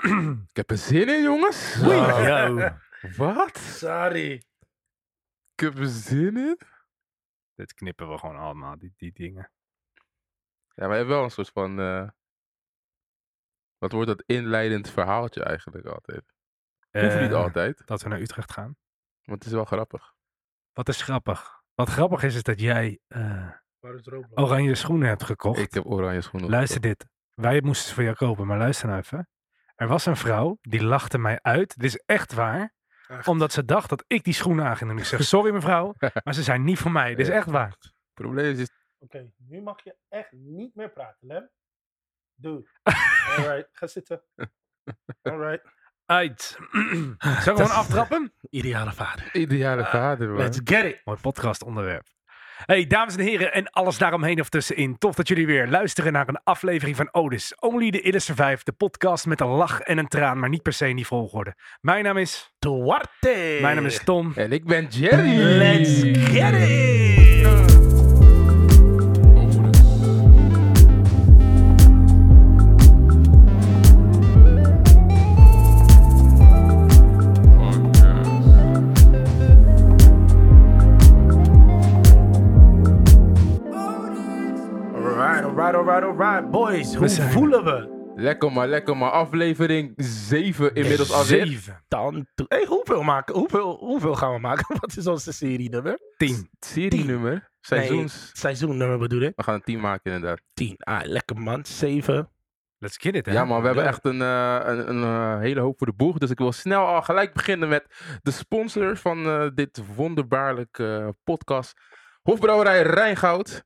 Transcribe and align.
Ik 0.50 0.56
heb 0.56 0.70
er 0.70 0.78
zin 0.78 1.08
in, 1.08 1.22
jongens. 1.22 1.76
Wat? 3.16 3.58
Sorry. 3.58 4.32
Ik 5.54 5.60
heb 5.60 5.78
er 5.78 5.86
zin 5.86 6.36
in? 6.36 6.58
Dit 7.54 7.74
knippen 7.74 8.10
we 8.10 8.18
gewoon 8.18 8.36
allemaal, 8.36 8.78
die, 8.78 8.92
die 8.96 9.12
dingen. 9.12 9.50
Ja, 10.74 10.86
maar 10.86 10.90
je 10.90 10.96
hebt 10.96 11.08
wel 11.08 11.22
een 11.24 11.30
soort 11.30 11.48
van... 11.50 11.80
eh, 11.80 12.08
wat 13.78 13.92
wordt 13.92 14.08
dat 14.08 14.22
inleidend 14.26 14.90
verhaaltje 14.90 15.42
eigenlijk 15.44 15.86
altijd? 15.86 16.22
Hoeft 16.90 17.20
niet 17.20 17.30
Eh, 17.30 17.36
altijd, 17.42 17.86
Dat 17.86 18.02
we 18.02 18.08
naar 18.08 18.20
Utrecht 18.20 18.52
gaan. 18.52 18.76
maar 19.24 19.36
het 19.36 19.46
is 19.46 19.52
wel 19.52 19.64
grappig. 19.64 20.14
Wat 20.72 20.88
is 20.88 21.02
grappig? 21.02 21.62
Wat 21.74 21.88
grappig 21.88 22.22
is, 22.22 22.34
is 22.34 22.42
dat 22.42 22.60
jij 22.60 23.00
eh, 23.08 23.50
oranje 24.34 24.74
schoenen 24.74 25.08
hebt 25.08 25.22
gekocht. 25.24 25.58
Ik 25.58 25.74
heb 25.74 25.86
oranje 25.86 26.20
schoenen 26.20 26.50
Luister 26.50 26.80
dit. 26.80 27.06
Wij 27.34 27.60
moesten 27.60 27.88
ze 27.88 27.94
voor 27.94 28.02
jou 28.02 28.16
kopen, 28.16 28.46
maar 28.46 28.58
luister 28.58 28.86
nou 28.88 28.98
even. 29.00 29.28
Er 29.82 29.88
was 29.88 30.06
een 30.06 30.16
vrouw 30.16 30.58
die 30.60 30.84
lachte 30.84 31.18
mij 31.18 31.38
uit. 31.40 31.78
Dit 31.78 31.84
is 31.84 32.02
echt 32.06 32.32
waar. 32.32 32.74
Echt? 33.06 33.28
Omdat 33.28 33.52
ze 33.52 33.64
dacht 33.64 33.88
dat 33.88 34.04
ik 34.06 34.24
die 34.24 34.34
schoenen 34.34 34.64
aan 34.64 34.76
ging 34.76 34.90
doen. 34.90 34.98
Ik 34.98 35.04
zeg, 35.04 35.24
sorry 35.24 35.52
mevrouw, 35.52 35.94
maar 36.24 36.34
ze 36.34 36.42
zijn 36.42 36.64
niet 36.64 36.78
voor 36.78 36.90
mij. 36.90 37.14
Dit 37.14 37.26
is 37.26 37.32
echt 37.32 37.46
waar. 37.46 37.68
Het 37.68 37.92
probleem 38.14 38.58
is, 38.58 38.70
Oké, 38.98 39.30
nu 39.36 39.62
mag 39.62 39.84
je 39.84 39.96
echt 40.08 40.32
niet 40.32 40.74
meer 40.74 40.90
praten, 40.90 41.26
Lem. 41.26 41.50
Doe. 42.34 42.68
Alright, 43.36 43.68
ga 43.72 43.86
zitten. 43.86 44.22
Alright. 45.22 45.64
Uit. 46.06 46.40
Zullen 46.70 47.16
we 47.18 47.40
gewoon 47.40 47.70
aftrappen? 47.70 48.32
Ideale 48.50 48.92
vader. 48.92 49.34
ideale 49.34 49.84
vader, 49.84 50.28
man. 50.28 50.36
Let's 50.36 50.60
get 50.64 50.84
it. 50.84 51.00
Mooi 51.04 51.20
podcastonderwerp. 51.20 52.06
Hey, 52.66 52.86
dames 52.86 53.16
en 53.16 53.20
heren 53.20 53.52
en 53.52 53.70
alles 53.70 53.98
daaromheen 53.98 54.40
of 54.40 54.48
tussenin. 54.48 54.98
Tof 54.98 55.14
dat 55.14 55.28
jullie 55.28 55.46
weer 55.46 55.68
luisteren 55.68 56.12
naar 56.12 56.28
een 56.28 56.40
aflevering 56.44 56.96
van 56.96 57.08
Odys. 57.12 57.54
Only 57.58 57.90
the 57.90 58.00
Ille 58.00 58.18
Survive, 58.18 58.58
de 58.64 58.72
podcast 58.72 59.26
met 59.26 59.40
een 59.40 59.46
lach 59.46 59.80
en 59.80 59.98
een 59.98 60.08
traan, 60.08 60.38
maar 60.38 60.48
niet 60.48 60.62
per 60.62 60.72
se 60.72 60.88
in 60.88 60.96
die 60.96 61.06
volgorde. 61.06 61.54
Mijn 61.80 62.04
naam 62.04 62.16
is... 62.16 62.52
Duarte. 62.58 63.58
Mijn 63.60 63.76
naam 63.76 63.86
is 63.86 64.04
Tom. 64.04 64.32
En 64.34 64.52
ik 64.52 64.64
ben 64.64 64.86
Jerry. 64.86 65.36
Let's 65.36 66.00
get 66.02 66.54
it. 66.54 67.71
Boys, 86.52 86.94
hoe 86.94 87.08
zijn 87.08 87.30
voelen 87.30 87.64
we? 87.64 88.00
Lekker 88.14 88.52
maar, 88.52 88.68
lekker 88.68 88.96
maar. 88.96 89.10
Aflevering 89.10 89.92
7 89.96 90.74
inmiddels 90.74 91.12
alweer. 91.12 91.46
Zeven. 91.46 91.84
Dan, 91.88 92.26
to- 92.34 92.44
hey, 92.48 92.64
hoeveel, 92.68 93.02
maken, 93.02 93.34
hoeveel, 93.34 93.76
hoeveel 93.76 94.14
gaan 94.14 94.32
we 94.32 94.38
maken? 94.38 94.76
Wat 94.80 94.96
is 94.96 95.06
onze 95.06 95.32
serienummer? 95.32 95.98
Tien. 96.16 96.48
Serienummer. 96.60 97.50
Seizoens. 97.60 98.14
Nee, 98.14 98.30
seizoennummer 98.32 98.98
bedoel 98.98 99.20
ik. 99.20 99.32
We 99.36 99.42
gaan 99.42 99.54
een 99.54 99.62
team 99.62 99.80
maken 99.80 100.12
inderdaad. 100.12 100.40
10. 100.54 100.74
Ah, 100.78 101.00
lekker 101.04 101.38
man. 101.38 101.64
7. 101.64 102.30
Let's 102.78 102.96
get 102.96 103.14
it, 103.14 103.26
hè? 103.26 103.32
Ja 103.32 103.44
man, 103.44 103.60
we 103.60 103.66
hebben 103.66 103.86
echt 103.86 104.04
een, 104.04 104.22
eh, 104.22 104.58
een, 104.64 104.88
een 104.88 105.02
eh, 105.02 105.38
hele 105.38 105.60
hoop 105.60 105.78
voor 105.78 105.86
de 105.86 105.92
boeg. 105.92 106.18
Dus 106.18 106.30
ik 106.30 106.38
wil 106.38 106.52
snel 106.52 106.86
al 106.86 107.02
gelijk 107.02 107.32
beginnen 107.32 107.68
met 107.68 107.84
de 108.22 108.30
sponsor 108.30 108.96
van 108.96 109.26
eh, 109.26 109.46
dit 109.54 109.80
wonderbaarlijke 109.94 111.14
podcast. 111.24 111.80
Hofbrouwerij 112.22 112.82
Rijngoud. 112.82 113.64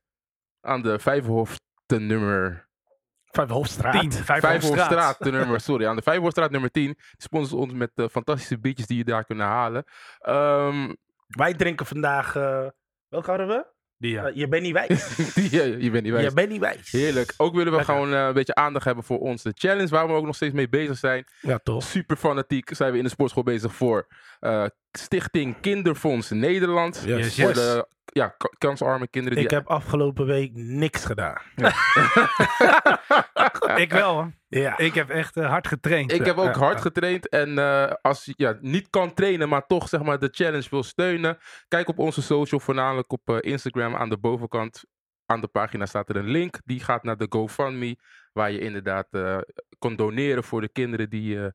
Aan 0.61 0.81
de 0.81 0.99
Vijverhofte 0.99 1.99
nummer... 1.99 2.66
Vijfhofstraat. 3.37 3.99
Tien. 3.99 4.11
Vijverhofstraat 4.11 5.23
de 5.23 5.31
nummer, 5.31 5.59
sorry. 5.61 5.85
Aan 5.85 5.95
de 5.95 6.01
Vijverhofstraat 6.01 6.51
nummer 6.51 6.71
10. 6.71 6.83
Die 6.83 6.97
sponsort 7.17 7.61
ons 7.61 7.73
met 7.73 7.91
eh, 7.95 8.05
fantastische 8.11 8.59
biertjes 8.59 8.87
die 8.87 8.97
je 8.97 9.03
daar 9.03 9.25
kunnen 9.25 9.45
halen. 9.45 9.83
Ehm, 10.19 10.93
Wij 11.27 11.53
drinken 11.53 11.85
vandaag... 11.85 12.35
eh 12.35 12.65
welke 13.09 13.29
hadden 13.29 13.47
we? 13.47 13.65
Die, 13.97 14.11
ja. 14.11 14.25
Eh, 14.27 14.35
je 14.35 14.47
bent 14.47 14.63
niet 14.63 14.73
wijs. 14.73 15.15
die, 15.35 15.81
je 15.83 15.89
bent 15.91 16.03
niet 16.03 16.13
wijs. 16.13 16.25
je 16.27 16.33
bent 16.33 16.49
niet 16.49 16.59
wijs. 16.59 16.91
Heerlijk. 16.91 17.33
Ook 17.37 17.55
willen 17.55 17.71
we 17.71 17.77
Lekker. 17.77 17.93
gewoon 17.95 18.13
eh, 18.13 18.25
een 18.25 18.33
beetje 18.33 18.55
aandacht 18.55 18.85
hebben 18.85 19.03
voor 19.03 19.19
onze 19.19 19.51
challenge. 19.55 19.87
Waar 19.89 20.07
we 20.07 20.13
ook 20.13 20.25
nog 20.25 20.35
steeds 20.35 20.53
mee 20.53 20.69
bezig 20.69 20.97
zijn. 20.97 21.25
Ja, 21.41 21.57
toch? 21.63 21.83
Super 21.83 22.17
fanatiek 22.17 22.69
zijn 22.75 22.91
we 22.91 22.97
in 22.97 23.03
de 23.03 23.09
sportschool 23.09 23.43
bezig 23.43 23.73
voor 23.75 24.07
Stichting 24.91 25.59
Kinderfonds 25.59 26.29
Nederland. 26.29 27.03
Yes. 27.05 27.35
Yes, 27.35 27.45
Voor 27.45 27.53
de 27.53 27.87
ja, 28.05 28.27
ka- 28.27 28.53
kansarme 28.57 29.07
kinderen. 29.07 29.37
Ik 29.41 29.49
Die... 29.49 29.57
heb 29.57 29.67
afgelopen 29.67 30.25
week 30.25 30.51
niks 30.53 31.05
gedaan. 31.05 31.41
Ik 33.75 33.91
wel, 33.91 34.13
hoor. 34.13 34.31
Ja. 34.47 34.77
Ik 34.77 34.93
heb 34.93 35.09
echt 35.09 35.37
eh, 35.37 35.49
hard 35.49 35.67
getraind. 35.67 36.11
Ik 36.11 36.25
heb 36.25 36.37
ook 36.37 36.53
Ja, 36.53 36.59
hard 36.59 36.75
ja. 36.75 36.81
getraind. 36.81 37.29
En 37.29 37.57
eh, 37.57 37.91
als 38.01 38.25
je 38.25 38.33
ja, 38.37 38.57
niet 38.61 38.89
kan 38.89 39.13
trainen, 39.13 39.49
maar 39.49 39.65
toch 39.67 39.89
zeg 39.89 40.01
maar, 40.03 40.19
de 40.19 40.29
challenge 40.31 40.67
wil 40.69 40.83
steunen. 40.83 41.37
Kijk 41.67 41.87
op 41.89 41.99
onze 41.99 42.21
social, 42.21 42.59
voornamelijk 42.59 43.11
op 43.11 43.29
eh, 43.29 43.37
Instagram. 43.51 43.95
Aan 43.95 44.09
de 44.09 44.17
bovenkant 44.17 44.83
aan 45.25 45.41
de 45.41 45.47
pagina 45.47 45.85
staat 45.85 46.09
er 46.09 46.15
een 46.15 46.29
link. 46.29 46.59
Die 46.65 46.79
gaat 46.79 47.03
naar 47.03 47.17
de 47.17 47.25
GoFundMe. 47.29 47.97
Waar 48.33 48.51
je 48.51 48.59
inderdaad 48.59 49.07
eh 49.11 49.37
kon 49.79 49.95
doneren 49.95 50.43
voor 50.43 50.61
de 50.61 50.69
kinderen 50.69 51.09
die 51.09 51.39
eh, 51.43 51.47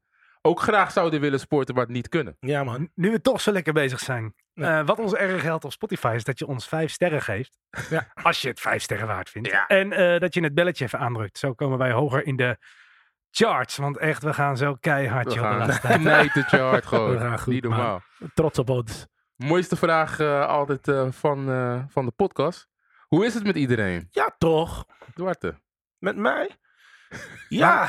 ook 0.43 0.61
graag 0.61 0.93
zouden 0.93 1.21
willen 1.21 1.41
sporten, 1.41 1.75
maar 1.75 1.85
het 1.85 1.93
niet 1.93 2.09
kunnen. 2.09 2.37
ja, 2.41 2.65
man. 2.65 2.91
Nu 2.95 3.11
we 3.11 3.21
toch 3.21 3.41
zo 3.41 3.53
lekker 3.53 3.73
bezig 3.73 3.99
zijn. 3.99 4.35
Ja. 4.55 4.79
eh, 4.81 4.87
wat 4.87 4.99
ons 4.99 5.15
erg 5.15 5.43
helpt 5.43 5.65
op 5.65 5.73
Spotify 5.73 6.13
is 6.17 6.25
dat 6.25 6.39
je 6.39 6.47
ons 6.47 6.69
vijf 6.69 6.93
sterren 6.93 7.23
geeft. 7.23 7.59
Ja. 7.91 8.07
Als 8.23 8.41
je 8.41 8.49
het 8.49 8.61
vijf 8.61 8.83
sterren 8.83 9.07
waard 9.07 9.31
vindt. 9.31 9.49
Ja. 9.49 9.67
En 9.67 9.93
eh, 9.93 10.21
dat 10.21 10.35
je 10.35 10.43
het 10.43 10.55
belletje 10.55 10.85
even 10.85 10.99
aandrukt. 10.99 11.39
Zo 11.39 11.53
komen 11.55 11.79
wij 11.79 11.93
hoger 11.93 12.27
in 12.27 12.37
de 12.37 12.57
charts. 13.31 13.77
Want 13.77 13.97
echt, 13.99 14.23
we 14.23 14.33
gaan 14.35 14.57
zo 14.57 14.75
keihard 14.81 15.25
We 15.27 15.33
joh, 15.35 15.43
de 15.43 15.49
gaan 15.49 15.59
laatste 15.59 15.81
tijd. 15.87 16.01
knijtertje 16.01 16.59
hard 16.59 16.87
gewoon. 16.87 17.11
We 17.11 17.19
gaan 17.19 17.39
goed, 17.39 17.53
niet 17.53 17.63
normaal. 17.63 18.03
Trots 18.35 18.59
op 18.59 18.69
ons. 18.71 19.07
Mooiste 19.37 19.77
vraag 19.77 20.21
eh, 20.21 20.47
altijd 20.47 20.89
eh, 20.89 21.07
van, 21.11 21.51
eh, 21.51 21.83
van 21.89 22.05
de 22.05 22.11
podcast. 22.11 22.69
Hoe 23.07 23.25
is 23.27 23.35
het 23.35 23.45
met 23.45 23.57
iedereen? 23.57 24.09
Ja, 24.11 24.35
toch? 24.39 24.85
Duarte. 25.15 25.55
Met 25.99 26.17
mij? 26.17 26.51
Ja. 27.49 27.89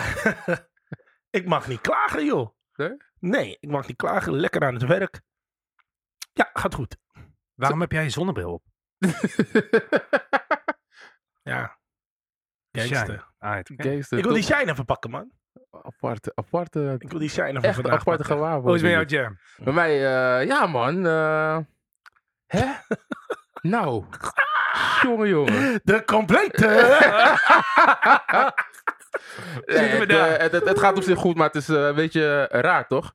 Ik 1.34 1.46
mag 1.46 1.68
niet 1.68 1.82
klagen, 1.82 2.26
joh. 2.26 2.50
Nee? 2.76 2.98
Nee, 3.20 3.58
ik 3.60 3.70
mag 3.70 3.88
niet 3.88 3.98
klagen. 3.98 4.34
Lekker 4.36 4.64
aan 4.64 4.74
het 4.74 4.84
werk. 4.86 5.22
Ja, 6.34 6.50
gaat 6.54 6.74
goed. 6.74 6.98
Waarom 7.54 7.82
heb 7.82 7.92
jij 7.92 8.04
je 8.04 8.10
zonnebril 8.10 8.54
op? 8.54 8.64
Ja. 11.44 11.78
Gangster. 12.72 13.28
Ah, 13.38 13.60
Gangster, 13.64 14.18
Ik 14.18 14.24
wil 14.24 14.34
die 14.34 14.44
shine 14.44 14.72
even 14.72 14.86
pakken, 14.86 15.10
man. 15.10 15.32
aparte, 15.72 16.32
aparte, 16.36 16.96
Ik 17.00 17.10
wil 17.10 17.20
die 17.20 17.30
shine 17.30 17.48
even 17.50 17.64
echt 17.64 17.76
vandaag 17.76 18.00
aparte 18.00 18.24
gewaarwording. 18.24 18.66
Hoe 18.66 18.76
is 18.76 18.82
het 18.82 19.00
met 19.00 19.10
jou, 19.10 19.24
Jam? 19.24 19.38
Bij 19.66 19.74
mij, 19.74 19.92
eh, 19.96 20.48
ja 20.48 20.68
man. 20.68 21.06
eh, 21.06 21.58
hè? 22.46 22.72
nou. 23.74 24.06
jongen, 25.02 25.28
jongen. 25.30 25.80
De 25.84 26.04
complete. 26.06 26.68
Nee, 29.66 29.78
het, 29.78 30.10
eh, 30.10 30.38
het, 30.38 30.52
het, 30.52 30.64
het 30.68 30.80
gaat 30.80 30.98
op 30.98 31.04
zich 31.04 31.18
goed, 31.18 31.36
maar 31.36 31.48
het 31.48 31.56
is 31.56 31.70
eh, 31.70 31.86
een 31.86 31.96
beetje 31.96 32.48
raar, 32.52 32.88
toch? 32.88 33.14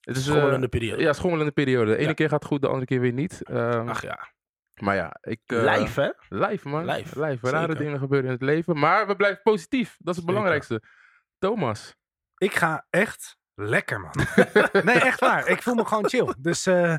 Het 0.00 0.16
is 0.16 0.26
eh, 0.26 0.32
Schommelende 0.32 0.68
periode. 0.68 1.02
Ja, 1.02 1.12
schommelende 1.12 1.52
periode. 1.52 1.90
De 1.90 1.96
ene 1.96 2.08
Ja. 2.08 2.14
keer 2.14 2.28
gaat 2.28 2.38
het 2.40 2.48
goed, 2.48 2.60
de 2.60 2.66
andere 2.66 2.86
keer 2.86 3.00
weer 3.00 3.12
niet. 3.12 3.42
Ehm, 3.42 3.88
Ach 3.88 4.02
ja. 4.02 4.28
maar 4.80 4.94
ja, 4.96 5.16
ik... 5.20 5.40
eh, 5.46 5.76
Live, 5.78 6.00
hè? 6.00 6.36
Live, 6.48 6.68
man. 6.68 6.84
Live, 6.84 7.24
Live. 7.24 7.50
Rare 7.50 7.66
zeker. 7.66 7.76
dingen 7.84 7.98
gebeuren 7.98 8.26
in 8.26 8.32
het 8.34 8.42
leven. 8.42 8.78
Maar 8.78 9.06
we 9.06 9.16
blijven 9.16 9.42
positief. 9.42 9.88
Dat 9.98 9.98
is 9.98 10.04
het 10.04 10.14
Zeker. 10.14 10.26
belangrijkste. 10.26 10.82
Thomas. 11.38 11.94
Ik 12.36 12.54
ga 12.54 12.86
echt 12.90 13.36
lekker, 13.54 14.00
man. 14.00 14.12
nee, 14.84 14.98
echt 15.00 15.20
waar. 15.20 15.48
Ik 15.48 15.62
voel 15.62 15.74
me 15.74 15.84
gewoon 15.84 16.08
chill. 16.08 16.34
Dus 16.38 16.66
eh, 16.66 16.94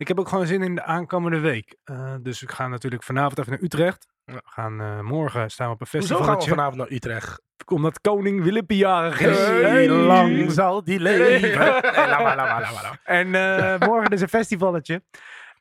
ik 0.00 0.08
heb 0.08 0.18
ook 0.18 0.28
gewoon 0.28 0.46
zin 0.46 0.62
in 0.62 0.74
de 0.74 0.82
aankomende 0.82 1.38
week. 1.38 1.76
Eh, 1.84 2.14
dus 2.20 2.42
ik 2.42 2.50
ga 2.50 2.68
natuurlijk 2.68 3.02
vanavond 3.02 3.38
even 3.38 3.50
naar 3.50 3.62
Utrecht. 3.62 4.08
We 4.24 4.40
gaan, 4.44 4.80
eh, 4.80 5.00
morgen 5.00 5.50
staan 5.50 5.66
we 5.66 5.72
op 5.72 5.80
een 5.80 5.86
Hoezo 5.90 6.06
festival. 6.06 6.34
gaan 6.34 6.44
we 6.44 6.48
vanavond 6.48 6.76
naar 6.76 6.90
Utrecht? 6.90 7.42
Omdat 7.66 8.00
koning 8.00 8.42
Willem 8.42 8.64
jarig 8.66 9.20
is. 9.20 9.38
Hey, 9.46 9.88
lang 9.88 10.52
zal 10.52 10.84
die 10.84 11.00
leven. 11.00 11.54
Hey. 11.54 12.94
En 13.04 13.34
eh, 13.34 13.80
morgen 13.88 14.10
is 14.10 14.20
een 14.20 14.28
festivalletje. 14.28 15.02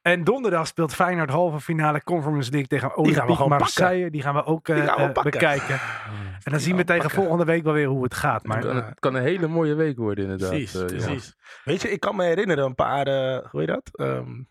En 0.02 0.24
donderdag 0.24 0.68
speelt 0.68 0.96
Feyenoord 0.96 1.30
halve 1.30 1.60
finale 1.60 2.04
Conference 2.04 2.52
League 2.52 2.68
tegen 2.68 2.90
gaan 2.90 2.98
Olympique 2.98 3.48
Marseille. 3.48 4.10
Die 4.10 4.22
gaan 4.22 4.34
we 4.34 4.46
ook 4.46 4.68
eh, 4.68 4.76
gaan 4.76 4.86
we 4.86 5.02
eh, 5.02 5.12
pakken. 5.12 5.32
bekijken. 5.32 5.80
En 6.44 6.52
dan 6.52 6.60
zien 6.60 6.76
we 6.76 6.84
tegen 6.84 7.10
volgende 7.10 7.46
week 7.46 7.64
wel 7.64 7.74
weer 7.74 7.88
hoe 7.88 8.04
het 8.04 8.14
gaat. 8.14 8.44
Maar 8.46 8.58
Het 8.58 8.66
kan, 8.66 8.76
het 8.76 9.00
kan 9.00 9.16
een 9.16 9.22
hele 9.24 9.48
mooie 9.48 9.74
week 9.74 9.98
worden, 9.98 10.24
inderdaad. 10.24 10.50
Precies, 10.50 10.76
eh, 10.76 10.86
precies. 10.86 11.36
Weet 11.64 11.82
je, 11.82 11.92
ik 11.92 12.00
kan 12.00 12.16
me 12.16 12.24
herinneren 12.24 12.66
een 12.66 12.76
paar, 12.76 13.08
eh, 13.08 13.50
hoe 13.52 13.60
heet 13.60 13.68
dat? 13.70 13.90
Ehm, 13.94 14.42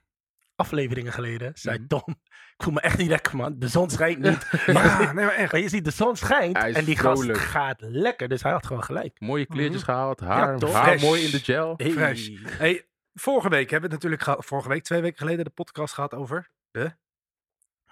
afleveringen 0.56 1.12
geleden, 1.12 1.50
zei 1.54 1.78
Mhm. 1.78 1.86
Tom. 1.86 2.02
Ik 2.56 2.64
voel 2.64 2.72
me 2.72 2.80
echt 2.80 2.98
niet 2.98 3.08
lekker, 3.08 3.36
man. 3.36 3.58
De 3.58 3.68
zon 3.68 3.90
schijnt 3.90 4.18
niet. 4.18 4.48
ja, 4.66 5.12
nee, 5.12 5.24
maar 5.24 5.34
echt. 5.34 5.52
Maar 5.52 5.60
je 5.60 5.68
ziet, 5.68 5.84
de 5.84 5.90
zon 5.90 6.16
schijnt 6.16 6.56
en 6.56 6.84
die 6.84 6.96
gast 6.96 7.18
vrolijk. 7.22 7.38
gaat 7.42 7.80
lekker. 7.80 8.28
Dus 8.28 8.42
hij 8.42 8.52
had 8.52 8.66
gewoon 8.66 8.84
gelijk. 8.84 9.20
Mooie 9.20 9.46
kleertjes 9.46 9.82
Mhm. 9.82 9.90
gehaald. 9.90 10.20
Haar, 10.20 10.58
toch? 10.58 10.72
haar 10.72 11.00
mooi 11.00 11.22
in 11.24 11.30
de 11.30 11.38
gel. 11.38 11.74
Hey. 11.76 11.90
Fresh. 11.90 12.28
Hey, 12.58 12.86
vorige 13.14 13.48
week 13.48 13.70
hebben 13.70 13.88
we 13.90 13.94
het 13.94 14.04
natuurlijk 14.04 14.22
gehad. 14.22 14.44
Vorige 14.44 14.68
week, 14.68 14.82
twee 14.84 15.00
weken 15.00 15.18
geleden, 15.18 15.44
de 15.44 15.50
podcast 15.50 15.94
gehad 15.94 16.14
over 16.14 16.50
de 16.70 16.92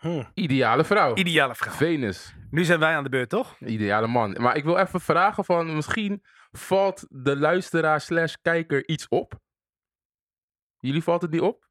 Hm. 0.01 0.23
Ideale 0.35 0.85
vrouw. 0.85 1.15
ideale 1.15 1.55
vrouw. 1.55 1.73
Venus. 1.73 2.35
Nu 2.51 2.65
zijn 2.65 2.79
wij 2.79 2.95
aan 2.97 3.03
de 3.03 3.09
beurt, 3.09 3.29
toch? 3.29 3.57
Ideale 3.61 4.07
man. 4.07 4.37
Maar 4.41 4.57
ik 4.57 4.65
wil 4.65 4.77
even 4.77 5.01
vragen 5.01 5.45
van 5.45 5.75
misschien 5.75 6.23
valt 6.51 7.07
de 7.09 7.37
luisteraar 7.37 8.01
slash 8.01 8.35
kijker 8.43 8.89
iets 8.89 9.09
op? 9.09 9.35
Jullie 10.79 11.03
valt 11.03 11.23
het 11.23 11.31
niet 11.31 11.41
op? 11.41 11.66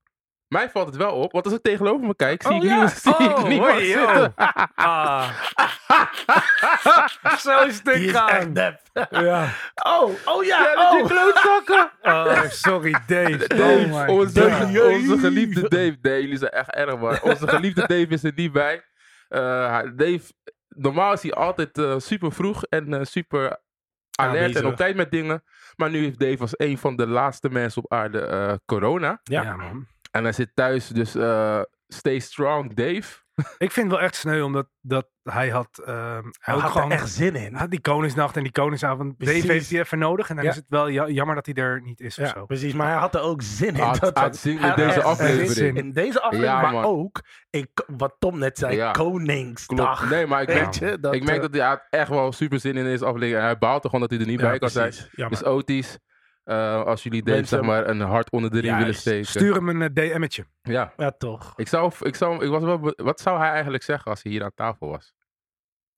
Mij 0.48 0.70
valt 0.70 0.88
het 0.88 0.96
wel 0.96 1.12
op, 1.12 1.32
want 1.32 1.46
als 1.46 1.54
ik 1.54 1.62
tegenover 1.62 2.08
me 2.08 2.16
kijk, 2.16 2.42
zie 2.42 2.52
Oh, 2.52 2.58
ik 2.58 2.64
ja. 2.64 2.70
niemand, 2.70 2.92
zie 2.92 3.12
ik 3.14 3.38
Oh, 3.38 3.44
niemand 3.48 3.72
hoi, 3.72 3.86
zitten. 3.86 4.34
Ah. 4.76 5.30
Zo 7.46 7.64
is 7.64 7.76
het 7.76 7.86
Die 7.86 7.94
is 7.94 8.14
echt 8.14 8.18
gaan. 8.30 8.52
nep. 8.52 8.80
Ja. 9.10 9.50
Oh, 9.84 10.12
oh 10.26 10.44
ja. 10.44 10.60
Ja, 10.60 10.92
met 10.92 11.00
je 11.00 11.04
oh. 11.04 11.10
klootzakken. 11.10 11.92
Oh, 12.02 12.44
sorry 12.50 12.92
Dave. 13.08 13.48
Dave, 13.48 13.64
oh 13.64 14.08
my 14.08 14.14
onze, 14.14 14.52
God. 14.52 14.80
onze 14.88 15.18
geliefde 15.18 15.62
Dave. 15.62 15.98
Nee, 16.02 16.22
jullie 16.22 16.38
zijn 16.38 16.52
echt 16.52 16.70
erg, 16.72 16.98
man. 16.98 17.22
Onze 17.22 17.48
geliefde 17.48 17.82
Dave 17.94 18.08
is 18.08 18.24
er 18.24 18.32
niet 18.36 18.52
bij. 18.52 18.84
Eh, 19.28 19.82
Dave, 19.96 20.22
normaal 20.68 21.14
is 21.14 21.22
hij 21.22 21.34
altijd 21.34 21.78
eh, 21.78 21.96
super 21.98 22.32
vroeg 22.32 22.64
en 22.64 22.94
eh, 22.94 23.00
super 23.04 23.40
alert 23.40 23.60
Aanwezig. 24.38 24.62
en 24.62 24.66
op 24.68 24.76
tijd 24.76 24.96
met 24.96 25.12
dingen. 25.12 25.44
Maar 25.76 25.90
nu 25.90 26.04
heeft 26.04 26.20
Dave 26.20 26.40
als 26.40 26.54
een 26.58 26.78
van 26.78 26.96
de 26.96 27.08
laatste 27.08 27.50
mensen 27.50 27.84
op 27.84 27.92
aarde 27.92 28.20
eh, 28.20 28.54
corona. 28.66 29.20
Ja. 29.24 29.42
Ja, 29.44 29.56
man. 29.56 29.88
En 30.16 30.24
hij 30.24 30.32
zit 30.34 30.52
thuis, 30.54 30.88
dus 30.88 31.16
eh, 31.16 31.62
stay 31.88 32.20
strong, 32.20 32.74
Dave. 32.74 33.24
Ik 33.58 33.72
vind 33.72 33.88
het 33.88 33.96
wel 33.96 34.00
echt 34.02 34.16
sneu, 34.16 34.42
omdat 34.42 34.68
dat 34.82 35.08
hij 35.24 35.50
had... 35.50 35.82
ehm, 35.86 36.24
Hij 36.40 36.56
had 36.56 36.72
gewoon, 36.72 36.92
er 36.92 36.98
echt 36.98 37.10
zin 37.10 37.36
in. 37.36 37.52
hij 37.52 37.60
had 37.60 37.72
die 37.72 37.82
Koningsnacht 37.82 38.38
en 38.38 38.44
die 38.44 38.52
Koningsavond. 38.52 39.18
Precies. 39.18 39.42
Dave 39.42 39.54
heeft 39.54 39.70
hij 39.70 39.80
even 39.80 40.00
nodig. 40.00 40.30
En 40.30 40.36
dan 40.36 40.44
Ja. 40.46 40.50
is 40.50 40.56
het 40.56 40.66
wel 40.70 40.88
ja- 40.88 41.08
jammer 41.10 41.36
dat 41.36 41.46
hij 41.46 41.56
er 41.56 41.82
niet 41.82 42.00
is 42.00 42.18
of 42.20 42.26
Ja, 42.26 42.32
zo. 42.34 42.46
precies. 42.46 42.74
Maar 42.74 42.88
hij 42.88 42.98
had 43.00 43.16
er 43.16 43.22
ook 43.22 43.42
zin 43.42 43.68
in. 43.76 43.82
Had- 43.82 44.00
Dat- 44.00 44.18
had 44.18 44.38
zin 44.38 44.60
in 44.60 44.74
deze 44.76 45.04
aflevering. 45.04 45.50
zin 45.50 45.76
In 45.76 45.92
deze 45.92 46.22
aflevering, 46.22 46.56
Ja, 46.56 46.62
maar 46.62 46.72
man. 46.74 46.84
ook, 46.84 47.22
ik, 47.50 47.70
wat 47.88 48.16
Tom 48.20 48.40
net 48.40 48.58
zei, 48.58 48.76
Ja. 48.76 48.92
Koningsdag. 48.92 49.98
Klopt. 49.98 50.12
Nee, 50.12 50.28
maar 50.28 50.42
ik 50.42 50.48
merk, 50.48 50.64
Weet 50.64 50.76
je, 50.76 51.00
dat, 51.00 51.14
ik 51.14 51.24
merk 51.24 51.36
eh, 51.36 51.42
dat 51.42 51.54
hij 51.54 51.68
had 51.68 51.84
echt 51.90 52.10
wel 52.10 52.32
super 52.32 52.60
zin 52.60 52.78
in 52.78 52.84
deze 52.84 53.06
aflevering. 53.06 53.38
En 53.38 53.44
hij 53.44 53.58
baalt 53.58 53.84
er 53.84 53.90
gewoon 53.90 54.08
dat 54.08 54.10
hij 54.18 54.20
er 54.20 54.32
niet 54.32 54.40
ja, 54.40 54.50
bij 54.50 54.60
kan 54.60 54.70
zijn. 54.70 54.94
Jammer. 55.12 55.40
Dus 55.40 55.48
Otis, 55.48 55.98
eh, 56.46 56.84
als 56.84 57.04
jullie 57.04 57.24
Mensen- 57.24 57.48
zeg 57.48 57.62
maar 57.62 57.88
een 57.88 58.02
hart 58.02 58.30
onder 58.30 58.52
de 58.52 58.60
riem 58.60 58.78
willen 58.78 58.96
steken. 58.96 59.26
Stuur 59.26 59.54
hem 59.54 59.70
een 59.70 59.82
eh, 59.82 59.90
DM'tje. 60.14 60.46
Ja, 60.62 60.94
ja, 60.98 61.12
toch. 61.12 61.54
ik 61.56 61.68
zou, 61.68 61.92
ik 62.00 62.16
zou, 62.16 62.44
ik 62.46 62.50
was 62.50 62.64
wel, 62.64 62.94
wat 62.96 63.20
zou 63.20 63.40
hij 63.40 63.50
eigenlijk 63.50 63.84
zeggen 63.84 64.12
als 64.12 64.24
hij 64.24 64.32
hier 64.32 64.44
aan 64.44 64.54
tafel 64.56 64.90
was? 64.90 65.14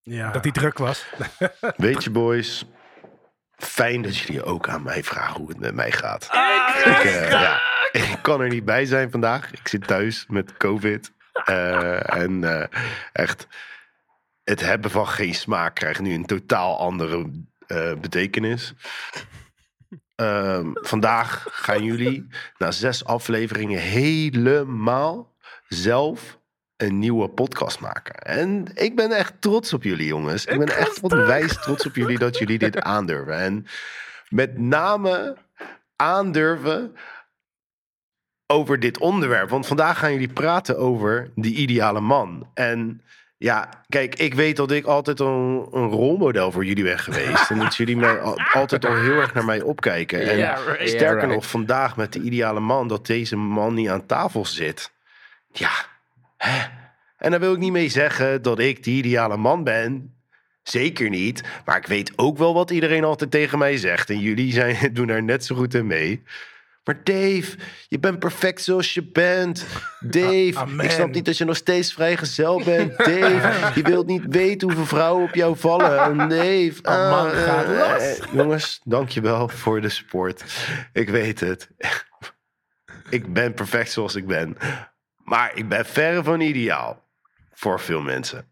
Ja. 0.01 0.31
Dat 0.31 0.43
hij 0.43 0.51
druk 0.51 0.77
was. 0.77 1.05
Weet 1.77 2.03
je, 2.03 2.09
boys, 2.11 2.65
fijn 3.55 4.01
dat 4.01 4.17
jullie 4.17 4.43
ook 4.43 4.67
aan 4.67 4.83
mij 4.83 5.03
vragen 5.03 5.39
hoe 5.39 5.49
het 5.49 5.59
met 5.59 5.73
mij 5.73 5.91
gaat. 5.91 6.23
Ik, 6.23 6.85
Ik, 6.85 7.03
eh, 7.03 7.31
ja, 7.31 7.59
ik 7.91 8.19
kan 8.21 8.41
er 8.41 8.49
niet 8.49 8.65
bij 8.65 8.85
zijn 8.85 9.11
vandaag. 9.11 9.51
Ik 9.51 9.67
zit 9.67 9.87
thuis 9.87 10.25
met 10.27 10.57
COVID. 10.57 11.11
Eh, 11.45 12.15
en 12.15 12.43
eh, 12.43 12.67
echt, 13.13 13.47
het 14.43 14.59
hebben 14.59 14.91
van 14.91 15.07
geen 15.07 15.33
smaak 15.35 15.75
krijgt 15.75 15.99
nu 16.01 16.13
een 16.13 16.25
totaal 16.25 16.79
andere 16.79 17.31
eh, 17.67 17.93
betekenis. 18.01 18.73
Ehm, 20.17 20.69
vandaag 20.73 21.45
gaan 21.49 21.83
jullie 21.83 22.27
na 22.57 22.71
zes 22.71 23.05
afleveringen 23.05 23.79
helemaal 23.79 25.35
zelf 25.67 26.39
een 26.77 26.99
nieuwe 26.99 27.29
podcast 27.29 27.79
maken. 27.79 28.15
En 28.15 28.65
ik 28.73 28.95
ben 28.95 29.11
echt 29.11 29.41
trots 29.41 29.73
op 29.73 29.83
jullie, 29.83 30.07
jongens. 30.07 30.45
Ik 30.45 30.57
ben 30.57 30.77
echt 30.77 30.99
onwijs 31.01 31.61
trots 31.61 31.85
op 31.85 31.95
jullie 31.95 32.17
dat 32.17 32.37
jullie 32.37 32.57
dit 32.57 32.81
aandurven. 32.81 33.39
En 33.39 33.65
met 34.29 34.57
name 34.57 35.37
aandurven 35.95 36.95
over 38.47 38.79
dit 38.79 38.97
onderwerp. 38.97 39.49
Want 39.49 39.67
vandaag 39.67 39.99
gaan 39.99 40.11
jullie 40.11 40.33
praten 40.33 40.77
over 40.77 41.31
die 41.35 41.55
ideale 41.55 42.01
man. 42.01 42.51
En 42.53 43.01
ja, 43.37 43.69
kijk, 43.89 44.15
ik 44.15 44.33
weet 44.33 44.55
dat 44.55 44.71
ik 44.71 44.85
altijd 44.85 45.19
een, 45.19 45.67
een 45.71 45.89
rolmodel 45.89 46.51
voor 46.51 46.65
jullie 46.65 46.83
ben 46.83 46.99
geweest. 46.99 47.49
en 47.49 47.57
dat 47.59 47.75
jullie 47.75 47.97
mij 47.97 48.19
al- 48.19 48.39
altijd 48.53 48.85
al 48.85 48.95
heel 48.95 49.19
erg 49.19 49.33
naar 49.33 49.45
mij 49.45 49.61
opkijken. 49.61 50.21
En 50.21 50.35
right. 50.35 50.89
sterker 50.89 50.99
Yeah, 50.99 51.13
right. 51.13 51.33
nog, 51.33 51.47
vandaag 51.47 51.97
met 51.97 52.13
de 52.13 52.21
ideale 52.21 52.59
man, 52.59 52.87
dat 52.87 53.05
deze 53.07 53.35
man 53.35 53.73
niet 53.73 53.89
aan 53.89 54.05
tafel 54.05 54.45
zit. 54.45 54.91
Ja, 55.51 55.71
hè? 56.37 56.65
En 57.17 57.31
daar 57.31 57.39
wil 57.39 57.53
ik 57.53 57.59
niet 57.59 57.71
mee 57.71 57.89
zeggen 57.89 58.41
dat 58.41 58.59
ik 58.59 58.83
de 58.83 58.91
ideale 58.91 59.37
man 59.37 59.63
ben. 59.63 60.11
Zeker 60.63 61.09
niet. 61.09 61.43
Maar 61.65 61.77
ik 61.77 61.87
weet 61.87 62.11
ook 62.15 62.37
wel 62.37 62.53
wat 62.53 62.71
iedereen 62.71 63.03
altijd 63.03 63.31
tegen 63.31 63.57
mij 63.57 63.77
zegt. 63.77 64.09
En 64.09 64.19
jullie 64.19 64.53
zijn, 64.53 64.77
doen 64.93 65.07
daar 65.07 65.23
net 65.23 65.45
zo 65.45 65.55
goed 65.55 65.73
in 65.73 65.87
mee. 65.87 66.23
Maar 66.87 67.03
Dave, 67.03 67.57
je 67.87 67.99
bent 67.99 68.19
perfect 68.19 68.61
zoals 68.61 68.93
je 68.93 69.03
bent. 69.03 69.65
Dave, 69.99 70.53
Amen. 70.55 70.85
ik 70.85 70.91
snap 70.91 71.11
niet 71.13 71.25
dat 71.25 71.37
je 71.37 71.45
nog 71.45 71.55
steeds 71.55 71.93
vrijgezel 71.93 72.63
bent. 72.63 72.97
Dave, 73.05 73.71
je 73.75 73.81
wilt 73.81 74.07
niet 74.07 74.25
weten 74.29 74.67
hoeveel 74.67 74.85
vrouwen 74.85 75.23
op 75.23 75.35
jou 75.35 75.57
vallen. 75.57 76.17
Dave, 76.29 76.73
Oh, 76.81 77.09
man, 77.09 77.25
ah, 77.31 77.43
gaat 77.43 77.65
eh, 77.65 77.77
los. 77.77 78.19
eh, 78.19 78.33
jongens, 78.33 78.81
dankjewel 78.83 79.47
voor 79.47 79.81
de 79.81 79.89
support. 79.89 80.43
Ik 80.93 81.09
weet 81.09 81.39
het. 81.39 81.69
Ik 83.09 83.33
ben 83.33 83.53
perfect 83.53 83.91
zoals 83.91 84.15
ik 84.15 84.27
ben. 84.27 84.57
Maar 85.23 85.51
ik 85.55 85.69
ben 85.69 85.85
verre 85.85 86.23
van 86.23 86.39
ideaal. 86.39 87.05
Voor 87.53 87.79
veel 87.79 88.01
mensen. 88.01 88.47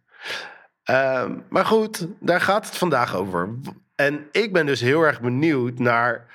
Ehm, 0.84 1.38
maar 1.50 1.66
goed, 1.66 2.08
daar 2.20 2.42
gaat 2.42 2.66
het 2.66 2.76
vandaag 2.78 3.16
over. 3.16 3.50
En 3.96 4.28
ik 4.32 4.54
ben 4.54 4.66
dus 4.66 4.82
heel 4.82 5.02
erg 5.02 5.22
benieuwd 5.22 5.80
naar 5.80 6.26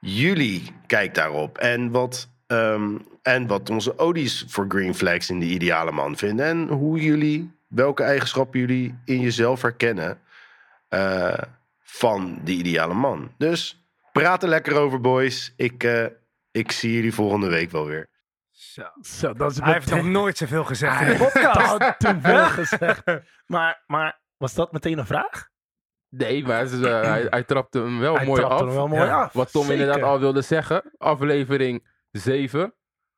jullie 0.00 0.72
kijk 0.86 1.14
daarop. 1.14 1.58
En 1.58 1.90
wat, 1.90 2.28
ehm, 2.46 2.96
en 3.22 3.46
wat 3.46 3.70
onze 3.70 3.98
odies 3.98 4.44
voor 4.48 4.64
Green 4.68 4.94
Flags 4.94 5.30
in 5.30 5.40
de 5.40 5.46
ideale 5.46 5.92
man 5.92 6.16
vinden. 6.16 6.46
En 6.46 6.68
hoe 6.68 7.00
jullie, 7.00 7.50
welke 7.66 8.02
eigenschappen 8.02 8.60
jullie 8.60 8.98
in 9.04 9.20
jezelf 9.20 9.62
herkennen 9.62 10.20
eh, 10.88 11.38
van 11.82 12.40
de 12.44 12.52
ideale 12.52 12.94
man. 12.94 13.32
Dus 13.38 13.82
praat 14.12 14.42
er 14.42 14.48
lekker 14.48 14.74
over, 14.76 15.00
boys. 15.00 15.52
Ik, 15.56 15.84
eh, 15.84 16.04
ik 16.50 16.72
zie 16.72 16.92
jullie 16.92 17.14
volgende 17.14 17.48
week 17.48 17.70
wel 17.70 17.86
weer. 17.86 18.08
Zo. 18.50 18.82
Zo, 19.02 19.32
dat 19.32 19.50
is 19.50 19.58
Hij 19.60 19.72
heeft 19.72 19.90
nog 19.90 20.04
nooit 20.04 20.36
zoveel 20.36 20.64
gezegd 20.64 21.00
in 21.00 21.06
Hij 21.06 21.16
de 21.16 21.24
podcast. 21.24 21.66
had 21.66 21.94
te 21.98 22.18
veel 22.20 22.44
gezegd. 22.64 23.02
Maar, 23.46 23.82
maar 23.86 24.20
was 24.36 24.54
dat 24.54 24.72
meteen 24.72 24.98
een 24.98 25.06
vraag? 25.06 25.48
Nee, 26.08 26.44
maar 26.46 26.66
hij, 26.68 27.26
hij 27.30 27.42
trapte 27.44 27.78
hem 27.78 27.98
wel 27.98 28.16
Hij 28.16 28.26
mooi 28.26 28.40
trapte 28.40 28.56
af. 28.56 28.66
hem 28.68 28.74
wel 28.76 28.88
mooi 28.88 29.02
Ja, 29.04 29.22
af. 29.22 29.32
Wat 29.32 29.52
Tom 29.52 29.64
Zeker. 29.64 29.80
inderdaad 29.80 30.02
al 30.08 30.18
wilde 30.20 30.42
zeggen. 30.42 30.92
Aflevering 30.98 31.88
7, 32.10 32.74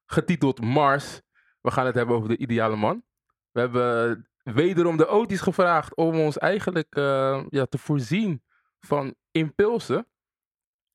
getiteld 0.06 0.60
Mars. 0.60 1.20
We 1.60 1.70
gaan 1.70 1.86
het 1.86 1.94
hebben 1.94 2.16
over 2.16 2.28
de 2.28 2.36
ideale 2.36 2.76
man. 2.76 3.02
We 3.50 3.60
hebben 3.60 4.28
wederom 4.42 4.96
de 4.96 5.06
Otis 5.06 5.40
gevraagd 5.40 5.94
om 5.94 6.18
ons 6.20 6.38
eigenlijk 6.38 6.94
eh, 6.94 7.44
ja, 7.48 7.64
te 7.66 7.78
voorzien 7.78 8.42
van 8.80 9.14
impulsen. 9.30 10.06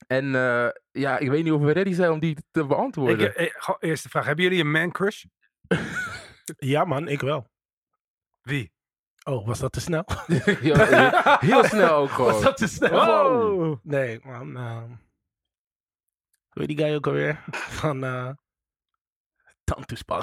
En 0.08 0.36
eh, 0.36 0.68
ja, 0.92 1.18
ik 1.18 1.30
weet 1.30 1.44
niet 1.44 1.54
of 1.54 1.62
we 1.62 1.72
ready 1.72 1.94
zijn 1.94 2.12
om 2.12 2.20
die 2.20 2.38
te 2.52 2.62
Ik, 2.62 2.68
beantwoorden. 2.68 3.36
eh, 3.36 3.50
eerste 3.80 4.10
vraag. 4.10 4.26
Hebben 4.26 4.44
jullie 4.44 4.60
een 4.60 4.72
man 4.72 4.92
crush? 4.92 5.24
Ja 6.58 6.84
man, 6.86 7.08
ik 7.08 7.22
wel. 7.22 7.50
Wie? 8.42 8.74
Oh, 9.28 9.46
was 9.48 9.60
dat 9.60 9.72
te 9.72 9.80
snel? 9.80 10.04
heel, 10.26 10.76
heel 11.40 11.64
snel 11.64 11.96
ook 11.96 12.10
gewoon. 12.16 12.32
Was 12.32 12.42
dat 12.42 12.58
te 12.58 12.68
snel? 12.68 12.92
Wow. 12.92 13.80
Nee, 13.84 14.20
man. 14.24 14.58
ehm 14.58 14.92
hoe 16.50 16.64
heet 16.64 16.78
die 16.78 16.86
guy 16.86 16.96
ook 16.96 17.08
alweer? 17.08 17.44
Van 17.82 18.04
uh, 18.04 18.32
Tantoespan. 19.64 20.22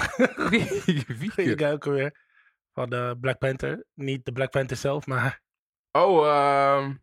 Wie? 0.51 0.69
Hoe 0.69 1.33
heet 1.35 1.37
die 1.37 1.59
guy 1.59 1.73
ook 1.73 1.87
alweer? 1.87 2.21
Van 2.73 2.91
de 2.91 3.17
Black 3.21 3.39
Panther. 3.39 3.85
Niet 3.95 4.25
de 4.25 4.33
Black 4.33 4.51
Panther 4.51 4.77
zelf, 4.77 5.07
maar 5.07 5.43
Oh, 5.93 6.27
ehm, 6.27 6.95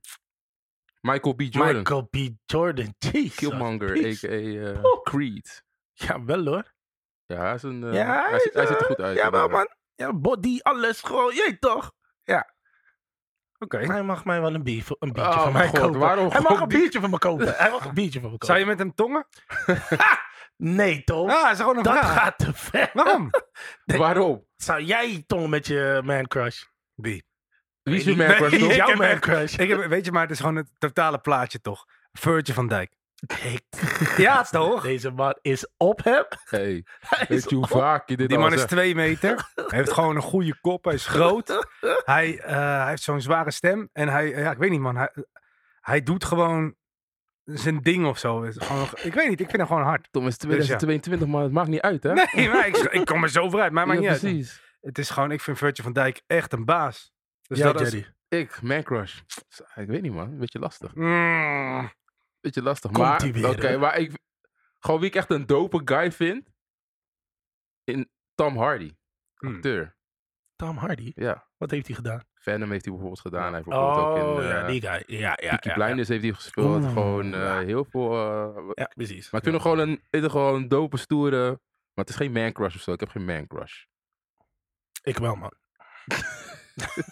Michael 1.01 1.33
B. 1.35 1.41
Jordan. 1.41 1.75
Michael 1.75 2.07
B. 2.07 2.15
Jordan. 2.45 2.93
Jesus. 2.97 3.35
Killmonger, 3.35 3.91
a.k.a. 3.91 4.27
eh. 4.27 5.01
Creed. 5.03 5.63
Ja, 5.93 6.23
wel 6.23 6.45
hoor. 6.45 6.73
Ja, 7.25 7.41
hij, 7.41 7.53
is 7.53 7.63
een, 7.63 7.83
eh, 7.83 7.93
ja, 7.93 8.29
hij, 8.29 8.39
ziet, 8.39 8.53
hij 8.53 8.63
is, 8.63 8.69
ziet 8.69 8.77
er 8.77 8.83
eh, 8.83 8.87
goed 8.87 8.99
uit. 9.01 9.17
Ja, 9.17 9.29
wel 9.29 9.47
man. 9.47 9.67
Ja, 9.99 10.13
body, 10.13 10.59
alles. 10.61 11.01
Gewoon, 11.01 11.33
jij 11.35 11.57
toch? 11.59 11.91
Oké. 13.61 13.77
Hij 13.77 14.03
mag 14.03 14.25
mij 14.25 14.41
wel 14.41 14.53
een, 14.53 14.63
bier, 14.63 14.83
een 14.99 15.13
biertje 15.13 15.33
Oh 15.33 15.43
van 15.43 15.53
mij 15.53 15.67
god, 15.67 15.79
kopen. 15.79 15.99
waarom 15.99 16.29
Hij 16.29 16.39
mag 16.39 16.47
gewoon 16.47 16.61
een 16.61 16.67
bier- 16.67 16.79
biertje 16.79 16.99
van 16.99 17.09
me 17.09 17.17
kopen. 17.17 17.53
Hij 17.57 17.69
mag 17.69 17.85
een 17.85 17.93
biertje 17.93 18.19
van 18.19 18.31
me 18.31 18.37
kopen. 18.37 18.47
Zou 18.47 18.59
je 18.59 18.65
met 18.65 18.79
hem 18.79 18.93
tongen? 18.95 19.27
Nee, 20.57 21.03
toch? 21.03 21.29
Ah, 21.31 21.51
is 21.51 21.57
gewoon 21.57 21.77
een 21.77 21.83
dat 21.83 21.97
vraag. 21.97 22.13
gaat 22.13 22.37
te 22.37 22.53
ver. 22.53 22.89
Waarom? 22.93 23.29
Waarom? 23.85 24.45
Zou 24.55 24.81
jij 24.81 25.23
tongen 25.27 25.49
met 25.49 25.67
je 25.67 26.01
man 26.03 26.27
crush? 26.27 26.63
Wie? 26.93 27.25
Wie 27.83 27.95
is 28.03 28.15
man 28.15 28.27
crush, 28.27 28.59
toch? 28.59 28.73
Jouw 28.73 28.95
man 28.95 29.19
crush. 29.19 29.57
Ik 29.57 29.69
heb, 29.69 29.85
weet 29.85 30.05
je, 30.05 30.11
maar 30.11 30.21
het 30.21 30.31
is 30.31 30.39
gewoon 30.39 30.55
het 30.55 30.69
totale 30.77 31.19
plaatje 31.19 31.61
toch. 31.61 31.85
Virtje 32.11 32.53
van 32.53 32.67
Dijk. 32.67 32.95
Ik- 33.27 34.17
Ja, 34.17 34.43
toch? 34.43 34.83
Deze 34.83 35.11
man 35.11 35.37
is 35.41 35.67
op 35.77 36.03
hem. 36.03 36.25
Hey, 36.49 36.85
Hij 36.99 37.25
weet 37.29 37.49
je 37.49 37.55
hoe 37.55 37.63
op- 37.63 37.69
vaak 37.69 38.09
je 38.09 38.17
dit 38.17 38.29
Die 38.29 38.37
man 38.37 38.51
is 38.53 38.57
zegt? 38.59 38.69
twee 38.71 38.95
meter. 38.95 39.51
Hij 39.55 39.65
heeft 39.77 39.91
gewoon 39.93 40.15
een 40.15 40.21
goede 40.21 40.59
kop. 40.61 40.85
Hij 40.85 40.93
is 40.93 41.07
groot. 41.15 41.67
Hij, 42.03 42.39
eh, 42.39 42.55
hij 42.55 42.89
heeft 42.89 43.01
zo'n 43.03 43.21
zware 43.21 43.51
stem. 43.51 43.89
En 43.93 44.07
hij, 44.09 44.27
ja, 44.29 44.51
ik 44.51 44.57
weet 44.57 44.69
niet 44.69 44.79
man. 44.79 44.95
Hij, 44.95 45.09
hij 45.81 46.03
doet 46.03 46.25
gewoon 46.25 46.75
zijn 47.43 47.81
ding 47.81 48.05
of 48.05 48.17
zo. 48.17 48.45
Gewoon, 48.51 48.87
ik 49.01 49.13
weet 49.13 49.29
niet, 49.29 49.39
ik 49.39 49.45
vind 49.45 49.57
hem 49.57 49.67
gewoon 49.67 49.83
hard. 49.83 50.07
Tom 50.11 50.27
is 50.27 50.37
2022, 50.37 51.27
maar 51.27 51.43
het 51.43 51.51
maakt 51.51 51.67
niet 51.69 51.81
uit, 51.81 52.03
hè? 52.03 52.13
Nee, 52.13 52.49
maar 52.49 52.67
ik, 52.67 52.77
ik 52.77 53.05
kom 53.05 53.23
er 53.23 53.29
zo 53.29 53.49
vooruit. 53.49 53.71
Maar 53.71 53.87
maakt 53.87 54.01
ja, 54.01 54.11
niet 54.11 54.23
uit. 54.23 54.33
precies. 54.33 54.61
Het 54.81 54.97
is 54.97 55.09
gewoon, 55.09 55.31
ik 55.31 55.41
vind 55.41 55.57
Virtue 55.57 55.83
van 55.83 55.93
Dijk 55.93 56.21
echt 56.27 56.53
een 56.53 56.65
baas. 56.65 57.11
Dus 57.41 57.57
Ja, 57.57 57.71
dat 57.71 57.81
is, 57.81 57.91
Jerry. 57.91 58.13
Ik, 58.27 58.61
man 58.61 58.83
crush. 58.83 59.19
Ik 59.75 59.87
weet 59.87 60.01
niet, 60.01 60.13
man. 60.13 60.37
Beetje 60.37 60.59
lastig. 60.59 60.95
Mm. 60.95 61.91
Beetje 62.41 62.61
lastig. 62.61 62.91
Komt 62.91 63.05
maar, 63.35 63.49
oké, 63.49 63.77
maar 63.77 63.97
ik... 63.97 64.11
Gewoon 64.79 64.99
wie 64.99 65.09
ik 65.09 65.15
echt 65.15 65.29
een 65.29 65.45
dope 65.45 65.81
guy 65.85 66.11
vind. 66.11 66.47
In 67.83 68.09
Tom 68.35 68.57
Hardy. 68.57 68.95
Hmm. 69.35 69.55
Acteur. 69.55 69.97
Tom 70.55 70.77
Hardy, 70.77 71.11
Ja. 71.15 71.47
wat 71.57 71.71
heeft 71.71 71.87
hij 71.87 71.95
gedaan? 71.95 72.27
Venom 72.33 72.71
heeft 72.71 72.83
hij 72.85 72.93
bijvoorbeeld 72.93 73.21
gedaan. 73.21 73.43
Hij 73.45 73.53
heeft 73.53 73.65
bijvoorbeeld 73.67 74.05
ook 74.07 74.17
Oh, 74.37 74.41
in 74.43 74.47
ja, 74.49 74.61
eh, 74.61 74.67
die 74.67 74.81
guy. 74.81 75.03
Ja, 75.07 75.17
ja, 75.19 75.35
Peaky 75.35 75.67
ja, 75.67 75.73
ja. 75.75 75.85
Blinders 75.85 76.07
heeft 76.07 76.23
hij 76.23 76.33
gespeeld. 76.33 76.83
Oeh, 76.83 76.91
gewoon 76.93 77.33
eh, 77.33 77.39
ja. 77.39 77.59
heel 77.59 77.85
veel... 77.85 78.11
eh, 78.13 78.69
Ja, 78.73 78.91
precies. 78.95 79.31
maar 79.31 79.41
ik 79.41 79.47
vind 79.47 79.61
hem 79.63 79.71
gewoon 79.73 79.79
een, 79.89 80.21
je, 80.21 80.29
gewoon 80.29 80.55
een 80.55 80.67
dope, 80.67 80.97
stoere... 80.97 81.47
Maar 81.93 82.07
het 82.07 82.09
is 82.09 82.15
geen 82.15 82.31
man 82.31 82.51
crush 82.51 82.75
of 82.75 82.81
zo. 82.81 82.91
Ik 82.93 82.99
heb 82.99 83.09
geen 83.09 83.25
man 83.25 83.47
crush. 83.47 83.83
Ik 85.03 85.17
wel, 85.17 85.35
man. 85.35 85.53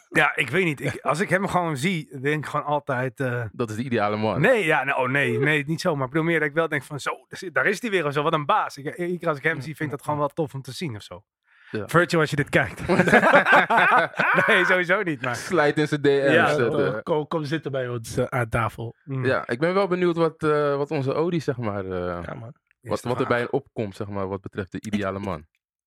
Ja, 0.09 0.35
ik 0.35 0.49
weet 0.49 0.63
niet. 0.65 0.81
Ik, 0.81 0.99
als 1.01 1.19
ik 1.19 1.29
hem 1.29 1.47
gewoon 1.47 1.77
zie, 1.77 2.19
denk 2.21 2.43
ik 2.43 2.49
gewoon 2.49 2.65
altijd... 2.65 3.19
eh, 3.19 3.43
Dat 3.51 3.69
is 3.69 3.75
de 3.75 3.83
ideale 3.83 4.17
man. 4.17 4.41
Nee, 4.41 4.65
ja, 4.65 4.83
nou, 4.83 5.01
oh, 5.01 5.09
nee, 5.09 5.39
nee, 5.39 5.63
niet 5.67 5.81
zo. 5.81 5.95
Maar 5.95 6.05
ik 6.05 6.11
bedoel 6.11 6.25
meer 6.27 6.39
dat 6.39 6.47
ik 6.47 6.53
wel 6.53 6.67
denk 6.67 6.83
van 6.83 6.99
zo, 6.99 7.11
daar 7.51 7.65
is- 7.65 7.81
hij 7.81 7.89
weer 7.89 8.05
of 8.05 8.13
zo. 8.13 8.23
Wat 8.23 8.33
een 8.33 8.45
baas. 8.45 8.77
Ik, 8.77 8.85
iedere 8.97 9.17
keer 9.17 9.27
als 9.27 9.37
ik 9.37 9.43
hem 9.43 9.61
zie, 9.61 9.75
vind 9.75 9.91
ik 9.91 9.95
dat 9.97 10.03
gewoon 10.05 10.19
wel 10.19 10.27
tof 10.29 10.53
om 10.53 10.61
te 10.61 10.71
zien 10.71 10.95
of 10.95 11.01
zo. 11.03 11.23
Ja. 11.71 11.87
Virtual 11.87 12.21
als 12.21 12.29
je 12.29 12.35
dit 12.35 12.49
kijkt. 12.49 12.87
nee, 14.47 14.65
sowieso 14.65 15.03
niet. 15.03 15.21
Maar 15.21 15.35
Slijt 15.35 15.77
in 15.77 15.87
zijn 15.87 16.01
DM. 16.01 16.09
Ja, 16.31 16.53
zetten. 16.55 17.03
kom, 17.27 17.43
zitten 17.43 17.71
bij 17.71 17.87
ons 17.89 18.17
eh, 18.17 18.25
aan 18.25 18.49
tafel. 18.49 18.95
mm, 19.03 19.25
Ja, 19.25 19.47
ik 19.47 19.59
ben 19.59 19.73
wel 19.73 19.87
benieuwd 19.87 20.15
wat, 20.15 20.43
eh, 20.43 20.75
wat 20.75 20.91
onze 20.91 21.13
Odie, 21.13 21.39
zeg 21.41 21.57
maar, 21.57 21.85
eh, 21.85 22.19
Ja, 22.25 22.33
man. 22.33 22.53
is 22.81 23.01
wat, 23.01 23.19
er 23.19 23.27
bij 23.27 23.39
hen 23.39 23.53
opkomt, 23.53 23.95
zeg 23.95 24.07
maar, 24.07 24.27
wat 24.27 24.41
betreft 24.41 24.71
de 24.71 24.81
ideale 24.81 25.19
man. 25.19 25.45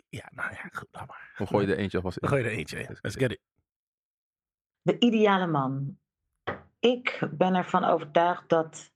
Ja, 0.08 0.28
nou 0.34 0.50
ja, 0.50 0.68
goed, 0.72 0.88
laat 0.90 1.06
maar. 1.06 1.32
Dan 1.38 1.46
gooi 1.46 1.66
je 1.66 1.72
er 1.72 1.78
eentje 1.78 1.96
alvast 1.96 2.16
in. 2.16 2.28
Dan 2.28 2.30
gooi 2.30 2.42
je 2.44 2.50
er 2.50 2.58
eentje 2.58 2.78
in. 2.80 2.96
Let's 3.00 3.16
get 3.16 3.30
it. 3.30 3.40
De 4.82 4.98
ideale 4.98 5.46
man. 5.46 5.98
Ik 6.78 7.28
ben 7.30 7.54
ervan 7.54 7.84
overtuigd 7.84 8.48
dat 8.48 8.92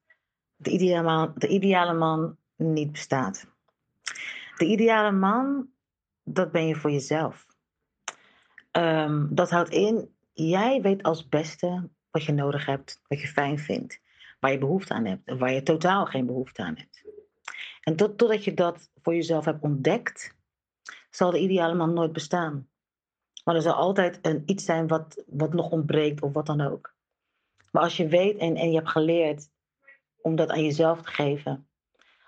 de 0.57 0.71
ideale 0.71 1.03
man, 1.03 1.33
de 1.35 1.49
ideale 1.49 1.93
man 1.93 2.37
niet 2.57 2.93
bestaat. 2.93 3.47
De 4.57 4.65
ideale 4.65 5.13
man, 5.13 5.69
dat 6.23 6.53
ben 6.53 6.67
je 6.67 6.75
voor 6.75 6.91
jezelf. 6.91 7.47
Ehm, 8.71 9.27
dat 9.31 9.51
houdt 9.51 9.71
in, 9.71 10.15
jij 10.33 10.81
weet 10.83 11.03
als 11.03 11.29
beste 11.29 11.89
wat 12.11 12.25
je 12.25 12.33
nodig 12.33 12.67
hebt, 12.67 13.03
wat 13.09 13.21
je 13.21 13.27
fijn 13.27 13.59
vindt, 13.59 14.01
waar 14.41 14.53
je 14.53 14.59
behoefte 14.59 14.95
aan 14.95 15.05
hebt 15.05 15.29
en 15.29 15.39
waar 15.39 15.53
je 15.53 15.63
totaal 15.63 16.07
geen 16.07 16.27
behoefte 16.27 16.63
aan 16.63 16.77
hebt. 16.77 17.05
En 17.81 17.97
tot, 17.97 18.19
totdat 18.19 18.45
je 18.45 18.55
dat 18.55 18.91
voor 19.03 19.15
jezelf 19.15 19.45
hebt 19.45 19.63
ontdekt, 19.63 20.37
zal 21.11 21.31
de 21.31 21.39
ideale 21.39 21.75
man 21.75 21.93
nooit 21.93 22.13
bestaan. 22.13 22.69
Maar 23.45 23.55
er 23.55 23.63
zal 23.63 23.75
altijd 23.75 24.19
een, 24.23 24.43
iets 24.47 24.65
zijn 24.65 24.87
wat, 24.87 25.25
wat 25.27 25.53
nog 25.53 25.71
ontbreekt 25.71 26.23
of 26.23 26.33
wat 26.33 26.47
dan 26.47 26.61
ook. 26.61 26.95
Maar 27.71 27.83
als 27.83 27.97
je 27.97 28.09
weet 28.09 28.39
en, 28.39 28.57
en 28.57 28.71
je 28.71 28.77
hebt 28.77 28.91
geleerd 28.91 29.51
om 30.21 30.37
dat 30.37 30.51
aan 30.51 30.63
jezelf 30.63 31.03
te 31.03 31.11
geven, 31.11 31.69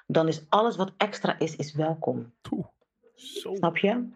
dan 0.07 0.29
is 0.29 0.45
alles 0.49 0.77
wat 0.77 0.93
extra 0.97 1.39
is, 1.39 1.57
is 1.57 1.75
welkom. 1.75 2.35
Zo. 3.15 3.55
Snap 3.55 3.77
je? 3.77 4.09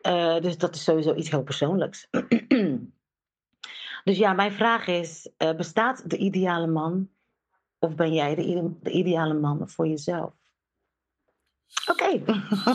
Eh, 0.00 0.40
dus 0.40 0.58
dat 0.58 0.74
is 0.74 0.84
sowieso 0.84 1.14
iets 1.14 1.30
heel 1.30 1.42
persoonlijks. 1.42 2.08
dus 4.04 4.18
ja, 4.18 4.32
mijn 4.32 4.52
vraag 4.52 4.86
is: 4.86 5.30
eh, 5.36 5.56
bestaat 5.56 6.10
de 6.10 6.16
ideale 6.16 6.66
man? 6.66 7.10
Of 7.78 7.94
ben 7.94 8.12
jij 8.12 8.34
de, 8.34 8.72
de 8.80 8.90
ideale 8.90 9.34
man 9.34 9.68
voor 9.68 9.86
jezelf? 9.86 10.32
Oké. 11.90 12.22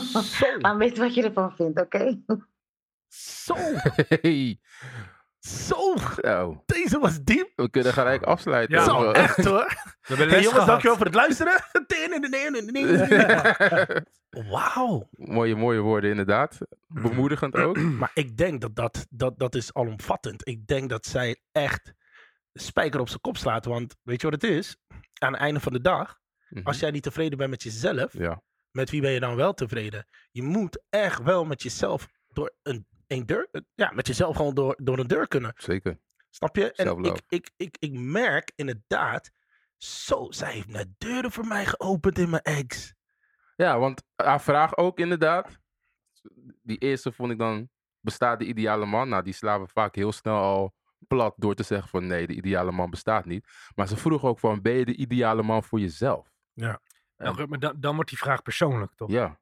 Laat 0.58 0.76
weten 0.76 1.02
wat 1.02 1.14
je 1.14 1.22
ervan 1.22 1.52
vindt, 1.52 1.80
oké? 1.80 2.20
Zo. 3.20 3.54
Hey, 4.08 4.60
Zo. 5.38 5.94
zo. 6.22 6.62
Deze 6.66 6.98
was 6.98 7.18
diep. 7.22 7.52
We 7.56 7.70
kunnen 7.70 7.92
gelijk 7.92 8.22
afsluiten. 8.22 8.76
Ja, 8.78 8.84
Zo, 8.84 9.10
echt 9.10 9.44
hoor. 9.44 9.66
We 9.66 9.74
hebben 10.06 10.28
Hey, 10.28 10.36
jongens, 10.36 10.48
gehad. 10.52 10.66
dankjewel 10.66 10.96
voor 10.96 11.06
het 11.06 11.14
luisteren. 11.14 11.64
Wauw. 14.50 15.08
mooie, 15.10 15.56
mooie 15.56 15.80
woorden 15.80 16.10
inderdaad. 16.10 16.58
Bemoedigend 16.86 17.54
ook. 17.64 17.76
Maar 17.78 18.10
ik 18.14 18.36
denk 18.36 18.60
dat 18.60 18.76
dat, 18.76 19.06
dat 19.10 19.38
dat 19.38 19.54
is 19.54 19.74
alomvattend. 19.74 20.48
Ik 20.48 20.66
denk 20.66 20.90
dat 20.90 21.06
zij 21.06 21.40
echt 21.52 21.92
de 22.52 22.60
spijker 22.62 23.00
op 23.00 23.08
zijn 23.08 23.20
kop 23.20 23.36
slaat. 23.36 23.64
Want 23.64 23.96
weet 24.02 24.20
je 24.20 24.30
wat 24.30 24.42
het 24.42 24.50
is? 24.50 24.76
Aan 25.18 25.32
het 25.32 25.40
einde 25.40 25.60
van 25.60 25.72
de 25.72 25.80
dag, 25.80 26.18
Mhm. 26.48 26.66
als 26.66 26.78
jij 26.78 26.90
niet 26.90 27.02
tevreden 27.02 27.38
bent 27.38 27.50
met 27.50 27.62
jezelf, 27.62 28.12
Ja, 28.12 28.42
met 28.70 28.90
wie 28.90 29.00
ben 29.00 29.10
je 29.10 29.20
dan 29.20 29.36
wel 29.36 29.54
tevreden? 29.54 30.06
Je 30.30 30.42
moet 30.42 30.82
echt 30.90 31.22
wel 31.22 31.44
met 31.44 31.62
jezelf 31.62 32.08
door 32.28 32.54
een, 32.62 32.86
een 33.06 33.26
deur, 33.26 33.48
ja, 33.74 33.92
met 33.94 34.06
jezelf 34.06 34.36
gewoon 34.36 34.54
door, 34.54 34.76
door 34.82 34.98
een 34.98 35.06
deur 35.06 35.28
kunnen. 35.28 35.52
zeker. 35.56 35.98
Snap 36.30 36.56
je? 36.56 36.72
En 36.72 37.04
ik, 37.04 37.22
ik, 37.28 37.50
ik, 37.56 37.76
ik 37.78 37.92
merk 37.92 38.52
inderdaad, 38.54 39.30
zo, 39.76 40.26
zij 40.30 40.52
heeft 40.52 40.68
net 40.68 40.88
deuren 40.98 41.32
voor 41.32 41.46
mij 41.46 41.66
geopend 41.66 42.18
in 42.18 42.30
mijn 42.30 42.42
ex. 42.42 42.94
Ja, 43.56 43.78
want 43.78 44.02
haar 44.14 44.40
vraag 44.40 44.76
ook 44.76 44.98
inderdaad. 44.98 45.58
Die 46.62 46.78
eerste 46.78 47.12
vond 47.12 47.32
ik 47.32 47.38
dan, 47.38 47.68
bestaat 48.00 48.38
de 48.38 48.44
ideale 48.44 48.86
man? 48.86 49.08
Nou, 49.08 49.22
die 49.22 49.32
slaan 49.32 49.62
we 49.62 49.68
vaak 49.68 49.94
heel 49.94 50.12
snel 50.12 50.36
al 50.36 50.74
plat 51.06 51.34
door 51.36 51.54
te 51.54 51.62
zeggen 51.62 51.88
van 51.88 52.06
nee, 52.06 52.26
de 52.26 52.34
ideale 52.34 52.72
man 52.72 52.90
bestaat 52.90 53.24
niet. 53.24 53.48
Maar 53.74 53.88
ze 53.88 53.96
vroeg 53.96 54.24
ook 54.24 54.38
van, 54.38 54.62
ben 54.62 54.72
je 54.72 54.84
de 54.84 54.96
ideale 54.96 55.42
man 55.42 55.62
voor 55.62 55.80
jezelf? 55.80 56.30
Ja, 56.52 56.80
maar 57.16 57.58
dan, 57.58 57.80
dan 57.80 57.94
wordt 57.94 58.10
die 58.10 58.18
vraag 58.18 58.42
persoonlijk, 58.42 58.94
toch? 58.94 59.10
Ja, 59.10 59.40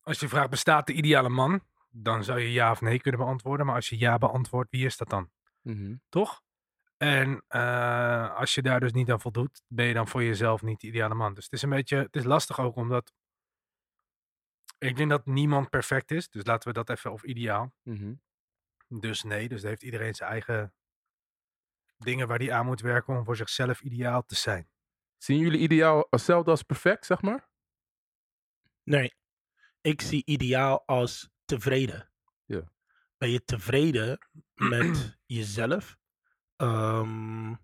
Als 0.00 0.20
je 0.20 0.28
vraagt, 0.28 0.50
bestaat 0.50 0.86
de 0.86 0.92
ideale 0.92 1.28
man? 1.28 1.62
Dan 1.90 2.24
zou 2.24 2.40
je 2.40 2.52
ja 2.52 2.70
of 2.70 2.80
nee 2.80 3.00
kunnen 3.00 3.20
beantwoorden. 3.20 3.66
Maar 3.66 3.74
als 3.74 3.88
je 3.88 3.98
ja 3.98 4.18
beantwoordt, 4.18 4.70
wie 4.70 4.84
is 4.84 4.96
dat 4.96 5.08
dan? 5.08 5.30
Mhm. 5.62 5.94
Toch? 6.08 6.42
En 6.96 7.44
eh, 7.48 8.34
als 8.36 8.54
je 8.54 8.62
daar 8.62 8.80
dus 8.80 8.92
niet 8.92 9.10
aan 9.10 9.20
voldoet, 9.20 9.62
ben 9.68 9.86
je 9.86 9.94
dan 9.94 10.08
voor 10.08 10.22
jezelf 10.22 10.62
niet 10.62 10.80
de 10.80 10.86
ideale 10.86 11.14
man. 11.14 11.34
Dus 11.34 11.44
het 11.44 11.52
is 11.52 11.62
een 11.62 11.70
beetje, 11.70 11.96
het 11.96 12.16
is 12.16 12.24
lastig 12.24 12.60
ook 12.60 12.76
omdat 12.76 13.12
ik 14.78 14.96
denk 14.96 15.10
dat 15.10 15.26
niemand 15.26 15.70
perfect 15.70 16.10
is. 16.10 16.28
Dus 16.28 16.46
laten 16.46 16.68
we 16.68 16.74
dat 16.74 16.90
even, 16.90 17.12
of 17.12 17.22
ideaal. 17.22 17.72
Mhm. 17.82 18.14
Dus 18.88 19.22
nee, 19.22 19.48
dus 19.48 19.62
heeft 19.62 19.82
iedereen 19.82 20.14
zijn 20.14 20.30
eigen 20.30 20.74
dingen 21.98 22.28
waar 22.28 22.38
hij 22.38 22.52
aan 22.52 22.66
moet 22.66 22.80
werken 22.80 23.16
om 23.16 23.24
voor 23.24 23.36
zichzelf 23.36 23.80
ideaal 23.80 24.24
te 24.24 24.34
zijn. 24.34 24.68
Zien 25.18 25.38
jullie 25.38 25.60
ideaal 25.60 26.06
hetzelfde 26.10 26.50
als 26.50 26.62
perfect, 26.62 27.06
zeg 27.06 27.22
maar? 27.22 27.48
Nee, 28.82 29.14
ik 29.80 30.00
zie 30.00 30.22
ideaal 30.24 30.86
als 30.86 31.30
tevreden. 31.50 32.10
Ja. 32.44 32.72
Ben 33.18 33.30
je 33.30 33.44
tevreden 33.44 34.18
met 34.54 35.18
jezelf? 35.26 35.96
Ehm, 36.56 37.54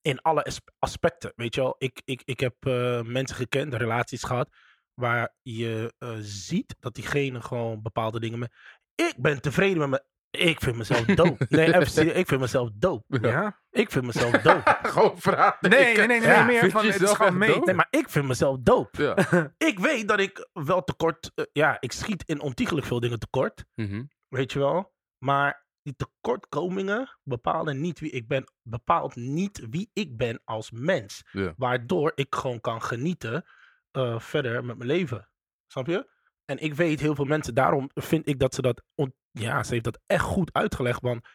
in 0.00 0.20
alle 0.22 0.44
as- 0.44 0.60
aspecten, 0.78 1.32
weet 1.36 1.54
je 1.54 1.60
wel. 1.60 1.74
Ik, 1.78 2.02
ik, 2.04 2.22
ik 2.24 2.40
heb 2.40 2.54
eh, 2.66 3.02
mensen 3.02 3.36
gekend, 3.36 3.74
relaties 3.74 4.22
gehad, 4.22 4.54
waar 4.94 5.34
je 5.42 5.94
eh, 5.98 6.16
ziet 6.20 6.76
dat 6.80 6.94
diegene 6.94 7.42
gewoon 7.42 7.82
bepaalde 7.82 8.20
dingen... 8.20 8.38
Met, 8.38 8.52
ik 8.94 9.14
ben 9.16 9.40
tevreden 9.40 9.78
met 9.78 9.88
me. 9.88 10.10
Ik 10.38 10.60
vind 10.60 10.76
mezelf 10.76 11.04
dope. 11.04 11.46
Nee, 11.48 11.66
even 11.74 11.86
serieus, 11.92 12.14
ik 12.14 12.26
vind 12.26 12.40
mezelf 12.40 12.70
dope. 12.74 13.18
Ja? 13.20 13.60
Ik 13.70 13.90
vind 13.90 14.04
mezelf 14.06 14.30
dope. 14.30 14.76
Gewoon 14.82 15.18
vragen. 15.20 15.70
Nee, 15.70 15.96
nee, 15.96 16.06
nee, 16.06 16.20
nee, 16.20 16.28
Ja, 16.28 16.44
meer 16.44 16.60
vind 16.60 16.72
van, 16.72 16.80
je 16.80 16.86
het 16.86 16.94
is 16.94 17.00
jezelf 17.00 17.16
gewoon 17.16 17.30
echt 17.32 17.38
meten. 17.40 17.54
dope? 17.54 17.66
Nee, 17.66 17.74
maar 17.74 17.86
ik 17.90 18.08
vind 18.10 18.26
mezelf 18.26 18.58
dope. 18.60 19.02
Ja. 19.02 19.50
Ik 19.68 19.78
weet 19.78 20.08
dat 20.08 20.20
ik 20.20 20.48
wel 20.52 20.84
tekort... 20.84 21.30
eh, 21.34 21.44
ja, 21.52 21.76
ik 21.80 21.92
schiet 21.92 22.22
in 22.26 22.40
ontiegelijk 22.40 22.86
veel 22.86 23.00
dingen 23.00 23.18
tekort. 23.18 23.64
Mhm. 23.74 24.04
Weet 24.28 24.52
je 24.52 24.58
wel? 24.58 24.92
Maar 25.18 25.66
die 25.82 25.94
tekortkomingen 25.96 27.18
bepalen 27.22 27.80
niet 27.80 28.00
wie 28.00 28.10
ik 28.10 28.28
ben. 28.28 28.52
Bepaalt 28.62 29.14
niet 29.16 29.66
wie 29.70 29.90
ik 29.92 30.16
ben 30.16 30.40
als 30.44 30.70
mens. 30.70 31.22
Ja. 31.32 31.54
Waardoor 31.56 32.12
ik 32.14 32.34
gewoon 32.34 32.60
kan 32.60 32.82
genieten 32.82 33.44
eh, 33.90 34.18
verder 34.20 34.64
met 34.64 34.76
mijn 34.76 34.88
leven. 34.90 35.28
Snap 35.66 35.86
je? 35.86 36.10
En 36.44 36.58
ik 36.58 36.74
weet 36.74 37.00
heel 37.00 37.14
veel 37.14 37.24
mensen, 37.24 37.54
daarom 37.54 37.90
vind 37.94 38.28
ik 38.28 38.38
dat 38.38 38.54
ze 38.54 38.62
dat... 38.62 38.82
on- 38.94 39.14
ja, 39.32 39.62
ze 39.62 39.72
heeft 39.72 39.84
dat 39.84 40.00
echt 40.06 40.24
goed 40.24 40.52
uitgelegd. 40.52 41.00
Want 41.00 41.28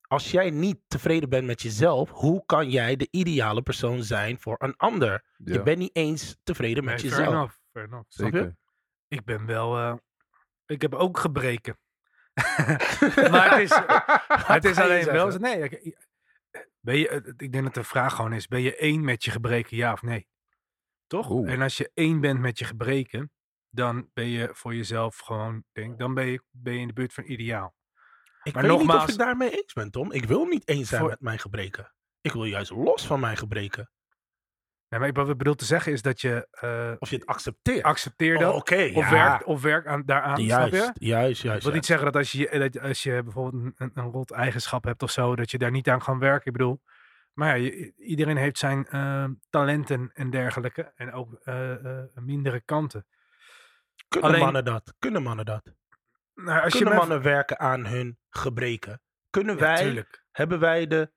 als 0.00 0.30
jij 0.30 0.50
niet 0.50 0.78
tevreden 0.86 1.28
bent 1.28 1.46
met 1.46 1.62
jezelf, 1.62 2.10
hoe 2.10 2.42
kan 2.46 2.70
jij 2.70 2.96
de 2.96 3.08
ideale 3.10 3.62
persoon 3.62 4.02
zijn 4.02 4.38
voor 4.38 4.56
een 4.58 4.76
ander? 4.76 5.10
Ja, 5.36 5.52
Je 5.52 5.62
bent 5.62 5.78
niet 5.78 5.96
eens 5.96 6.36
tevreden 6.42 6.84
met 6.84 7.02
Nee, 7.02 7.10
fair 7.10 7.18
jezelf. 7.20 7.34
enough, 7.36 7.54
fair 7.72 7.86
enough. 7.86 8.04
snap 8.08 8.32
je? 8.32 8.38
zeker. 8.38 8.56
Ik 9.08 9.24
ben 9.24 9.46
wel. 9.46 9.76
eh, 9.78 9.94
ik 10.66 10.82
heb 10.82 10.94
ook 10.94 11.18
gebreken. 11.18 11.78
maar 13.30 13.50
het 13.50 13.60
is, 13.70 13.80
het 14.54 14.64
is 14.64 14.76
alleen 14.78 15.04
wel. 15.04 15.28
Nee, 15.38 15.58
ik, 15.68 15.96
ben 16.80 16.96
je, 16.98 17.08
eh, 17.08 17.32
ik 17.36 17.52
denk 17.52 17.64
dat 17.64 17.74
de 17.74 17.84
vraag 17.84 18.14
gewoon 18.14 18.32
is: 18.32 18.46
ben 18.46 18.60
je 18.60 18.76
één 18.76 19.04
met 19.04 19.24
je 19.24 19.30
gebreken, 19.30 19.76
ja 19.76 19.92
of 19.92 20.02
nee? 20.02 20.28
Toch? 21.06 21.30
Oeh. 21.30 21.52
En 21.52 21.62
als 21.62 21.76
je 21.76 21.90
één 21.94 22.20
bent 22.20 22.40
met 22.40 22.58
je 22.58 22.64
gebreken, 22.64 23.32
dan 23.70 24.10
ben 24.14 24.28
je 24.28 24.48
voor 24.52 24.74
jezelf 24.74 25.18
gewoon, 25.18 25.64
denk, 25.72 25.98
dan 25.98 26.14
ben 26.14 26.26
je, 26.26 26.42
ben 26.50 26.72
je 26.74 26.80
in 26.80 26.86
de 26.86 26.92
buurt 26.92 27.12
van 27.12 27.24
ideaal. 27.24 27.74
Ik 28.42 28.54
Maar 28.54 28.62
weet 28.62 28.72
niet 28.72 28.80
of 28.80 28.86
nogmaals- 28.86 29.12
ik 29.12 29.18
daarmee 29.18 29.50
eens 29.50 29.72
ben, 29.72 29.90
Tom. 29.90 30.12
Ik 30.12 30.24
wil 30.24 30.44
niet 30.44 30.68
eens 30.68 30.88
zijn 30.88 31.00
Voor- 31.00 31.10
met 31.10 31.20
mijn 31.20 31.38
gebreken. 31.38 31.92
Ik 32.20 32.32
wil 32.32 32.44
juist 32.44 32.70
los 32.70 33.06
van 33.06 33.20
mijn 33.20 33.36
gebreken. 33.36 33.90
Nee, 34.88 35.00
maar 35.00 35.12
wat 35.12 35.28
ik 35.28 35.36
bedoel 35.36 35.54
te 35.54 35.64
zeggen 35.64 35.92
is 35.92 36.02
dat 36.02 36.20
je 36.20 36.48
eh 36.50 36.92
Of 36.98 37.10
je 37.10 37.16
het 37.16 37.26
accepteert. 37.26 37.82
accepteert 37.84 38.40
dat. 38.40 38.50
Oh, 38.50 38.56
Of 38.96 39.10
ja. 39.10 39.10
werkt 39.10 39.44
of 39.44 39.62
werk 39.62 39.86
aan, 39.86 40.02
daaraan, 40.06 40.36
snap 40.36 40.48
Juist, 40.70 40.72
je? 40.94 41.06
juist, 41.06 41.42
juist. 41.42 41.58
Ik 41.58 41.64
wil 41.64 41.72
niet 41.74 41.86
zeggen 41.86 42.04
dat 42.06 42.16
als 42.16 42.32
je, 42.32 42.58
dat 42.58 42.80
als 42.80 43.02
je 43.02 43.22
bijvoorbeeld 43.22 43.72
een, 43.76 43.90
een, 43.94 44.10
rot 44.10 44.30
eigenschap 44.30 44.84
hebt 44.84 45.02
of 45.02 45.10
zo, 45.10 45.36
dat 45.36 45.50
je 45.50 45.58
daar 45.58 45.70
niet 45.70 45.88
aan 45.88 45.98
kan 45.98 46.18
werken. 46.18 46.46
Ik 46.46 46.52
bedoel, 46.52 46.80
maar 47.32 47.58
ja, 47.58 47.70
iedereen 47.96 48.36
heeft 48.36 48.58
zijn 48.58 48.86
eh, 48.86 49.24
talenten 49.50 50.10
en 50.14 50.30
dergelijke. 50.30 50.92
En 50.94 51.12
ook 51.12 51.34
eh, 51.34 51.74
mindere 52.14 52.60
kanten. 52.60 53.06
Kunnen 54.08 54.28
alleen- 54.30 54.42
mannen 54.42 54.64
dat? 54.64 54.94
Kunnen 54.98 55.22
mannen 55.22 55.44
dat? 55.44 55.62
Nou, 56.34 56.62
als 56.62 56.74
Kunnen 56.74 56.92
je 56.92 56.98
mannen 56.98 57.22
werken 57.22 57.58
aan 57.58 57.86
hun 57.86 58.18
gebreken? 58.30 59.00
Kunnen 59.30 59.54
Ja, 59.54 59.60
wij, 59.60 59.82
tuurlijk. 59.82 60.24
hebben 60.30 60.58
wij 60.60 60.86
de, 60.86 61.12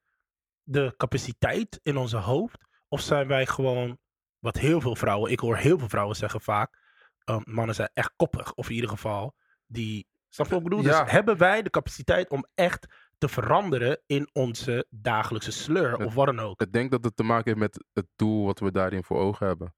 de 0.64 0.94
capaciteit 0.98 1.80
in 1.84 1.98
onze 1.98 2.18
hoofd? 2.18 2.58
Of 2.88 3.02
zijn 3.02 3.28
wij 3.28 3.46
gewoon, 3.46 4.00
wat 4.40 4.58
heel 4.58 4.82
veel 4.82 4.96
vrouwen, 4.96 5.32
ik 5.32 5.40
hoor 5.40 5.58
heel 5.58 5.78
veel 5.80 5.90
vrouwen 5.90 6.16
zeggen 6.16 6.42
vaak, 6.42 6.80
um, 7.26 7.42
mannen 7.46 7.76
zijn 7.76 7.90
echt 7.94 8.14
koppig. 8.16 8.54
Of 8.54 8.70
in 8.70 8.76
ieder 8.76 8.90
geval, 8.90 9.36
die, 9.66 10.08
snap 10.30 10.46
je 10.48 10.54
wat 10.54 10.62
ik 10.64 10.70
bedoel? 10.70 10.86
Ja. 10.86 11.02
Dus 11.04 11.12
hebben 11.12 11.38
wij 11.38 11.62
de 11.62 11.70
capaciteit 11.70 12.30
om 12.30 12.46
echt 12.56 12.88
te 13.18 13.28
veranderen 13.30 14.02
in 14.06 14.30
onze 14.34 14.86
dagelijkse 14.90 15.52
sleur 15.52 15.92
Het- 15.92 16.06
of 16.06 16.14
wat 16.14 16.26
dan 16.26 16.40
ook? 16.40 16.62
Ik 16.62 16.72
denk 16.74 16.92
dat 16.92 17.04
het 17.04 17.16
te 17.16 17.24
maken 17.24 17.46
heeft 17.46 17.60
met 17.60 17.86
het 17.94 18.08
doel 18.16 18.46
wat 18.46 18.60
we 18.60 18.72
daarin 18.72 19.04
voor 19.04 19.20
ogen 19.20 19.48
hebben. 19.48 19.76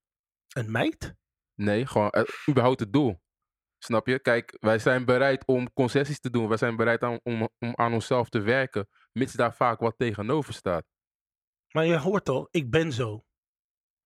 Een 0.54 0.72
meid? 0.72 1.16
Nee, 1.56 1.88
gewoon 1.88 2.10
eh, 2.10 2.24
überhaupt 2.50 2.80
het 2.80 2.94
doel. 2.94 3.22
Snap 3.78 4.08
je? 4.08 4.20
Kijk, 4.20 4.58
wij 4.60 4.80
zijn 4.80 5.06
bereid 5.06 5.46
om 5.46 5.74
concessies 5.74 6.20
te 6.20 6.30
doen. 6.30 6.48
Wij 6.48 6.58
zijn 6.58 6.76
bereid 6.76 7.04
aan, 7.04 7.20
om, 7.24 7.50
om 7.60 7.72
aan 7.76 7.94
onszelf 7.94 8.30
te 8.30 8.40
werken. 8.40 8.88
Mits 9.12 9.34
daar 9.34 9.56
vaak 9.56 9.80
wat 9.80 9.98
tegenover 9.98 10.54
staat. 10.54 10.86
Maar 11.72 11.86
je 11.86 11.98
hoort 11.98 12.26
toch, 12.26 12.48
ik 12.52 12.70
ben 12.70 12.92
zo. 12.92 13.26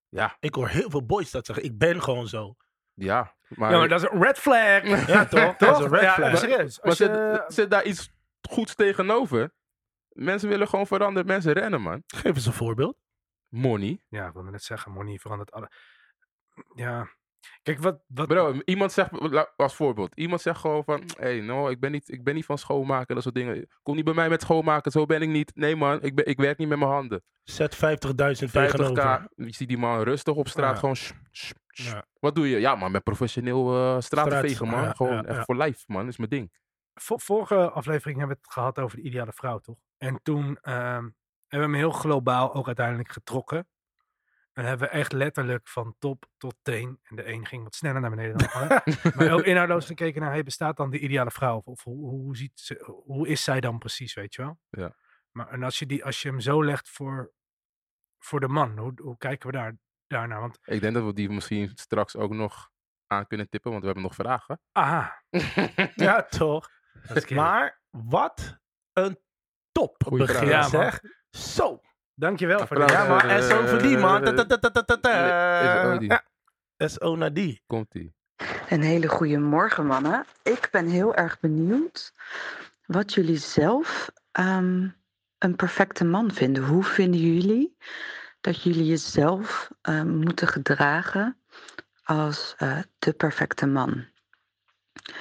Ja. 0.10 0.38
Ik 0.40 0.54
hoor 0.56 0.68
heel 0.68 0.90
veel 0.90 1.06
boys 1.06 1.32
dat 1.32 1.46
zeggen, 1.46 1.66
ik 1.66 1.78
ben 1.78 2.02
gewoon 2.02 2.28
zo. 2.28 2.56
Ja, 2.94 3.36
maar, 3.48 3.72
Ja, 3.72 3.78
maar 3.78 3.88
dat 3.88 4.04
is 4.04 4.10
een 4.12 4.22
red 4.22 4.38
flag. 4.40 4.84
Ja, 5.08 5.26
toch? 5.26 5.56
Dat 5.56 5.80
is 5.80 5.86
een 5.86 5.92
red 5.92 6.02
Ja, 6.02 6.14
flag. 6.14 6.28
maar 6.32 6.38
serieus. 6.38 6.78
maar 6.80 6.88
Als 6.90 6.98
zit, 6.98 7.10
je, 7.10 7.44
zit 7.48 7.72
daar 7.72 7.86
iets 7.86 8.10
goeds 8.50 8.76
tegenover? 8.76 9.54
Mensen 10.10 10.50
willen 10.50 10.68
gewoon 10.68 10.88
veranderen. 10.88 11.28
Mensen 11.28 11.54
rennen, 11.54 11.82
man. 11.82 12.04
Geef 12.08 12.36
eens 12.36 12.46
een 12.46 12.54
voorbeeld. 12.54 12.98
Money. 13.48 14.04
ja, 14.08 14.28
ik 14.28 14.34
wilde 14.34 14.52
net 14.52 14.64
zeggen, 14.64 14.92
money 14.92 15.18
verandert 15.18 15.52
alle. 15.52 15.72
Ja. 16.76 17.16
Kijk, 17.64 17.80
wat... 17.80 18.00
wat 18.08 18.28
Bro, 18.28 18.54
iemand 18.66 18.92
zegt, 18.92 19.12
als 19.56 19.76
voorbeeld, 19.76 20.16
iemand 20.16 20.42
zegt 20.42 20.60
gewoon 20.60 20.84
van, 20.84 21.00
hé, 21.18 21.24
hey, 21.24 21.40
no, 21.40 21.70
ik 21.70 21.80
ben, 21.80 21.92
niet, 21.92 22.12
ik 22.12 22.24
ben 22.24 22.36
niet 22.36 22.46
van 22.46 22.58
schoonmaken, 22.58 23.14
dat 23.16 23.24
soort 23.24 23.36
dingen. 23.36 23.68
Kom 23.84 23.96
niet 23.96 24.06
bij 24.06 24.14
mij 24.14 24.30
met 24.30 24.42
schoonmaken, 24.42 24.92
zo 24.92 25.06
ben 25.06 25.22
ik 25.22 25.30
niet. 25.30 25.52
Nee 25.56 25.76
man, 25.76 26.02
ik, 26.02 26.16
ben, 26.16 26.26
ik 26.26 26.38
werk 26.38 26.58
niet 26.58 26.68
met 26.68 26.78
mijn 26.80 26.92
handen. 26.92 27.24
Zet 27.44 27.76
50.000 27.76 28.52
tegenover. 28.52 29.20
50k, 29.22 29.36
je 29.36 29.54
ziet 29.54 29.68
die 29.68 29.78
man 29.78 30.02
rustig 30.04 30.34
op 30.36 30.48
straat, 30.48 30.74
Ja. 30.74 30.80
gewoon, 30.80 30.96
sh, 30.96 31.12
sh, 31.32 31.52
sh. 31.68 31.92
Ja. 31.92 32.06
wat 32.20 32.36
doe 32.36 32.50
je? 32.50 32.60
Ja 32.60 32.76
man, 32.76 32.92
met 32.92 33.04
professioneel 33.04 33.74
eh 33.74 34.00
straten 34.02 34.32
Straat- 34.32 34.46
vegen 34.46 34.68
man, 34.68 34.82
ja, 34.84 34.92
gewoon 34.94 35.14
ja, 35.14 35.24
echt 35.24 35.38
ja. 35.38 35.44
voor 35.44 35.56
life 35.58 35.84
man, 35.88 36.08
is 36.08 36.18
mijn 36.18 36.30
ding. 36.30 36.52
Vo- 36.94 37.18
vorige 37.18 37.70
aflevering 37.72 38.18
hebben 38.18 38.36
we 38.36 38.42
het 38.44 38.54
gehad 38.54 38.80
over 38.80 38.98
de 38.98 39.04
ideale 39.04 39.34
vrouw, 39.34 39.60
toch? 39.60 39.78
En 39.98 40.20
toen 40.24 40.58
ehm, 40.62 40.76
hebben 40.82 41.12
we 41.48 41.58
hem 41.58 41.74
heel 41.74 41.92
globaal 41.92 42.54
ook 42.54 42.66
uiteindelijk 42.68 43.12
getrokken. 43.12 43.68
En 44.58 44.66
hebben 44.66 44.88
we 44.88 44.94
echt 44.94 45.12
letterlijk 45.12 45.68
van 45.68 45.96
top 46.00 46.26
tot 46.38 46.56
teen. 46.62 47.00
En 47.04 47.16
de 47.16 47.28
een 47.28 47.46
ging 47.46 47.64
wat 47.64 47.76
sneller 47.76 48.02
naar 48.02 48.10
beneden 48.10 48.38
dan 48.38 48.48
de 48.48 48.54
ander. 48.54 48.84
maar 49.16 49.32
ook 49.32 49.44
inhoudloos 49.44 49.86
gekeken 49.86 50.22
naar, 50.22 50.32
hey, 50.32 50.44
bestaat 50.44 50.78
dan 50.78 50.90
de 50.90 51.00
ideale 51.00 51.32
vrouw? 51.32 51.58
Of, 51.58 51.66
of 51.66 51.84
hoe, 51.84 52.10
hoe, 52.10 52.38
ziet 52.38 52.60
ze, 52.60 53.02
hoe 53.06 53.28
is 53.28 53.44
zij 53.44 53.60
dan 53.60 53.78
precies, 53.78 54.14
weet 54.14 54.36
je 54.36 54.42
wel? 54.42 54.60
Ja. 54.70 54.96
Maar 55.32 55.50
en 55.50 55.64
als 55.64 55.80
je, 55.80 55.86
die, 55.86 56.06
als 56.06 56.22
je 56.22 56.30
hem 56.30 56.40
zo 56.40 56.64
legt 56.64 56.90
voor, 56.90 57.34
voor 58.18 58.40
de 58.40 58.48
man, 58.48 58.78
hoe, 58.78 58.94
hoe 59.02 59.18
kijken 59.18 59.50
we 59.50 59.58
daar, 59.58 59.78
daarnaar? 60.08 60.40
Want, 60.40 60.60
Ik 60.64 60.82
denk 60.82 60.94
dat 60.94 61.04
we 61.04 61.14
die 61.14 61.30
misschien 61.30 61.72
straks 61.74 62.16
ook 62.16 62.34
nog 62.34 62.70
aan 63.08 63.28
kunnen 63.28 63.50
tippen, 63.50 63.70
want 63.72 63.82
we 63.84 63.88
hebben 63.88 64.06
nog 64.08 64.16
vragen. 64.16 64.62
aha, 64.72 65.24
Ja, 65.96 66.24
toch? 66.24 66.70
Maar 67.30 67.82
wat 67.90 68.60
een 68.94 69.20
top 69.72 70.04
Goeie 70.06 70.26
begin, 70.26 70.48
vraag. 70.48 70.72
Ja, 70.72 70.78
man. 70.78 70.92
zeg. 70.92 71.02
Zo. 71.30 71.82
Dankjewel 72.20 72.68
voor 72.68 72.82
Applaus. 72.82 72.88
de 72.88 72.94
Ja, 72.94 73.08
maar 73.08 73.44
SO 73.44 73.66
voor 73.66 73.82
die, 73.82 73.98
man. 73.98 74.26
SO 74.28 75.98
die. 75.98 76.10
Ja, 76.10 76.24
SO 76.78 77.16
naar 77.16 77.34
die. 77.34 77.64
Komt-ie. 77.68 78.16
Een 78.70 78.82
hele 78.82 79.08
goede 79.08 79.38
morgen, 79.38 79.86
mannen. 79.86 80.26
Ik 80.44 80.68
ben 80.72 80.88
heel 80.88 81.16
erg 81.16 81.40
benieuwd 81.40 82.14
wat 82.86 83.14
jullie 83.14 83.38
zelf 83.38 84.12
ehm, 84.32 84.88
een 85.38 85.56
perfecte 85.56 86.06
man 86.06 86.32
vinden. 86.32 86.64
Hoe 86.64 86.84
vinden 86.84 87.20
jullie 87.20 87.78
dat 88.42 88.64
jullie 88.64 88.86
jezelf 88.86 89.70
ehm, 89.82 90.18
moeten 90.18 90.48
gedragen 90.48 91.38
als 92.04 92.54
eh, 92.58 92.80
de 93.00 93.14
perfecte 93.14 93.66
man? 93.66 94.06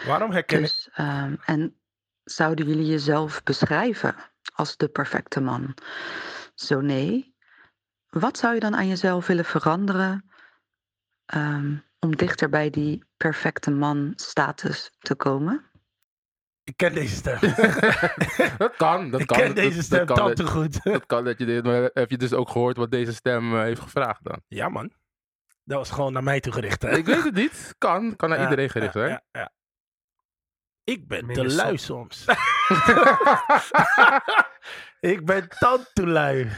Waarom 0.07 0.31
herken 0.31 0.59
ik... 0.59 0.65
Dus, 0.65 0.89
ehm, 0.93 1.35
en 1.45 1.77
zouden 2.25 2.67
jullie 2.67 2.87
jezelf 2.87 3.43
beschrijven 3.43 4.15
als 4.55 4.77
de 4.77 4.89
perfecte 4.89 5.41
man? 5.41 5.75
Zo 6.57 6.81
nee, 6.81 7.35
wat 8.09 8.39
zou 8.39 8.55
je 8.55 8.61
dan 8.61 8.77
aan 8.77 8.89
jezelf 8.89 9.27
willen 9.27 9.45
veranderen 9.45 10.31
ehm, 11.27 11.77
om 11.99 12.17
dichter 12.17 12.49
bij 12.49 12.71
die 12.71 13.05
perfecte 13.17 13.71
man 13.71 14.13
status 14.17 14.91
te 14.99 15.15
komen? 15.15 15.71
Ik 16.65 16.77
ken 16.77 16.95
deze 16.95 17.15
stem. 17.17 17.39
dat 18.59 18.77
kan, 18.77 19.11
dat 19.11 19.21
ik 19.21 19.27
kan. 19.27 19.39
ken 19.39 19.47
dat- 19.47 19.57
deze 19.57 19.77
dat 19.77 19.85
stem 19.85 20.07
kan, 20.07 20.17
tal 20.17 20.27
dat- 20.27 20.37
te 20.37 20.47
goed. 20.47 20.83
Dat 20.93 21.07
kan 21.07 21.25
dat 21.25 21.39
je 21.39 21.45
dit, 21.45 21.65
maar 21.65 21.91
heb 21.93 22.11
je 22.11 22.17
dus 22.19 22.33
ook 22.33 22.51
gehoord 22.51 22.77
wat 22.77 22.91
deze 22.91 23.15
stem 23.15 23.55
eh, 23.55 23.61
heeft 23.61 23.81
gevraagd 23.81 24.25
dan? 24.25 24.43
ja, 24.49 24.69
man. 24.69 24.93
Dat 25.65 25.79
was 25.79 25.91
gewoon 25.91 26.13
naar 26.13 26.23
mij 26.23 26.41
toe 26.41 26.53
gericht, 26.53 26.83
hè? 26.83 26.97
Ik 26.97 27.07
weet 27.07 27.25
het 27.25 27.35
niet. 27.35 27.75
Kan, 27.79 28.17
kan 28.17 28.29
naar 28.29 28.39
Ja, 28.39 28.45
iedereen 28.45 28.71
gericht 28.71 28.95
ja, 28.95 29.01
zijn. 29.01 29.11
ja, 29.11 29.23
ja. 29.41 29.53
Ik 30.85 31.09
ben 31.09 31.19
te 31.21 31.25
Minder 31.25 31.53
lui 31.53 31.79
soms. 31.79 32.25
ik 35.01 35.25
ben 35.25 35.47
dan 35.59 35.85
te 35.93 36.07
lui. 36.07 36.51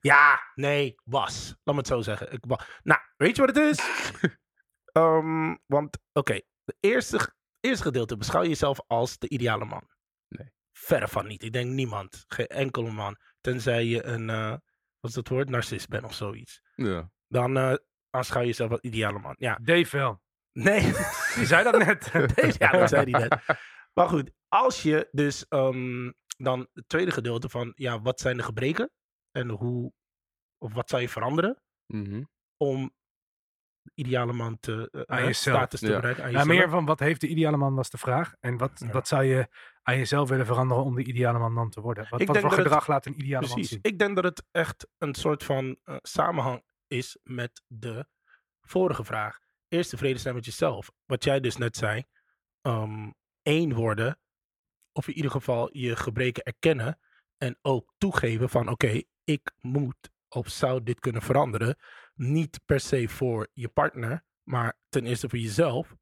ja, 0.00 0.40
nee, 0.54 0.94
was. 1.04 1.48
Laat 1.64 1.74
me 1.74 1.80
het 1.80 1.86
zo 1.90 2.00
zeggen. 2.00 2.32
Ik 2.32 2.44
wa- 2.48 2.66
nou, 2.82 3.00
weet 3.16 3.36
je 3.36 3.46
wat 3.46 3.56
het 3.56 3.64
is? 3.78 3.84
Ehm, 4.92 5.54
want, 5.66 5.98
oké, 6.12 6.32
het 6.64 6.76
eerste, 6.80 7.34
eerste 7.60 7.82
gedeelte 7.84 8.16
beschouw 8.16 8.42
je 8.42 8.48
jezelf 8.48 8.80
als 8.86 9.18
de 9.18 9.28
ideale 9.28 9.64
man. 9.64 9.88
Nee. 10.28 10.50
Verre 10.72 11.08
van 11.08 11.26
niet. 11.26 11.42
Ik 11.42 11.52
denk 11.52 11.70
niemand. 11.70 12.24
Geen 12.28 12.46
enkele 12.46 12.90
man. 12.90 13.16
Tenzij 13.40 13.84
je 13.84 14.04
een, 14.04 14.30
eh, 14.30 14.50
wat 15.00 15.10
is 15.10 15.12
dat 15.12 15.28
woord? 15.28 15.48
Narcist 15.50 15.88
bent 15.88 16.04
of 16.04 16.14
zoiets. 16.14 16.60
Ja. 16.74 17.10
Dan 17.28 17.56
eh 17.56 17.74
aanschouw 18.10 18.40
je 18.40 18.46
jezelf 18.46 18.70
als 18.70 18.80
ideale 18.80 19.18
man. 19.18 19.34
Ja, 19.38 19.58
Dave 19.62 19.96
wel. 19.96 20.22
nee. 20.52 20.80
Die 21.34 21.46
zei 21.46 21.64
dat 21.64 21.78
net. 21.78 22.10
ja, 22.58 22.70
dat 22.70 22.88
zei 22.88 23.10
hij 23.10 23.20
net. 23.20 23.38
Maar 23.92 24.08
goed, 24.08 24.30
als 24.48 24.82
je 24.82 25.08
dus 25.12 25.48
ehm, 25.48 26.10
dan 26.36 26.68
het 26.72 26.88
tweede 26.88 27.10
gedeelte 27.10 27.48
van, 27.48 27.72
ja, 27.74 28.00
wat 28.00 28.20
zijn 28.20 28.36
de 28.36 28.42
gebreken? 28.42 28.90
En 29.30 29.48
hoe, 29.48 29.92
of 30.58 30.72
wat 30.72 30.88
zou 30.88 31.02
je 31.02 31.08
veranderen 31.08 31.62
Mhm. 31.86 32.22
om 32.56 32.94
de 33.82 33.92
ideale 33.94 34.32
man 34.32 34.58
te, 34.60 34.88
eh, 34.90 35.00
Aan 35.16 35.24
jezelf. 35.24 35.56
status 35.56 35.80
te 35.80 35.86
Ja. 35.88 35.94
bereiken? 35.96 36.24
Aan 36.24 36.30
Ja, 36.30 36.38
jezelf? 36.38 36.58
meer 36.58 36.68
van 36.68 36.84
wat 36.84 37.00
heeft 37.00 37.20
de 37.20 37.28
ideale 37.28 37.56
man 37.56 37.74
was 37.74 37.90
de 37.90 37.98
vraag. 37.98 38.34
En 38.40 38.56
wat, 38.56 38.78
Ja. 38.84 38.90
wat 38.92 39.08
zou 39.08 39.24
je 39.24 39.48
aan 39.82 39.96
jezelf 39.96 40.28
willen 40.28 40.46
veranderen 40.46 40.84
om 40.84 40.94
de 40.94 41.04
ideale 41.04 41.38
man 41.38 41.54
dan 41.54 41.70
te 41.70 41.80
worden? 41.80 42.06
Wat, 42.10 42.22
voor 42.24 42.34
dat 42.34 42.42
het- 42.42 42.52
gedrag 42.54 42.86
laat 42.86 43.06
een 43.06 43.20
ideale 43.20 43.48
man 43.48 43.64
zien? 43.64 43.78
Ik 43.82 43.98
denk 43.98 44.14
dat 44.14 44.24
het 44.24 44.44
echt 44.50 44.88
een 44.98 45.14
soort 45.14 45.44
van 45.44 45.78
eh, 45.84 45.96
samenhang 46.02 46.62
is 46.86 47.18
met 47.22 47.62
de 47.66 48.06
vorige 48.60 49.04
vraag. 49.04 49.38
Eerst 49.68 49.90
tevreden 49.90 50.20
zijn 50.20 50.34
met 50.34 50.44
jezelf. 50.44 50.90
Wat 51.04 51.24
jij 51.24 51.40
dus 51.40 51.56
net 51.56 51.76
zei. 51.76 52.04
ehm, 52.60 53.10
één 53.42 53.74
worden. 53.74 54.18
Of 54.96 55.08
in 55.08 55.14
ieder 55.14 55.30
geval 55.30 55.76
je 55.76 55.96
gebreken 55.96 56.42
erkennen. 56.42 56.98
En 57.36 57.58
ook 57.62 57.94
toegeven 57.98 58.48
van 58.48 58.68
oké, 58.68 59.02
ik 59.24 59.52
moet 59.60 60.10
of 60.28 60.48
zou 60.48 60.82
dit 60.82 61.00
kunnen 61.00 61.22
veranderen. 61.22 61.76
Niet 62.14 62.60
per 62.64 62.80
se 62.80 63.08
voor 63.08 63.48
je 63.52 63.68
partner. 63.68 64.24
Maar 64.42 64.78
ten 64.88 65.06
eerste 65.06 65.28
voor 65.28 65.38
jezelf. 65.38 65.94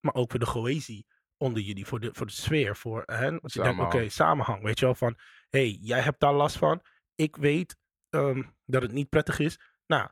Maar 0.00 0.14
ook 0.14 0.30
voor 0.30 0.40
de 0.40 0.46
cohesie 0.46 1.06
onder 1.36 1.62
jullie. 1.62 1.86
Voor 1.86 2.00
de, 2.00 2.10
voor 2.12 2.26
de 2.26 2.32
sfeer. 2.32 2.76
Voor, 2.76 3.02
hè, 3.06 3.40
als 3.40 3.52
je 3.52 3.62
denkt, 3.62 3.80
oké, 3.80 3.88
Samenhang. 3.88 4.12
samenhang. 4.12 4.62
Weet 4.62 4.78
je 4.78 4.84
wel, 4.84 4.94
van 4.94 5.18
hey, 5.48 5.78
jij 5.80 6.00
hebt 6.00 6.20
daar 6.20 6.34
last 6.34 6.56
van. 6.56 6.82
Ik 7.14 7.36
weet 7.36 7.76
ehm, 8.08 8.42
dat 8.64 8.82
het 8.82 8.92
niet 8.92 9.08
prettig 9.08 9.38
is. 9.38 9.58
Nou, 9.86 10.10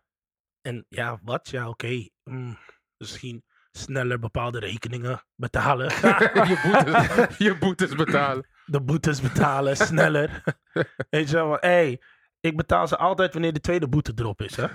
en 0.61 0.87
ja, 0.88 1.20
wat? 1.22 1.48
Ja, 1.48 1.68
oké. 1.68 2.09
mm, 2.22 2.59
misschien 2.96 3.44
sneller 3.77 4.19
bepaalde 4.19 4.59
rekeningen 4.59 5.23
betalen. 5.35 5.87
je, 6.51 6.61
boetes, 6.65 7.37
je 7.47 7.57
boetes 7.59 7.95
betalen. 7.95 8.47
de 8.65 8.81
boetes 8.81 9.21
betalen, 9.21 9.77
sneller. 9.77 10.43
Weet 11.11 11.31
je 11.31 11.37
wel, 11.37 11.51
hé, 11.51 11.59
hey, 11.61 12.01
ik 12.41 12.57
betaal 12.57 12.89
ze 12.89 12.97
altijd 12.97 13.33
wanneer 13.33 13.53
de 13.53 13.61
tweede 13.61 13.89
boete 13.89 14.12
erop 14.15 14.43
is. 14.43 14.57
Hè? 14.57 14.67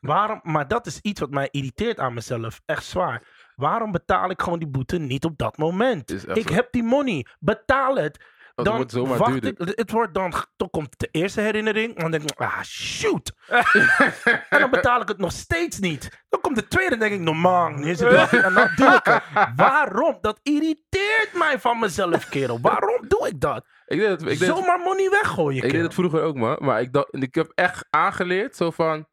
Waarom? 0.00 0.40
Maar 0.42 0.68
dat 0.68 0.86
is 0.86 1.00
iets 1.00 1.20
wat 1.20 1.30
mij 1.30 1.48
irriteert 1.50 1.98
aan 1.98 2.14
mezelf. 2.14 2.60
Echt 2.64 2.84
zwaar. 2.84 3.22
Waarom 3.54 3.92
betaal 3.92 4.30
ik 4.30 4.42
gewoon 4.42 4.58
die 4.58 4.68
boete 4.68 4.98
niet 4.98 5.24
op 5.24 5.38
dat 5.38 5.56
moment? 5.56 6.36
Ik 6.36 6.48
heb 6.48 6.68
die 6.72 6.82
money. 6.82 7.26
Betaal 7.38 7.96
het. 7.96 8.24
Dan 8.64 8.76
wordt 8.76 8.90
zomaar 8.90 9.18
wacht 9.18 9.30
duurder. 9.42 9.68
ik. 9.68 9.78
Het 9.78 9.90
wordt 9.90 10.14
dan, 10.14 10.32
dan 10.56 10.70
komt 10.70 10.98
de 10.98 11.08
eerste 11.10 11.40
herinnering. 11.40 11.94
En 11.94 12.00
dan 12.02 12.10
denk 12.10 12.22
ik, 12.30 12.40
ah, 12.40 12.62
shoot. 12.62 13.32
en 14.50 14.60
dan 14.60 14.70
betaal 14.70 15.00
ik 15.00 15.08
het 15.08 15.18
nog 15.18 15.32
steeds 15.32 15.78
niet. 15.78 16.24
Dan 16.28 16.40
komt 16.40 16.56
de 16.56 16.66
tweede 16.68 16.94
en 16.94 17.00
denk 17.00 17.12
ik, 17.12 17.20
normaal. 17.20 17.68
Nu 17.68 17.90
is 17.90 18.00
het 18.00 18.10
wel- 18.30 18.42
En 18.42 18.54
dan 18.54 18.68
doe 18.76 18.94
ik 18.94 19.04
het. 19.04 19.22
Waarom? 19.56 20.18
Dat 20.20 20.40
irriteert 20.42 21.30
mij 21.34 21.58
van 21.60 21.78
mezelf, 21.78 22.28
kerel. 22.28 22.60
Waarom 22.60 23.08
doe 23.08 23.28
ik 23.28 23.40
dat? 23.40 23.66
Ik 23.86 23.98
deed 23.98 24.08
het, 24.08 24.20
ik 24.22 24.26
deed 24.28 24.38
het, 24.38 24.56
Zomaar 24.56 24.78
money 24.78 25.08
weggooien, 25.10 25.64
ik 25.64 25.70
deed 25.72 25.82
het 25.82 25.94
vroeger 25.94 26.22
ook, 26.22 26.36
man. 26.36 26.56
Maar 26.60 26.80
ik, 26.80 26.92
dacht, 26.92 27.08
ik 27.10 27.34
heb 27.34 27.52
echt 27.54 27.86
aangeleerd, 27.90 28.56
zo 28.56 28.70
van... 28.70 29.08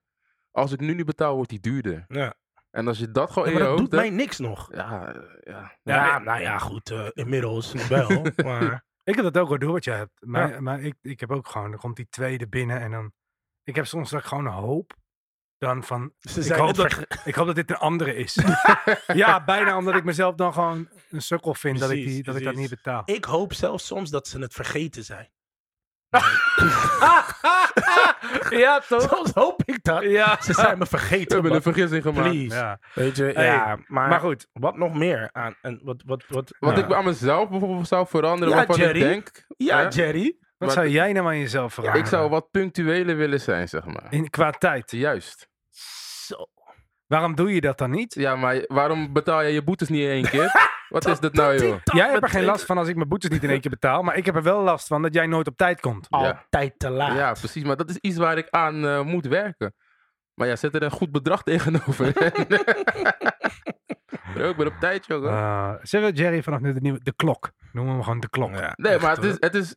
Als 0.52 0.72
ik 0.72 0.80
nu 0.80 0.94
niet 0.94 1.06
betaal, 1.06 1.36
wordt 1.36 1.50
die 1.50 1.60
duurder. 1.60 2.06
Ja. 2.08 2.34
En 2.72 2.88
als 2.88 2.98
je 3.00 3.12
dat 3.12 3.32
gewoon 3.32 3.48
Ja, 3.48 3.54
in 3.54 3.58
je 3.58 3.64
dat 3.64 3.78
hoofd 3.78 3.92
doet 3.92 4.00
hebt... 4.00 4.10
mij 4.10 4.18
niks 4.18 4.38
nog. 4.38 4.70
Ja, 4.74 5.16
ja. 5.40 5.78
Ja, 5.84 6.20
nou 6.20 6.42
ja, 6.42 6.58
goed. 6.58 6.92
eh, 6.92 7.08
inmiddels 7.14 7.74
wel. 7.90 8.26
maar 8.46 8.86
Ik 9.08 9.16
heb 9.16 9.24
dat 9.24 9.38
ook 9.38 9.50
wel 9.50 9.58
door 9.60 9.72
wat 9.72 9.84
jij 9.84 9.98
hebt. 9.98 10.26
Maar, 10.26 10.50
Ja. 10.50 10.60
maar 10.60 10.82
ik, 10.82 10.96
ik 11.02 11.20
heb 11.20 11.32
ook 11.32 11.48
gewoon, 11.48 11.72
dan 11.72 11.80
komt 11.80 11.96
die 11.96 12.08
tweede 12.10 12.48
binnen 12.48 12.80
en 12.80 12.92
dan... 12.92 13.12
Ik 13.64 13.76
heb 13.76 13.86
soms 13.86 14.10
dat 14.10 14.20
ik 14.20 14.26
gewoon 14.26 14.46
hoop 14.46 14.96
dan 15.58 15.84
van... 15.84 16.14
ze 16.20 16.40
Ik 16.40 16.52
hoop, 16.52 16.76
dat, 16.76 17.06
ik 17.26 17.36
hoop 17.36 17.46
dat 17.46 17.56
dit 17.56 17.70
een 17.70 17.76
andere 17.76 18.16
is. 18.16 18.40
ja, 19.14 19.44
bijna 19.44 19.78
omdat 19.78 19.96
ik 19.96 20.04
mezelf 20.04 20.36
dan 20.36 20.54
gewoon 20.54 20.90
een 21.10 21.22
sukkel 21.22 21.54
vind 21.54 21.80
dat, 21.80 21.90
ik, 21.90 22.06
die, 22.06 22.24
dat 22.24 22.36
ik 22.36 22.44
dat 22.44 22.56
niet 22.56 22.70
betaal. 22.70 23.02
Ik 23.06 23.26
hoop 23.26 23.54
zelfs 23.54 23.86
soms 23.86 24.10
dat 24.10 24.28
ze 24.28 24.40
het 24.40 24.54
vergeten 24.54 25.04
zijn. 25.04 25.30
ja, 28.50 28.80
toch? 28.88 29.02
Soms 29.12 29.32
hoop 29.34 29.62
ik 29.66 29.84
dat. 29.84 30.04
Ja. 30.04 30.38
Ze 30.42 30.54
zijn 30.54 30.78
me 30.78 30.84
We 30.84 30.90
vergeten. 30.90 31.34
hebben 31.34 31.56
een 31.56 31.62
vergissing 31.62 32.04
gemaakt. 32.04 32.30
Please. 32.30 32.56
Ja. 32.56 32.80
Weet 32.94 33.16
je, 33.18 33.24
Hey, 33.24 33.46
ja, 33.46 33.78
maar, 33.88 34.10
Maar 34.10 34.20
goed, 34.20 34.48
wat 34.54 34.78
nog 34.78 34.94
meer 34.94 35.30
aan? 35.32 35.56
En 35.62 35.80
wat, 35.84 36.04
wat, 36.06 36.24
wat, 36.28 36.56
Wat 36.60 36.78
ja. 36.78 36.84
ik 36.86 36.94
aan 36.94 37.06
mezelf 37.06 37.50
bijvoorbeeld 37.50 37.88
zou 37.88 38.08
veranderen, 38.08 38.50
Ja, 38.50 38.56
waarvan 38.66 38.76
Jerry. 38.86 39.02
ik 39.02 39.08
denk... 39.08 39.46
Ja, 39.58 39.78
hè, 39.78 39.88
Jerry. 39.88 40.36
wat 40.58 40.68
Maar- 40.68 40.72
zou 40.72 40.88
jij 40.88 41.12
nou 41.14 41.28
aan 41.28 41.38
jezelf 41.40 41.74
veranderen? 41.74 42.06
ik 42.06 42.12
zou 42.12 42.30
wat 42.30 42.52
punctueler 42.52 43.16
willen 43.18 43.42
zijn, 43.42 43.68
zeg 43.68 43.86
maar. 43.86 44.08
In, 44.10 44.30
qua 44.30 44.52
tijd. 44.52 44.92
Juist. 44.92 45.50
Zo. 46.26 46.36
Waarom 47.08 47.36
doe 47.36 47.54
je 47.54 47.62
dat 47.62 47.78
dan 47.78 47.90
niet? 47.92 48.14
Ja, 48.14 48.36
maar 48.36 48.64
waarom 48.68 49.14
betaal 49.14 49.42
je 49.42 49.52
je 49.54 49.64
boetes 49.64 49.90
niet 49.90 50.02
in 50.02 50.10
één 50.10 50.30
keer? 50.30 50.52
Wat 50.90 51.08
is 51.08 51.20
dit 51.20 51.34
nou, 51.34 51.58
joh? 51.58 51.80
Jij 51.84 52.10
hebt 52.10 52.24
er 52.24 52.30
geen 52.30 52.44
last 52.44 52.66
van 52.66 52.78
als 52.78 52.88
ik 52.88 52.96
mijn 52.96 53.08
boetes 53.08 53.30
niet 53.30 53.44
in 53.44 53.50
één 53.50 53.62
keer 53.62 53.72
betaal. 53.72 54.04
Maar 54.04 54.18
ik 54.18 54.26
heb 54.26 54.36
er 54.36 54.44
wel 54.44 54.62
last 54.62 54.88
van 54.88 55.02
dat 55.02 55.14
jij 55.14 55.28
nooit 55.28 55.48
op 55.48 55.58
tijd 55.58 55.80
komt. 55.80 56.08
Altijd 56.10 56.80
te 56.80 56.90
laat. 56.90 57.16
Ja, 57.16 57.34
precies. 57.34 57.64
Maar 57.64 57.78
dat 57.78 57.90
is 57.90 57.98
iets 57.98 58.18
waar 58.18 58.38
ik 58.38 58.50
aan 58.50 58.86
eh, 58.86 59.02
moet 59.02 59.26
werken. 59.26 59.76
Maar 60.34 60.48
ja, 60.48 60.56
zet 60.56 60.76
er 60.76 60.84
een 60.84 60.92
goed 60.92 61.12
bedrag 61.12 61.44
tegenover. 61.54 62.14
Bro, 64.34 64.50
ik 64.50 64.58
ben 64.58 64.68
op 64.68 64.76
tijd, 64.80 65.06
jongen. 65.06 65.32
Uh, 65.32 65.74
zeggen 65.82 66.12
we 66.12 66.18
Jerry 66.18 66.44
vanaf 66.44 66.60
nu 66.60 66.74
de 66.74 66.82
nieuwe... 66.82 67.00
De 67.04 67.14
klok. 67.16 67.52
Noemen 67.72 67.84
we 67.84 67.98
hem 67.98 68.04
gewoon 68.04 68.20
de 68.20 68.30
klok. 68.30 68.54
Ja, 68.54 68.74
nee, 68.76 68.94
echt, 68.94 69.02
maar 69.02 69.16
het 69.16 69.24
is, 69.24 69.36
het 69.40 69.56
is... 69.56 69.76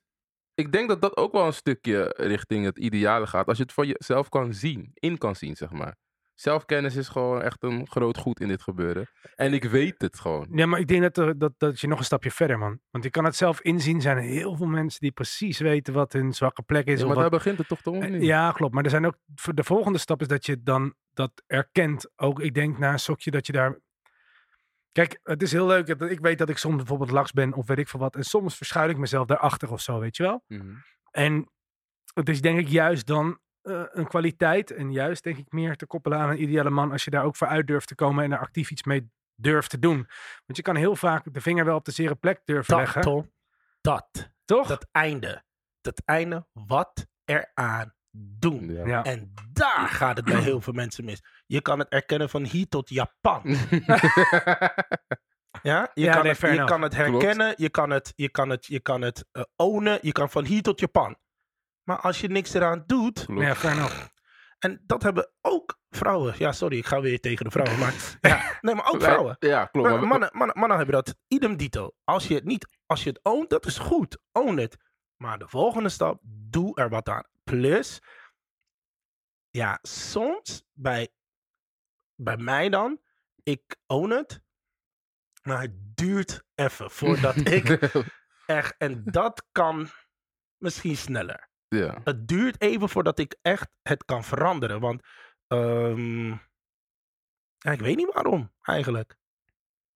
Ik 0.54 0.72
denk 0.72 0.88
dat 0.88 1.02
dat 1.02 1.16
ook 1.16 1.32
wel 1.32 1.46
een 1.46 1.52
stukje 1.52 2.14
richting 2.16 2.64
het 2.64 2.78
ideale 2.78 3.26
gaat. 3.26 3.46
Als 3.46 3.56
je 3.56 3.62
het 3.62 3.72
van 3.72 3.86
jezelf 3.86 4.28
kan 4.28 4.52
zien. 4.54 4.90
In 4.94 5.18
kan 5.18 5.36
zien, 5.36 5.56
zeg 5.56 5.70
maar. 5.70 5.96
Zelfkennis 6.40 6.96
is 6.96 7.08
gewoon 7.08 7.42
echt 7.42 7.62
een 7.62 7.86
groot 7.88 8.16
goed 8.18 8.40
in 8.40 8.48
dit 8.48 8.62
gebeuren. 8.62 9.08
En 9.34 9.52
ik 9.52 9.64
weet 9.64 10.00
het 10.02 10.18
gewoon. 10.20 10.46
Ja, 10.52 10.66
maar 10.66 10.80
ik 10.80 10.86
denk 10.86 11.02
dat, 11.02 11.16
er, 11.18 11.38
dat, 11.38 11.52
dat 11.58 11.80
je 11.80 11.86
nog 11.86 11.98
een 11.98 12.04
stapje 12.04 12.30
verder, 12.30 12.58
man. 12.58 12.80
Want 12.90 13.04
je 13.04 13.10
kan 13.10 13.24
het 13.24 13.36
zelf 13.36 13.60
inzien. 13.60 13.96
Er 13.96 14.02
zijn 14.02 14.18
heel 14.18 14.56
veel 14.56 14.66
mensen 14.66 15.00
die 15.00 15.12
precies 15.12 15.58
weten 15.58 15.94
wat 15.94 16.12
hun 16.12 16.32
zwakke 16.32 16.62
plek 16.62 16.86
is. 16.86 16.92
Ja, 17.00 17.00
of 17.00 17.04
maar 17.14 17.22
wat- 17.22 17.30
daar 17.30 17.38
begint 17.38 17.58
het 17.58 17.68
toch 17.68 17.80
toch 17.82 17.94
Eh, 18.02 18.10
niet? 18.10 18.22
Ja, 18.22 18.52
klopt. 18.52 18.74
Maar 18.74 18.84
er 18.84 18.90
zijn 18.90 19.06
ook. 19.06 19.16
De 19.54 19.64
volgende 19.64 19.98
stap 19.98 20.20
is 20.20 20.26
dat 20.28 20.46
je 20.46 20.62
dan 20.62 20.94
dat 21.12 21.42
erkent. 21.46 22.10
Ook, 22.16 22.40
ik 22.40 22.54
denk 22.54 22.78
na 22.78 22.92
een 22.92 22.98
sokje 22.98 23.30
dat 23.30 23.46
je 23.46 23.52
daar. 23.52 23.78
Kijk, 24.92 25.20
het 25.22 25.42
is 25.42 25.52
heel 25.52 25.66
leuk. 25.66 25.86
dat 25.98 26.10
Ik 26.10 26.20
weet 26.20 26.38
dat 26.38 26.48
ik 26.48 26.56
soms 26.58 26.76
bijvoorbeeld 26.76 27.10
laks 27.10 27.32
ben 27.32 27.52
of 27.54 27.66
weet 27.66 27.78
ik 27.78 27.88
veel 27.88 28.00
wat. 28.00 28.16
En 28.16 28.24
soms 28.24 28.56
verschuil 28.56 28.88
ik 28.88 28.96
mezelf 28.98 29.26
daarachter 29.26 29.72
of 29.72 29.80
zo, 29.80 29.98
weet 29.98 30.16
je 30.16 30.22
wel. 30.22 30.44
Mhm. 30.46 30.74
En 31.10 31.50
het 32.14 32.28
is 32.28 32.40
denk 32.40 32.58
ik 32.58 32.68
juist 32.68 33.06
dan 33.06 33.38
eh, 33.62 33.82
een 33.90 34.06
kwaliteit. 34.06 34.70
En 34.70 34.92
juist 34.92 35.22
denk 35.22 35.36
ik 35.38 35.52
meer 35.52 35.76
te 35.76 35.86
koppelen 35.86 36.18
aan 36.18 36.30
een 36.30 36.42
ideale 36.42 36.70
man. 36.70 36.92
Als 36.92 37.04
je 37.04 37.10
daar 37.10 37.24
ook 37.24 37.36
voor 37.36 37.46
uit 37.46 37.66
durft 37.66 37.88
te 37.88 37.94
komen 37.94 38.24
en 38.24 38.32
er 38.32 38.38
actief 38.38 38.70
iets 38.70 38.84
mee 38.84 39.10
durft 39.34 39.70
te 39.70 39.78
doen. 39.78 39.96
Want 40.46 40.56
je 40.56 40.62
kan 40.62 40.76
heel 40.76 40.96
vaak 40.96 41.32
de 41.32 41.40
vinger 41.40 41.64
wel 41.64 41.76
op 41.76 41.84
de 41.84 41.90
zere 41.90 42.14
plek 42.14 42.40
durven 42.44 42.74
dat, 42.74 42.78
leggen. 42.82 43.02
Tom, 43.02 43.32
dat. 43.80 44.32
Toch? 44.44 44.66
Dat 44.68 44.86
einde. 44.92 45.42
Dat 45.80 46.02
einde 46.04 46.46
wat 46.52 47.06
eraan 47.24 47.94
doen. 48.16 48.72
Ja. 48.72 48.86
ja. 48.86 49.04
En 49.04 49.32
daar 49.52 49.88
gaat 49.88 50.16
het 50.16 50.26
bij 50.26 50.40
heel 50.40 50.60
veel 50.60 50.72
mensen 50.72 51.04
mis. 51.04 51.22
Je 51.46 51.60
kan 51.60 51.78
het 51.78 51.88
erkennen 51.88 52.28
van 52.28 52.44
hier 52.44 52.68
tot 52.68 52.88
Japan. 52.88 53.42
Ja, 55.62 55.90
je, 55.94 56.04
Ja, 56.04 56.12
kan, 56.12 56.22
nee, 56.22 56.32
het, 56.32 56.40
je 56.40 56.64
kan 56.64 56.82
het 56.82 56.94
herkennen, 56.94 57.54
je 57.56 57.70
kan 57.70 57.90
het, 57.90 58.12
je 58.16 58.28
kan 58.28 58.48
het, 58.48 58.66
je 58.66 58.80
kan 58.80 59.02
het 59.02 59.24
eh, 59.32 59.42
ownen, 59.56 59.98
je 60.02 60.12
kan 60.12 60.30
van 60.30 60.44
hier 60.44 60.62
tot 60.62 60.80
Japan. 60.80 61.16
Maar 61.90 62.00
als 62.00 62.20
je 62.20 62.28
niks 62.28 62.54
eraan 62.54 62.82
doet, 62.86 63.26
ja, 63.28 63.54
fair 63.54 63.72
enough. 63.76 64.06
en 64.58 64.82
dat 64.86 65.02
hebben 65.02 65.32
ook 65.40 65.80
vrouwen. 65.88 66.34
Ja, 66.38 66.52
sorry, 66.52 66.78
ik 66.78 66.86
ga 66.86 67.00
weer 67.00 67.20
tegen 67.20 67.44
de 67.44 67.50
vrouwen. 67.50 67.78
Maar, 67.78 67.94
ja, 68.20 68.58
nee, 68.60 68.74
maar 68.74 68.92
ook 68.92 69.02
vrouwen. 69.02 69.36
Ja, 69.38 69.64
klopt. 69.64 69.88
Maar 69.88 70.06
mannen, 70.06 70.30
mannen, 70.32 70.58
mannen 70.58 70.76
hebben 70.76 70.94
dat 70.94 71.16
idem 71.28 71.56
dito. 71.56 71.90
Als 72.04 72.28
je 72.28 72.34
het 72.34 72.44
niet, 72.44 72.78
als 72.86 73.02
je 73.02 73.08
het 73.08 73.20
ownt, 73.22 73.50
dat 73.50 73.66
is 73.66 73.78
goed. 73.78 74.18
Own 74.32 74.56
het. 74.56 74.76
Maar 75.16 75.38
de 75.38 75.48
volgende 75.48 75.88
stap, 75.88 76.20
doe 76.22 76.76
er 76.76 76.88
wat 76.88 77.08
aan. 77.08 77.24
Plus, 77.44 77.98
ja, 79.50 79.78
soms 79.82 80.62
bij, 80.72 81.08
bij 82.14 82.36
mij 82.36 82.68
dan, 82.68 83.00
ik 83.42 83.76
own 83.86 84.10
het. 84.10 84.42
Maar 85.42 85.60
het 85.60 85.96
duurt 85.96 86.42
even 86.54 86.90
voordat 86.90 87.36
ik 87.56 87.92
echt, 88.46 88.74
en 88.78 89.02
dat 89.04 89.46
kan 89.52 89.88
misschien 90.56 90.96
sneller. 90.96 91.49
Ja. 91.76 92.00
Het 92.04 92.28
duurt 92.28 92.60
even 92.60 92.88
voordat 92.88 93.18
ik 93.18 93.36
echt 93.42 93.68
het 93.82 94.04
kan 94.04 94.24
veranderen. 94.24 94.80
Want 94.80 95.02
ehm, 95.46 96.28
ja, 97.58 97.70
ik 97.70 97.80
weet 97.80 97.96
niet 97.96 98.12
waarom 98.12 98.52
eigenlijk. 98.62 99.16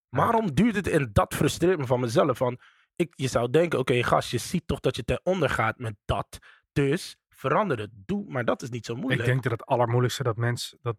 Waarom 0.08 0.54
duurt 0.54 0.74
het? 0.74 0.86
En 0.86 1.10
dat 1.12 1.34
frustreert 1.34 1.78
me 1.78 1.86
van 1.86 2.00
mezelf. 2.00 2.36
Van, 2.36 2.60
ik, 2.96 3.12
je 3.16 3.28
zou 3.28 3.50
denken, 3.50 3.78
oké 3.78 4.02
gast, 4.02 4.30
je 4.30 4.38
ziet 4.38 4.66
toch 4.66 4.80
dat 4.80 4.96
je 4.96 5.04
ten 5.04 5.20
onder 5.22 5.50
gaat 5.50 5.78
met 5.78 5.94
dat. 6.04 6.38
Dus 6.72 7.16
verander 7.28 7.78
het. 7.78 7.90
Doe, 7.92 8.24
maar 8.28 8.44
dat 8.44 8.62
is 8.62 8.70
niet 8.70 8.86
zo 8.86 8.94
moeilijk. 8.94 9.20
Ik 9.20 9.26
denk 9.26 9.42
dat 9.42 9.52
het 9.52 9.66
allermoeilijkste 9.66 10.22
dat 10.22 10.36
mens, 10.36 10.76
dat 10.82 10.96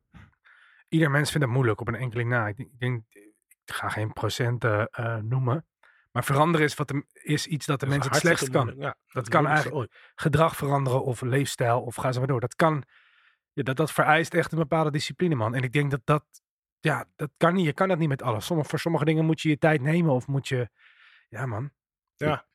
ieder 0.88 1.12
mens 1.12 1.32
vindt 1.32 1.46
het 1.46 1.56
moeilijk 1.56 1.82
op 1.82 1.88
een 1.88 1.96
enkeling 1.96 2.30
na. 2.30 2.48
Ik 2.48 2.58
denk, 2.58 2.70
ik, 2.72 2.80
denk, 2.80 3.04
ik 3.66 3.74
ga 3.74 3.90
geen 3.90 4.14
procenten 4.14 4.88
eh, 4.90 5.18
noemen, 5.18 5.66
maar 6.16 6.24
veranderen 6.24 6.66
is, 6.66 6.76
wat 6.76 6.88
de, 6.88 7.06
is 7.14 7.48
iets 7.48 7.66
dat 7.66 7.80
de 7.80 7.86
mens 7.86 8.06
het 8.06 8.16
slechtst 8.16 8.50
kan. 8.50 8.74
Ja, 8.78 8.96
Dat 9.12 9.30
kan 9.30 9.48
eigenlijk 9.48 10.12
gedrag 10.16 10.56
veranderen 10.56 11.04
of 11.04 11.22
leefstijl 11.22 11.82
of 11.82 11.96
ga 11.96 12.12
zo 12.12 12.20
maar 12.20 12.28
door. 12.28 12.40
Dat 12.40 12.56
kan, 12.56 12.84
ja, 13.54 13.64
dat, 13.64 13.76
dat 13.76 13.92
vereist 13.92 14.34
echt 14.34 14.52
een 14.52 14.58
bepaalde 14.58 14.92
discipline, 14.92 15.36
man. 15.36 15.56
En 15.56 15.64
ik 15.64 15.72
denk 15.72 15.92
dat 15.92 16.02
dat, 16.04 16.24
ja, 16.80 17.06
dat 17.16 17.32
kan 17.38 17.54
niet. 17.54 17.66
Je 17.66 17.74
kan 17.74 17.88
dat 17.88 17.98
niet 17.98 18.10
met 18.10 18.22
alles. 18.22 18.46
Sommige, 18.46 18.70
voor 18.70 18.80
sommige 18.80 19.06
dingen 19.06 19.26
moet 19.26 19.42
je 19.42 19.50
je 19.50 19.58
tijd 19.58 19.82
nemen 19.82 20.14
of 20.14 20.28
moet 20.28 20.48
je, 20.48 20.70
ja 21.30 21.46
man. 21.46 21.72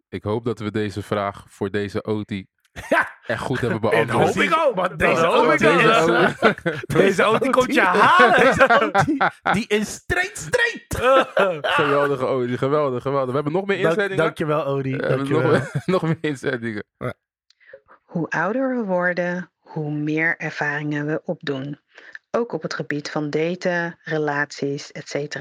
Ik 0.08 0.22
hoop 0.22 0.44
dat 0.44 0.58
we 0.58 0.70
deze 0.70 1.02
vraag 1.02 1.44
voor 1.48 1.70
deze 1.70 2.04
Oti 2.04 2.46
Ja. 2.88 3.08
echt 3.26 3.42
goed 3.42 3.60
hebben 3.60 3.80
En 3.90 4.06
beantwoord. 4.06 4.34
hoop 4.34 4.42
ik 4.44 4.56
ook. 4.58 4.74
Want 4.74 4.98
deze 4.98 5.24
hoop 5.26 5.52
ik 5.52 5.62
ook. 5.62 6.86
Deze 6.86 7.22
Oti- 7.22 7.22
auto 7.22 7.50
komt 7.50 7.74
je 7.74 7.80
halen. 7.80 8.92
Die 9.52 9.66
is 9.68 9.92
straight, 9.92 10.38
straight. 10.38 10.96
geweldige 11.76 12.24
Oti, 12.26 12.56
geweldig, 12.58 13.02
geweldig. 13.02 13.28
We 13.28 13.34
hebben 13.34 13.52
nog 13.52 13.66
meer 13.66 13.76
Dank, 13.76 13.88
inzendingen. 13.94 14.24
dankjewel, 14.24 14.64
Odi. 14.64 14.96
We 14.96 15.06
hebben 15.06 15.28
Dankjewel. 15.28 15.50
nog, 15.52 15.86
nog 15.86 16.02
meer 16.02 16.18
inzendingen. 16.20 16.84
Hoe 18.04 18.28
ouder 18.28 18.76
we 18.76 18.84
worden, 18.84 19.50
hoe 19.58 19.90
meer 19.90 20.36
ervaringen 20.36 21.06
we 21.06 21.20
opdoen. 21.24 21.80
Ook 22.30 22.52
op 22.52 22.62
het 22.62 22.74
gebied 22.74 23.10
van 23.10 23.30
daten, 23.30 23.98
relaties, 24.02 24.92
etc. 24.92 25.36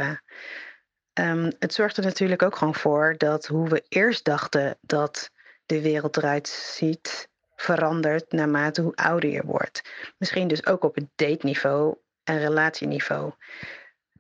Ehm, 1.14 1.52
het 1.60 1.74
zorgt 1.74 1.98
er 1.98 2.04
natuurlijk 2.04 2.42
ook 2.44 2.56
gewoon 2.56 2.76
voor 2.76 3.16
dat 3.18 3.48
hoe 3.48 3.70
we 3.70 3.86
eerst 3.88 4.26
dachten 4.26 4.78
dat 4.82 5.32
de 5.70 5.82
wereld 5.82 6.18
eruit 6.18 6.48
ziet, 6.48 7.30
verandert 7.56 8.32
naarmate 8.32 8.82
hoe 8.82 8.96
ouder 8.96 9.30
je 9.30 9.44
wordt. 9.46 9.82
Misschien 10.18 10.48
dus 10.48 10.66
ook 10.66 10.84
op 10.84 10.96
het 10.96 11.08
date-niveau 11.16 11.96
en 12.24 12.40
relatieniveau. 12.40 13.34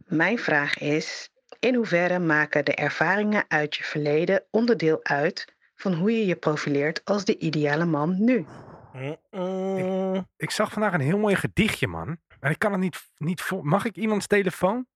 Mijn 0.05 0.39
vraag 0.39 0.77
is: 0.77 1.29
in 1.59 1.75
hoeverre 1.75 2.19
maken 2.19 2.65
de 2.65 2.75
ervaringen 2.75 3.45
uit 3.47 3.75
je 3.75 3.83
verleden 3.83 4.43
onderdeel 4.49 5.03
uit 5.03 5.55
van 5.75 5.93
hoe 5.93 6.11
je 6.11 6.25
je 6.25 6.35
profileert 6.35 7.05
als 7.05 7.25
de 7.25 7.37
ideale 7.37 7.85
man 7.85 8.23
nu? 8.23 8.45
Mm-mm. 8.93 10.27
Ik 10.37 10.51
zag 10.51 10.71
vandaag 10.71 10.93
een 10.93 10.99
heel 10.99 11.17
mooi 11.17 11.35
gedichtje, 11.35 11.87
man. 11.87 12.17
Maar 12.39 12.51
ik 12.51 12.59
kan 12.59 12.71
het 12.71 12.81
niet, 12.81 13.09
niet 13.17 13.41
voor. 13.41 13.65
Mag 13.65 13.85
ik 13.85 13.95
iemands 13.95 14.27
telefoon? 14.27 14.87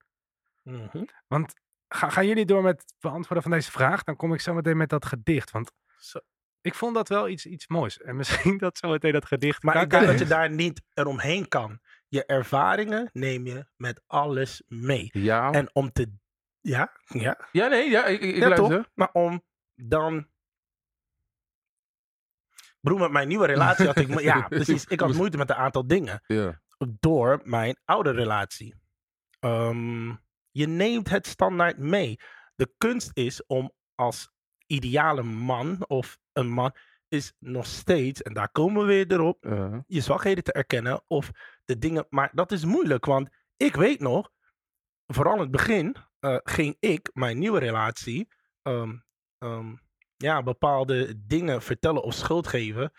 Mhm. 0.62 1.04
Ga, 1.88 2.08
gaan 2.08 2.26
jullie 2.26 2.44
door 2.44 2.62
met 2.62 2.80
het 2.80 2.94
beantwoorden 3.00 3.42
van 3.42 3.52
deze 3.52 3.70
vraag? 3.70 4.02
Dan 4.02 4.16
kom 4.16 4.34
ik 4.34 4.40
zo 4.40 4.54
meteen 4.54 4.76
met 4.76 4.88
dat 4.88 5.04
gedicht. 5.04 5.50
Want 5.50 5.72
Zo. 5.98 6.20
Ik 6.64 6.74
vond 6.74 6.94
dat 6.94 7.08
wel 7.08 7.28
iets, 7.28 7.46
iets 7.46 7.66
moois. 7.66 7.98
En 7.98 8.16
misschien 8.16 8.58
dat 8.66 8.78
zo 8.78 8.88
meteen 8.88 9.12
dat 9.12 9.24
gedicht. 9.26 9.62
Maar 9.62 9.82
ik 9.82 9.90
denk 9.90 10.06
dat 10.06 10.18
je 10.18 10.26
daar 10.26 10.50
niet 10.50 10.82
eromheen 10.94 11.48
kan. 11.48 11.80
Je 12.08 12.24
ervaringen 12.24 13.10
neem 13.12 13.46
je 13.46 13.66
met 13.76 14.02
alles 14.06 14.62
mee. 14.66 15.08
Ja. 15.12 15.52
En 15.52 15.70
om 15.72 15.92
te... 15.92 16.12
Ja, 16.60 16.92
ja. 17.04 17.48
ja, 17.52 17.66
nee, 17.68 17.90
ja, 17.90 18.04
ik, 18.04 18.20
ik, 18.20 18.36
ja, 18.36 18.48
luister. 18.48 18.76
toch? 18.76 18.90
Maar 18.94 19.10
om 19.12 19.42
dan 19.74 20.28
Broer, 22.80 23.00
met 23.00 23.10
mijn 23.10 23.28
nieuwe 23.28 23.46
relatie 23.46 23.86
had 23.86 23.96
ik... 23.96 24.20
Ja, 24.20 24.48
precies. 24.48 24.84
Ik 24.84 25.00
had 25.00 25.14
moeite 25.14 25.36
met 25.36 25.50
een 25.50 25.56
aantal 25.56 25.86
dingen. 25.86 26.22
Ja. 26.26 26.60
Door 27.00 27.40
mijn 27.44 27.76
oude 27.84 28.10
relatie. 28.10 28.74
Ehm, 29.40 30.08
je 30.50 30.66
neemt 30.66 31.08
het 31.08 31.26
standaard 31.26 31.78
mee. 31.78 32.20
De 32.54 32.74
kunst 32.78 33.10
is 33.12 33.46
om 33.46 33.72
als 33.94 34.33
ideale 34.74 35.22
man 35.22 35.84
of 35.86 36.18
een 36.32 36.48
man... 36.48 36.74
is 37.08 37.32
nog 37.38 37.66
steeds, 37.66 38.22
en 38.22 38.32
daar 38.34 38.50
komen 38.50 38.80
we 38.80 38.86
weer 38.86 39.12
erop... 39.12 39.44
je 39.86 40.00
zwakheden 40.00 40.44
te 40.44 40.52
erkennen 40.52 41.02
of 41.06 41.30
de 41.64 41.78
dingen. 41.78 42.06
Maar 42.10 42.30
dat 42.32 42.52
is 42.52 42.64
moeilijk, 42.64 43.04
want 43.04 43.28
ik 43.56 43.74
weet 43.74 44.00
nog, 44.00 44.30
vooral 45.06 45.34
in 45.34 45.40
het 45.40 45.50
begin, 45.50 45.96
eh, 46.20 46.36
ging 46.42 46.76
ik 46.80 47.10
mijn 47.12 47.38
nieuwe 47.38 47.58
relatie 47.58 48.28
ehm, 48.62 48.96
ehm, 49.38 49.74
ja, 50.16 50.42
bepaalde 50.42 51.26
dingen 51.26 51.62
vertellen 51.62 52.02
of 52.02 52.14
schuld 52.14 52.46
geven, 52.46 52.92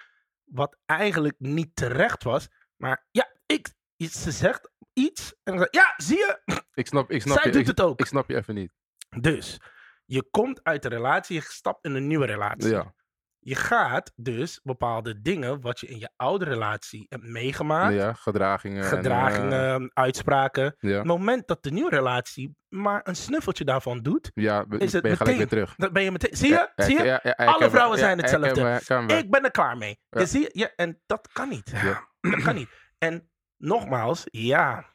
wat 0.43 0.77
eigenlijk 0.85 1.35
niet 1.39 1.75
terecht 1.75 2.23
was. 2.23 2.47
Maar 2.75 3.05
ja, 3.11 3.31
ik, 3.45 3.73
ze 3.97 4.31
zegt 4.31 4.71
iets 4.93 5.35
en 5.43 5.57
dan 5.57 5.67
ja, 5.71 5.93
zie 5.97 6.17
je, 6.17 6.41
ik 6.73 6.88
snap, 6.88 7.11
ik 7.11 7.21
snap 7.21 7.38
zij 7.38 7.45
je. 7.45 7.51
doet 7.51 7.61
Ik, 7.61 7.67
het 7.67 7.81
ook. 7.81 7.99
ik 7.99 8.05
snap 8.05 8.29
je 8.29 8.35
even 8.35 8.55
niet. 8.55 8.71
Dus 9.19 9.61
je 10.05 10.27
komt 10.31 10.63
uit 10.63 10.81
de 10.81 10.89
relatie, 10.89 11.35
je 11.35 11.41
stapt 11.41 11.85
in 11.85 11.95
een 11.95 12.07
nieuwe 12.07 12.25
relatie. 12.25 12.69
Ja. 12.69 12.93
Je 13.39 13.55
gaat 13.55 14.11
dus 14.15 14.59
bepaalde 14.63 15.21
dingen 15.21 15.61
wat 15.61 15.79
je 15.79 15.87
in 15.87 15.99
je 15.99 16.09
oude 16.15 16.45
relatie 16.45 17.05
hebt 17.09 17.23
meegemaakt, 17.23 17.93
ja, 17.95 18.13
gedragingen. 18.13 18.83
en, 18.83 18.89
gedragingen, 18.89 19.91
uitspraken. 19.93 20.75
eh, 20.79 20.89
ja. 20.89 20.97
Het 20.97 21.05
moment 21.05 21.47
dat 21.47 21.63
de 21.63 21.71
nieuwe 21.71 21.89
relatie 21.89 22.55
maar 22.69 23.01
een 23.03 23.15
snuffeltje 23.15 23.63
daarvan 23.63 24.01
doet, 24.01 24.31
ja, 24.33 24.65
is 24.77 24.93
het 24.93 25.01
ben 25.01 25.11
je 25.11 25.17
gelijk 25.17 25.17
weer 25.17 25.25
meteen- 25.27 25.47
terug. 25.47 25.75
dan 25.75 25.93
ben 25.93 26.03
je 26.03 26.11
meteen. 26.11 26.35
Zie 26.37 26.49
je? 26.49 26.71
Zie 26.75 27.03
je? 27.03 27.35
Alle 27.35 27.69
vrouwen 27.69 27.97
zijn 27.97 28.17
hetzelfde. 28.17 29.17
ik 29.17 29.29
ben 29.31 29.43
er 29.43 29.51
klaar 29.51 29.77
mee. 29.77 29.99
Zie 30.09 30.41
je? 30.41 30.49
Ja, 30.53 30.71
en 30.75 31.01
dat 31.05 31.29
kan 31.33 31.49
niet. 31.49 31.69
Ja. 31.75 32.07
Dat 32.19 32.41
kan 32.43 32.55
niet. 32.55 32.69
En 32.97 33.29
nogmaals, 33.57 34.23
ja, 34.31 34.85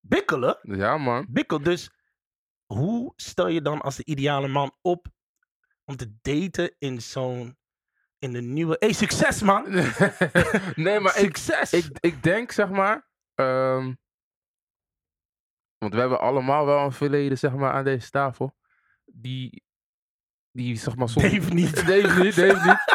bikkelen, 0.00 0.58
Ja, 0.62 0.96
man. 0.98 1.26
bikkel. 1.30 1.62
Dus 1.62 1.90
hoe 2.74 3.12
stel 3.16 3.48
je 3.48 3.62
dan 3.62 3.80
als 3.80 3.96
de 3.96 4.04
ideale 4.04 4.48
man 4.48 4.76
op 4.82 5.06
om 5.84 5.96
te 5.96 6.16
daten 6.22 6.74
in 6.78 7.02
zo'n, 7.02 7.58
in 8.18 8.32
de 8.32 8.40
nieuwe... 8.40 8.76
hey, 8.78 8.92
succes 8.92 9.42
man! 9.42 9.64
nee, 10.84 11.00
maar 11.00 11.18
ik, 11.18 11.36
succes! 11.36 11.72
ik, 11.72 11.98
ik 12.00 12.22
denk, 12.22 12.50
zeg 12.50 12.68
maar. 12.68 13.08
ehm, 13.34 13.94
want 15.78 15.94
we 15.94 16.00
hebben 16.00 16.20
allemaal 16.20 16.66
wel 16.66 16.84
een 16.84 16.92
verleden, 16.92 17.38
zeg 17.38 17.52
maar, 17.52 17.72
aan 17.72 17.84
deze 17.84 18.10
tafel. 18.10 18.56
Die, 19.04 19.64
die 20.50 20.76
zeg 20.76 20.96
maar, 20.96 21.08
soms. 21.08 21.30
Dave 21.30 21.54
niet. 21.54 21.76
Dave 21.76 22.22
niet, 22.22 22.36
Dave 22.36 22.68
niet. 22.68 22.93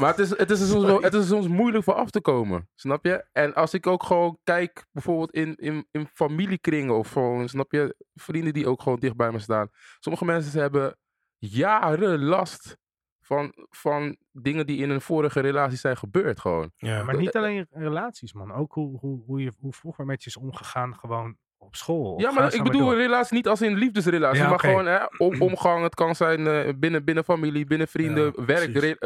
Maar 0.00 0.10
het 0.10 0.18
is, 0.18 0.30
het, 0.30 0.50
is 0.50 0.60
er 0.60 0.66
soms 0.66 0.84
wel, 0.84 1.02
het 1.02 1.14
is 1.14 1.20
er 1.20 1.26
soms 1.26 1.48
moeilijk 1.48 1.84
voor 1.84 1.94
af 1.94 2.10
te 2.10 2.20
komen. 2.20 2.68
Snap 2.74 3.04
je? 3.04 3.26
En 3.32 3.54
als 3.54 3.74
ik 3.74 3.86
ook 3.86 4.02
gewoon 4.02 4.38
kijk, 4.44 4.86
bijvoorbeeld 4.92 5.32
in, 5.32 5.56
in, 5.56 5.86
in 5.90 6.06
familiekringen 6.06 6.94
of 6.94 7.10
gewoon, 7.10 7.48
snap 7.48 7.72
je? 7.72 7.94
Vrienden 8.14 8.52
die 8.52 8.66
ook 8.68 8.82
gewoon 8.82 8.98
dicht 8.98 9.16
bij 9.16 9.32
me 9.32 9.38
staan. 9.38 9.68
Sommige 9.98 10.24
mensen 10.24 10.60
hebben 10.60 10.96
jaren 11.38 12.22
last 12.22 12.76
van, 13.20 13.52
van 13.70 14.16
dingen 14.32 14.66
die 14.66 14.82
in 14.82 14.90
een 14.90 15.00
vorige 15.00 15.40
relatie 15.40 15.78
zijn 15.78 15.96
gebeurd 15.96 16.40
gewoon. 16.40 16.72
Ja, 16.76 17.02
Maar 17.02 17.16
niet 17.16 17.36
alleen 17.36 17.66
relaties, 17.70 18.32
man. 18.32 18.52
Ook 18.52 18.72
hoe, 18.72 18.98
hoe, 18.98 19.22
hoe, 19.26 19.42
je, 19.42 19.52
hoe 19.58 19.72
vroeger 19.72 20.04
met 20.04 20.22
je 20.22 20.28
is 20.28 20.36
omgegaan, 20.36 20.94
gewoon 20.94 21.36
op 21.62 21.76
school. 21.76 22.20
Ja, 22.20 22.30
maar 22.30 22.54
ik 22.54 22.62
bedoel 22.62 22.94
relatie 22.94 23.36
niet 23.36 23.48
als 23.48 23.62
in 23.62 23.74
liefdesrelatie, 23.74 24.42
Ja, 24.42 24.48
maar 24.48 24.60
gewoon 24.60 24.86
hè, 24.86 24.98
om, 25.16 25.42
omgang. 25.42 25.82
Het 25.82 25.94
kan 25.94 26.14
zijn 26.14 26.46
eh, 26.46 26.72
binnen, 26.76 27.04
binnen 27.04 27.24
familie, 27.24 27.64
binnen 27.66 27.88
vrienden, 27.88 28.32
Ja, 28.36 28.44
werk, 28.44 28.76
re, 28.76 28.96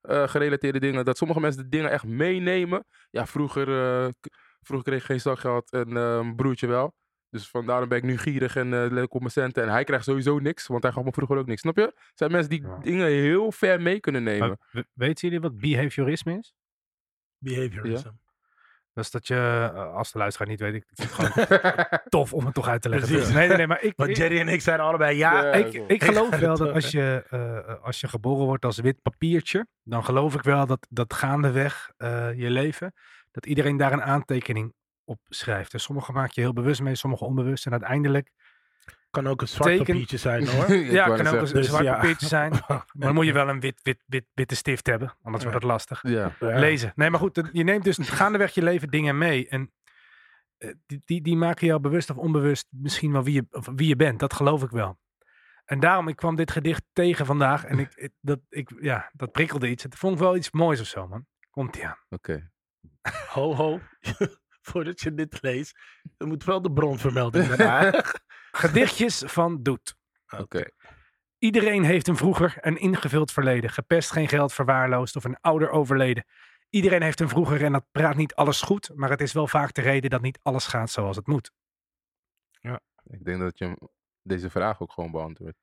eh, 0.00 0.28
gerelateerde 0.28 0.80
dingen. 0.80 1.04
Dat 1.04 1.16
sommige 1.16 1.40
mensen 1.40 1.62
de 1.62 1.68
dingen 1.68 1.90
echt 1.90 2.04
meenemen. 2.04 2.84
Ja, 3.10 3.26
vroeger, 3.26 3.68
eh, 3.68 4.08
vroeger 4.60 4.88
kreeg 4.88 5.00
ik 5.00 5.06
geen 5.06 5.20
zakgeld 5.20 5.70
en 5.72 5.92
mijn 5.92 6.36
broertje 6.36 6.66
wel. 6.66 6.94
Dus 7.30 7.48
vandaar 7.48 7.88
ben 7.88 7.98
ik 7.98 8.04
nu 8.04 8.18
gierig 8.18 8.56
en 8.56 8.74
eh 8.74 8.90
let 8.90 9.04
ik 9.04 9.14
op 9.14 9.20
mijn 9.20 9.32
centen. 9.32 9.62
En 9.62 9.68
hij 9.68 9.84
krijgt 9.84 10.04
sowieso 10.04 10.38
niks, 10.38 10.66
want 10.66 10.82
hij 10.82 10.92
gaf 10.92 11.04
me 11.04 11.12
vroeger 11.12 11.36
ook 11.36 11.46
niks. 11.46 11.60
Snap 11.60 11.76
je? 11.76 11.82
Er 11.82 12.12
zijn 12.14 12.30
mensen 12.30 12.50
die 12.50 12.62
Ja. 12.62 12.78
dingen 12.78 13.06
heel 13.06 13.52
ver 13.52 13.80
mee 13.82 14.00
kunnen 14.00 14.22
nemen. 14.22 14.48
Maar 14.48 14.58
we- 14.70 14.86
weten 14.94 15.28
jullie 15.28 15.40
wat 15.42 15.58
behaviorisme 15.58 16.38
is? 16.38 16.54
behaviorism. 17.38 18.04
Dat 18.04 18.12
is 18.94 19.10
dat 19.10 19.26
je, 19.26 19.70
eh, 19.74 19.94
als 19.94 20.12
de 20.12 20.18
luisteraar 20.18 20.48
niet 20.48 20.60
weet, 20.60 20.74
ik 20.74 20.84
vind 20.92 21.16
het 21.16 21.32
gewoon 21.34 21.86
tof 22.08 22.32
om 22.32 22.44
het 22.44 22.54
toch 22.54 22.68
uit 22.68 22.82
te 22.82 22.88
leggen. 22.88 23.08
Dus 23.12 23.32
nee, 23.32 23.48
nee, 23.48 23.56
nee, 23.56 23.66
maar 23.66 23.82
ik, 23.82 23.92
Want 23.96 24.16
Jerry 24.16 24.38
en 24.38 24.48
ik 24.48 24.60
zijn 24.60 24.80
allebei 24.80 25.16
ja. 25.16 25.44
Ja. 25.44 25.52
ik, 25.52 25.74
ik 25.86 26.04
geloof 26.04 26.38
wel 26.38 26.56
dat 26.56 26.68
ook, 26.68 26.74
als 26.74 26.90
je, 26.90 27.24
eh, 27.28 27.84
als 27.84 28.00
je 28.00 28.08
geboren 28.08 28.46
wordt 28.46 28.64
als 28.64 28.78
wit 28.78 29.02
papiertje, 29.02 29.66
dan 29.82 30.04
geloof 30.04 30.34
ik 30.34 30.42
wel 30.42 30.66
dat, 30.66 30.86
dat 30.90 31.14
gaandeweg 31.14 31.90
eh, 31.96 32.34
je 32.34 32.50
leven, 32.50 32.92
dat 33.30 33.46
iedereen 33.46 33.76
daar 33.76 33.92
een 33.92 34.02
aantekening 34.02 34.74
op 35.04 35.18
schrijft. 35.28 35.72
Dus 35.72 35.82
sommige 35.82 36.12
maak 36.12 36.30
je 36.30 36.40
heel 36.40 36.52
bewust 36.52 36.80
mee, 36.80 36.94
sommige 36.94 37.24
onbewust. 37.24 37.66
En 37.66 37.72
uiteindelijk, 37.72 38.30
Kan 39.12 39.26
ook 39.26 39.40
een 39.40 39.48
zwart 39.48 39.70
Teken- 39.70 39.84
papiertje 39.86 40.16
zijn 40.16 40.46
hoor. 40.48 40.72
Ja, 40.98 41.04
kan 41.04 41.12
ook 41.12 41.18
een 41.18 41.26
zeggen. 41.26 41.54
Dus 41.54 41.66
zwart 41.66 41.84
ja. 41.84 41.94
papiertje 41.94 42.26
zijn. 42.26 42.50
Maar 42.68 42.84
dan 42.92 43.14
moet 43.14 43.24
je 43.26 43.32
wel 43.32 43.48
een 43.48 43.60
wit, 43.60 43.80
wit, 43.82 44.02
wit, 44.06 44.24
witte 44.34 44.54
stift 44.54 44.86
hebben, 44.86 45.14
anders 45.22 45.44
Ja. 45.44 45.50
wordt 45.50 45.64
het 45.64 45.72
lastig. 45.72 46.02
Ja. 46.02 46.32
Ja. 46.40 46.58
lezen. 46.58 46.92
Nee, 46.94 47.10
maar 47.10 47.20
goed, 47.20 47.48
je 47.52 47.62
neemt 47.64 47.84
dus 47.84 47.98
gaandeweg 47.98 48.54
je 48.54 48.62
leven 48.62 48.88
dingen 48.88 49.18
mee. 49.18 49.48
En 49.48 49.72
eh, 50.58 50.72
die, 50.86 51.02
die, 51.04 51.22
die 51.22 51.36
maken 51.36 51.66
jou 51.66 51.80
bewust 51.80 52.10
of 52.10 52.16
onbewust 52.16 52.66
misschien 52.70 53.12
wel 53.12 53.24
wie 53.24 53.34
je, 53.34 53.46
of 53.50 53.68
wie 53.74 53.88
je 53.88 53.96
bent. 53.96 54.20
Dat 54.20 54.32
geloof 54.34 54.62
ik 54.62 54.70
wel. 54.70 54.98
En 55.64 55.80
daarom, 55.80 56.08
ik 56.08 56.16
kwam 56.16 56.36
dit 56.36 56.50
gedicht 56.50 56.82
tegen 56.92 57.26
vandaag. 57.26 57.64
En 57.64 57.78
ik, 57.78 57.92
ik- 58.06 58.12
dat, 58.20 58.40
ik, 58.48 58.70
ja, 58.80 59.10
dat 59.12 59.32
prikkelde 59.32 59.68
iets. 59.68 59.82
Het 59.82 59.94
vond 59.94 60.14
ik 60.14 60.20
wel 60.20 60.36
iets 60.36 60.50
moois 60.50 60.80
of 60.80 60.86
zo, 60.86 61.08
man. 61.08 61.26
Komt 61.50 61.76
ie 61.76 61.86
aan. 61.86 61.98
Oké. 62.08 62.50
Ho 63.28 63.54
ho. 63.54 63.80
Voordat 64.60 65.00
je 65.00 65.14
dit 65.14 65.38
leest, 65.42 65.78
er 66.16 66.26
moet 66.26 66.44
wel 66.44 66.62
de 66.62 66.72
bronvermelding 66.72 67.46
daarna. 67.46 68.04
Gedichtjes 68.54 69.18
van 69.26 69.62
Doet. 69.62 69.96
Oké. 70.38 70.64
Iedereen 71.38 71.84
heeft 71.84 72.08
een 72.08 72.16
vroeger 72.16 72.54
een 72.60 72.76
ingevuld 72.76 73.32
verleden. 73.32 73.70
Gepest, 73.70 74.10
geen 74.10 74.28
geld, 74.28 74.52
verwaarloosd 74.52 75.16
of 75.16 75.24
een 75.24 75.40
ouder 75.40 75.70
overleden. 75.70 76.24
Iedereen 76.70 77.02
heeft 77.02 77.20
een 77.20 77.28
vroeger 77.28 77.64
en 77.64 77.72
dat 77.72 77.84
praat 77.90 78.16
niet 78.16 78.34
alles 78.34 78.62
goed. 78.62 78.90
Maar 78.94 79.10
het 79.10 79.20
is 79.20 79.32
wel 79.32 79.46
vaak 79.46 79.72
de 79.74 79.80
reden 79.80 80.10
dat 80.10 80.22
niet 80.22 80.38
alles 80.42 80.66
gaat 80.66 80.90
zoals 80.90 81.16
het 81.16 81.26
moet. 81.26 81.50
Ik 83.04 83.24
denk 83.24 83.40
dat 83.40 83.58
je 83.58 83.88
deze 84.22 84.50
vraag 84.50 84.80
ook 84.80 84.92
gewoon 84.92 85.10
beantwoordt. 85.10 85.58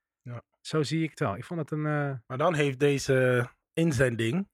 Zo 0.62 0.84
zie 0.84 1.04
ik 1.04 1.10
het 1.10 1.20
wel. 1.20 1.36
Ik 1.36 1.44
vond 1.46 1.60
het 1.60 1.72
een... 1.72 1.86
eh, 1.86 2.14
Maar 2.28 2.38
dan 2.38 2.54
heeft 2.54 2.80
deze 2.80 3.48
inzending 3.74 4.48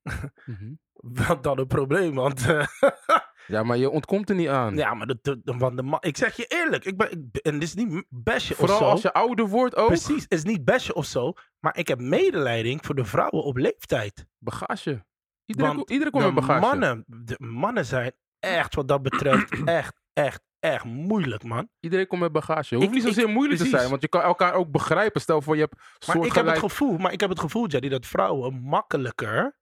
Mhm. 0.44 0.74
wel 1.22 1.40
dan 1.40 1.58
een 1.58 1.66
probleem. 1.66 2.14
Want 2.14 2.46
eh, 2.48 2.66
Ja, 3.46 3.62
maar 3.62 3.76
je 3.76 3.90
ontkomt 3.90 4.30
er 4.30 4.36
niet 4.36 4.48
aan. 4.48 4.76
ja, 4.76 4.94
maar 4.94 5.06
de, 5.06 5.18
de, 5.22 5.40
de- 5.44 5.56
want 5.56 5.76
de 5.76 5.82
man, 5.82 5.98
ik 6.02 6.16
zeg 6.16 6.36
je 6.36 6.44
eerlijk, 6.46 6.84
ik 6.84 6.96
ben, 6.96 7.10
ik 7.12 7.36
en 7.36 7.52
dit 7.52 7.62
is 7.62 7.74
niet 7.74 8.04
besje 8.08 8.52
of 8.52 8.58
Vooral 8.58 8.78
zo. 8.78 8.84
als 8.84 9.02
je 9.02 9.12
ouder 9.12 9.48
wordt 9.48 9.76
ook. 9.76 9.86
Precies, 9.86 10.22
het 10.22 10.32
is 10.32 10.42
niet 10.44 10.64
besje 10.64 10.94
of 10.94 11.04
zo. 11.04 11.32
Maar 11.60 11.76
ik 11.78 11.88
heb 11.88 12.00
medelijding 12.00 12.84
voor 12.86 12.94
de 12.94 13.04
vrouwen 13.04 13.42
op 13.44 13.56
leeftijd. 13.56 14.26
Bagage. 14.38 15.04
Iedereen, 15.44 15.74
Want 15.74 15.86
ko- 15.86 15.92
iedereen 15.92 16.12
komt 16.12 16.24
met 16.24 16.34
bagage. 16.34 16.60
mannen, 16.60 17.04
de 17.06 17.36
mannen 17.38 17.84
zijn 17.86 18.12
echt 18.38 18.74
wat 18.74 18.88
dat 18.88 19.02
betreft 19.02 19.62
echt, 19.64 20.00
echt, 20.12 20.42
echt 20.58 20.84
moeilijk, 20.84 21.42
man. 21.44 21.68
Iedereen 21.80 22.06
komt 22.06 22.20
met 22.20 22.32
bagage. 22.32 22.74
Het 22.74 22.84
hoeft 22.84 22.84
Ik- 22.86 22.90
niet 22.90 23.02
zozeer 23.02 23.28
ik- 23.28 23.34
moeilijk 23.34 23.60
te 23.60 23.66
zijn, 23.66 23.88
want 23.90 24.02
je 24.02 24.08
kan 24.08 24.20
elkaar 24.22 24.52
ook 24.54 24.70
begrijpen. 24.70 25.20
Stel 25.20 25.42
voor 25.42 25.54
je 25.56 25.60
hebt 25.60 26.06
Maar 26.06 26.16
ik 26.26 26.32
heb 26.32 26.46
het 26.46 26.58
gevoel, 26.58 26.96
maar 26.98 27.12
ik 27.12 27.20
heb 27.20 27.30
het 27.30 27.40
gevoel, 27.40 27.66
Jerry, 27.66 27.88
dat 27.88 28.06
vrouwen 28.06 28.54
makkelijker 28.60 29.58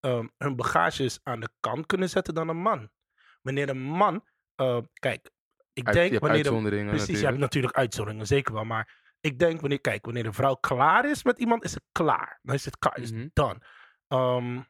ehm, 0.00 0.26
hun 0.38 0.56
bagages 0.56 1.18
aan 1.22 1.40
de 1.40 1.48
kant 1.60 1.86
kunnen 1.86 2.08
zetten 2.10 2.34
dan 2.34 2.48
een 2.48 2.56
man. 2.62 2.90
Wanneer 3.44 3.68
een 3.68 3.82
man, 3.82 4.24
eh, 4.54 4.78
kijk, 4.92 5.30
ik 5.72 5.86
Uit- 5.86 5.94
denk 5.96 6.10
wanneer 6.10 6.20
de, 6.20 6.34
uitzonderingen 6.48 6.88
precies, 6.94 7.06
je 7.06 7.12
hebt 7.12 7.22
natuurlijk. 7.22 7.40
natuurlijk 7.52 7.76
uitzonderingen, 7.76 8.26
zeker 8.26 8.54
wel, 8.54 8.64
maar 8.64 9.02
ik 9.20 9.38
denk 9.38 9.60
wanneer, 9.60 9.80
kijk, 9.80 10.04
wanneer 10.04 10.26
een 10.26 10.34
vrouw 10.34 10.54
klaar 10.54 11.10
is 11.10 11.22
met 11.24 11.38
iemand, 11.38 11.64
is 11.64 11.74
het 11.74 11.82
klaar. 11.92 12.38
Dan 12.42 12.54
is 12.54 12.64
het 12.64 12.78
klaar, 12.78 12.98
is 12.98 13.12
Mhm. 13.12 13.28
done. 13.32 13.58
Ehm, 14.08 14.60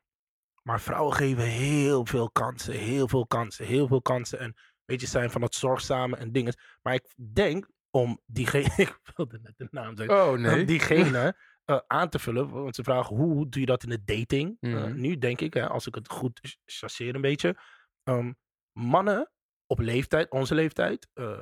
maar 0.62 0.80
vrouwen 0.80 1.14
geven 1.14 1.44
heel 1.44 2.06
veel 2.06 2.30
kansen, 2.30 2.74
heel 2.74 3.08
veel 3.08 3.26
kansen, 3.26 3.66
heel 3.66 3.86
veel 3.86 4.02
kansen 4.02 4.38
en 4.38 4.54
weet 4.84 5.00
je, 5.00 5.06
zijn 5.06 5.30
van 5.30 5.42
het 5.42 5.54
zorgzame 5.54 6.16
en 6.16 6.32
dingen. 6.32 6.54
Maar 6.82 6.94
ik 6.94 7.14
denk 7.32 7.68
om 7.90 8.20
diegene, 8.26 8.64
ik 8.76 8.98
wilde 9.16 9.38
net 9.42 9.52
de 9.56 9.68
naam 9.70 9.96
zeggen, 9.96 10.22
Oh, 10.24 10.28
om 10.32 10.40
nee. 10.40 10.64
diegene 10.64 11.36
eh, 11.64 11.78
aan 11.86 12.08
te 12.08 12.18
vullen. 12.18 12.50
Want 12.50 12.74
ze 12.74 12.82
vragen 12.82 13.16
hoe, 13.16 13.48
doe 13.48 13.60
je 13.60 13.66
dat 13.66 13.82
in 13.82 13.88
de 13.88 14.04
dating? 14.04 14.56
Eh, 14.60 14.70
Mhm. 14.72 15.00
nu 15.00 15.18
denk 15.18 15.40
ik, 15.40 15.54
hè, 15.54 15.68
als 15.68 15.86
ik 15.86 15.94
het 15.94 16.08
goed 16.10 16.40
ch- 16.42 16.56
chasseer 16.64 17.14
een 17.14 17.20
beetje. 17.20 17.56
ehm, 18.02 18.32
mannen 18.78 19.30
op 19.66 19.78
leeftijd, 19.78 20.30
onze 20.30 20.54
leeftijd, 20.54 21.08
eh, 21.12 21.36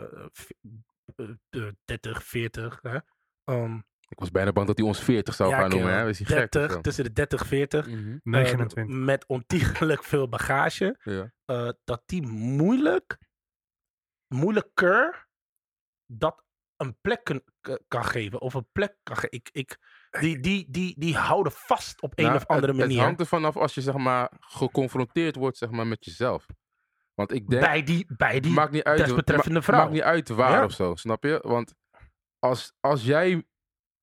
30, 1.84 2.24
40. 2.24 2.78
Hè, 2.82 2.98
ehm, 3.44 3.76
Ik 4.08 4.18
was 4.18 4.30
bijna 4.30 4.52
bang 4.52 4.66
dat 4.66 4.76
hij 4.78 4.86
ons 4.86 5.00
40 5.00 5.34
zou 5.34 5.50
ja, 5.50 5.58
gaan 5.58 5.70
noemen. 5.70 5.92
Hè? 5.92 6.08
Is 6.08 6.18
hij 6.18 6.26
gek? 6.26 6.44
of 6.44 6.48
30, 6.48 6.72
zo? 6.72 6.80
tussen 6.80 7.04
de 7.04 7.12
30 7.12 7.46
40. 7.46 7.86
Mhm. 7.86 8.12
eh, 8.12 8.18
29. 8.22 8.96
met 8.96 9.26
ontiegelijk 9.26 10.04
veel 10.04 10.28
bagage. 10.28 10.98
Ja. 11.02 11.32
eh, 11.44 11.68
dat 11.84 12.02
die 12.06 12.22
moeilijk, 12.26 13.18
moeilijker 14.28 15.28
dat 16.06 16.44
een 16.76 16.98
plek 17.00 17.40
kan 17.88 18.04
geven. 18.04 18.40
Of 18.40 18.54
een 18.54 18.68
plek 18.72 18.96
kan 19.02 19.16
geven. 19.16 19.30
Ik, 19.32 19.48
ik, 19.52 19.78
Die, 20.20 20.40
die, 20.40 20.70
die, 20.70 20.94
die 20.98 21.16
houden 21.16 21.52
vast 21.52 22.02
op 22.02 22.18
een 22.18 22.24
Nou, 22.24 22.36
of 22.36 22.46
andere 22.46 22.66
het, 22.72 22.76
manier. 22.80 22.96
Het 22.96 23.04
hangt 23.04 23.20
er 23.20 23.26
vanaf 23.26 23.56
als 23.56 23.74
je 23.74 23.80
zeg 23.80 23.96
maar 23.96 24.30
geconfronteerd 24.40 25.36
wordt 25.36 25.56
zeg 25.56 25.70
maar, 25.70 25.86
met 25.86 26.04
jezelf. 26.04 26.46
Want 27.26 27.40
ik 27.40 27.48
denk, 27.48 27.62
bij 27.62 27.82
die, 27.82 28.06
bij 28.16 28.40
die 28.40 28.52
maakt 28.52 28.72
niet 28.72 28.82
uit, 28.82 28.98
desbetreffende 28.98 29.58
ma- 29.58 29.64
vrouw. 29.64 29.78
maakt 29.78 29.92
niet 29.92 30.02
uit 30.02 30.28
waar 30.28 30.50
Ja. 30.58 30.64
of 30.64 30.72
zo, 30.72 30.94
snap 30.94 31.22
je? 31.24 31.38
Want 31.42 31.74
als, 32.38 32.72
als 32.80 33.04
jij 33.04 33.44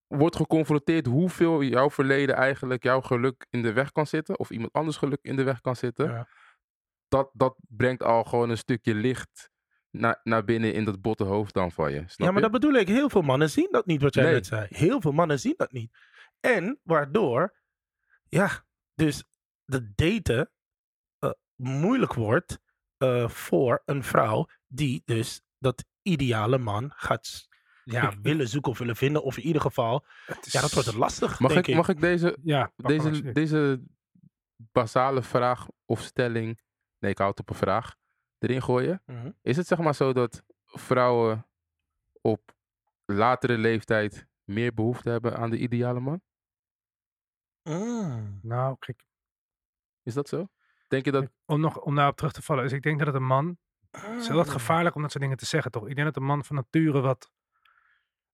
wordt 0.07 0.35
geconfronteerd 0.35 1.05
hoeveel 1.05 1.63
jouw 1.63 1.89
verleden 1.89 2.35
eigenlijk 2.35 2.83
jouw 2.83 3.01
geluk 3.01 3.45
in 3.49 3.61
de 3.61 3.73
weg 3.73 3.91
kan 3.91 4.07
zitten, 4.07 4.39
of 4.39 4.49
iemand 4.49 4.73
anders 4.73 4.97
geluk 4.97 5.19
in 5.21 5.35
de 5.35 5.43
weg 5.43 5.61
kan 5.61 5.75
zitten, 5.75 6.05
Ja. 6.11 6.27
dat, 7.07 7.29
dat 7.33 7.55
brengt 7.67 8.03
al 8.03 8.23
gewoon 8.23 8.49
een 8.49 8.57
stukje 8.57 8.93
licht 8.95 9.49
naar, 9.89 10.19
naar 10.23 10.43
binnen 10.43 10.73
in 10.73 10.83
dat 10.85 11.01
botte 11.01 11.23
hoofd 11.23 11.53
dan 11.53 11.71
van 11.71 11.91
je. 11.91 11.97
Snap 11.97 12.17
Ja, 12.17 12.25
maar 12.25 12.35
je? 12.43 12.49
dat 12.49 12.51
bedoel 12.51 12.73
ik. 12.73 12.87
Heel 12.87 13.09
veel 13.09 13.21
mannen 13.21 13.49
zien 13.49 13.67
dat 13.71 13.85
niet, 13.85 14.01
wat 14.01 14.13
jij 14.13 14.23
Nee. 14.23 14.33
net 14.33 14.45
zei. 14.45 14.67
Heel 14.69 15.01
veel 15.01 15.11
mannen 15.11 15.39
zien 15.39 15.53
dat 15.57 15.71
niet. 15.71 15.97
En 16.39 16.79
waardoor, 16.83 17.55
ja, 18.29 18.49
dus 18.95 19.23
de 19.65 19.93
daten 19.95 20.51
eh, 21.19 21.31
moeilijk 21.55 22.13
wordt 22.13 22.59
eh, 22.99 23.29
voor 23.29 23.81
een 23.85 24.03
vrouw 24.03 24.47
die 24.67 25.01
dus 25.05 25.41
dat 25.57 25.85
ideale 26.01 26.57
man 26.57 26.91
gaat 26.95 27.47
ja, 27.83 28.13
willen 28.21 28.47
zoeken 28.47 28.71
of 28.71 28.77
willen 28.77 28.95
vinden. 28.95 29.23
Of 29.23 29.37
in 29.37 29.43
ieder 29.43 29.61
geval, 29.61 30.05
is- 30.41 30.51
ja, 30.51 30.61
dat 30.61 30.71
wordt 30.73 30.87
het 30.87 30.97
lastig, 30.97 31.39
Mag 31.39 31.53
denk 31.53 31.67
ik, 31.67 31.75
mag 31.75 31.89
ik 31.89 31.99
deze, 32.01 32.37
Ja, 32.43 32.71
deze, 32.75 33.31
deze 33.31 33.83
basale 34.57 35.21
vraag 35.23 35.67
of 35.85 36.01
stelling, 36.01 36.61
nee 36.99 37.11
ik 37.11 37.17
houd 37.17 37.29
het 37.37 37.39
op 37.39 37.49
een 37.49 37.61
vraag, 37.61 37.95
erin 38.39 38.61
gooien? 38.61 39.01
Mhm. 39.05 39.31
Is 39.41 39.57
het 39.57 39.67
zeg 39.67 39.77
maar 39.77 39.95
zo 39.95 40.13
dat 40.13 40.43
vrouwen 40.65 41.47
op 42.21 42.55
latere 43.05 43.57
leeftijd 43.57 44.27
meer 44.43 44.73
behoefte 44.73 45.09
hebben 45.09 45.37
aan 45.37 45.49
de 45.49 45.57
ideale 45.57 45.99
man? 45.99 46.21
Mm. 47.63 48.39
Nou, 48.41 48.75
kijk, 48.79 49.05
Is 50.03 50.13
dat 50.13 50.27
zo? 50.29 50.49
Denk 50.89 51.05
je 51.05 51.11
dat... 51.11 51.29
om, 51.45 51.59
nog, 51.59 51.79
om 51.79 51.95
daarop 51.95 52.15
terug 52.15 52.31
te 52.31 52.41
vallen. 52.41 52.63
Dus 52.63 52.73
ik 52.73 52.81
denk 52.81 52.97
dat 52.97 53.07
het 53.07 53.15
een 53.15 53.25
man 53.25 53.57
Het 53.91 54.19
is 54.19 54.27
heel 54.27 54.35
wat 54.35 54.47
Ah. 54.47 54.51
gevaarlijk 54.51 54.95
om 54.95 55.01
dat 55.01 55.11
soort 55.11 55.23
dingen 55.23 55.37
te 55.37 55.45
zeggen, 55.45 55.71
toch? 55.71 55.87
Ik 55.87 55.95
denk 55.95 56.07
dat 56.07 56.15
een 56.15 56.27
man 56.27 56.45
van 56.45 56.55
nature 56.55 56.99
wat, 56.99 57.31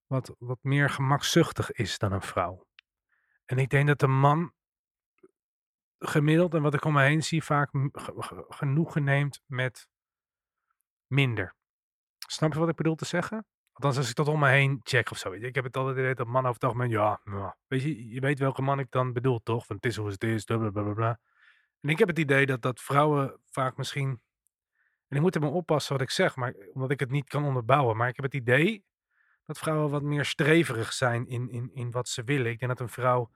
wat, 0.08 0.36
wat 0.40 0.60
meer 0.62 0.90
gemakzuchtig 0.90 1.72
is 1.72 1.98
dan 1.98 2.12
een 2.12 2.22
vrouw. 2.22 2.68
En 3.46 3.58
ik 3.58 3.70
denk 3.70 3.88
dat 3.88 4.02
een 4.02 4.20
man 4.20 4.54
gemiddeld, 6.00 6.54
en 6.54 6.62
wat 6.62 6.74
ik 6.74 6.86
om 6.86 6.94
me 6.94 7.04
heen 7.04 7.24
zie, 7.24 7.44
vaak 7.44 7.70
genoegen 8.50 9.04
neemt 9.04 9.42
met 9.46 9.88
minder. 11.08 11.56
Snap 12.28 12.54
je 12.54 12.60
wat 12.60 12.70
ik 12.70 12.76
bedoel 12.76 12.96
te 12.96 13.06
zeggen? 13.06 13.46
Althans, 13.72 13.98
als 13.98 14.10
ik 14.10 14.16
dat 14.16 14.28
om 14.28 14.40
me 14.40 14.50
heen 14.50 14.80
check 14.84 15.12
of 15.12 15.18
zo. 15.18 15.30
weet 15.30 15.42
je. 15.42 15.48
Ik 15.48 15.56
heb 15.56 15.64
het 15.64 15.78
altijd 15.78 15.98
idee 15.98 16.16
dat 16.16 16.28
mannen 16.28 16.52
over 16.52 16.62
het 16.62 16.64
algemeen, 16.64 16.90
ja, 16.90 17.22
ja. 17.24 17.58
Weet 17.68 17.82
je, 17.82 18.10
je 18.10 18.20
weet 18.20 18.40
welke 18.40 18.62
man 18.62 18.80
ik 18.80 18.92
dan 18.92 19.14
bedoel, 19.14 19.40
toch? 19.44 19.66
Van 19.66 19.76
het 19.76 19.86
is 19.86 19.96
hoe 19.96 20.10
het 20.10 20.24
is, 20.24 20.44
blablabla. 20.44 21.20
En 21.86 21.92
ik 21.92 22.00
heb 22.00 22.08
het 22.08 22.20
idee 22.20 22.46
dat, 22.46 22.62
dat 22.62 22.82
vrouwen 22.82 23.40
vaak 23.52 23.78
misschien 23.78 24.22
en 25.08 25.16
ik 25.16 25.22
moet 25.22 25.40
maar 25.40 25.52
oppassen 25.52 25.94
wat 25.94 26.02
ik 26.02 26.10
zeg, 26.10 26.36
maar, 26.36 26.54
omdat 26.74 26.92
ik 26.92 27.00
het 27.00 27.12
niet 27.12 27.28
kan 27.28 27.46
onderbouwen. 27.46 27.98
Maar 27.98 28.08
ik 28.08 28.16
heb 28.16 28.26
het 28.26 28.34
idee 28.34 28.86
dat 29.46 29.58
vrouwen 29.58 29.90
wat 29.90 30.02
meer 30.04 30.26
streverig 30.26 30.94
zijn 30.94 31.28
in, 31.28 31.50
in, 31.50 31.72
in 31.74 31.92
wat 31.92 32.08
ze 32.10 32.24
willen. 32.24 32.52
Ik 32.52 32.60
denk 32.60 32.72
dat 32.72 32.80
een 32.88 32.94
vrouw, 32.94 33.32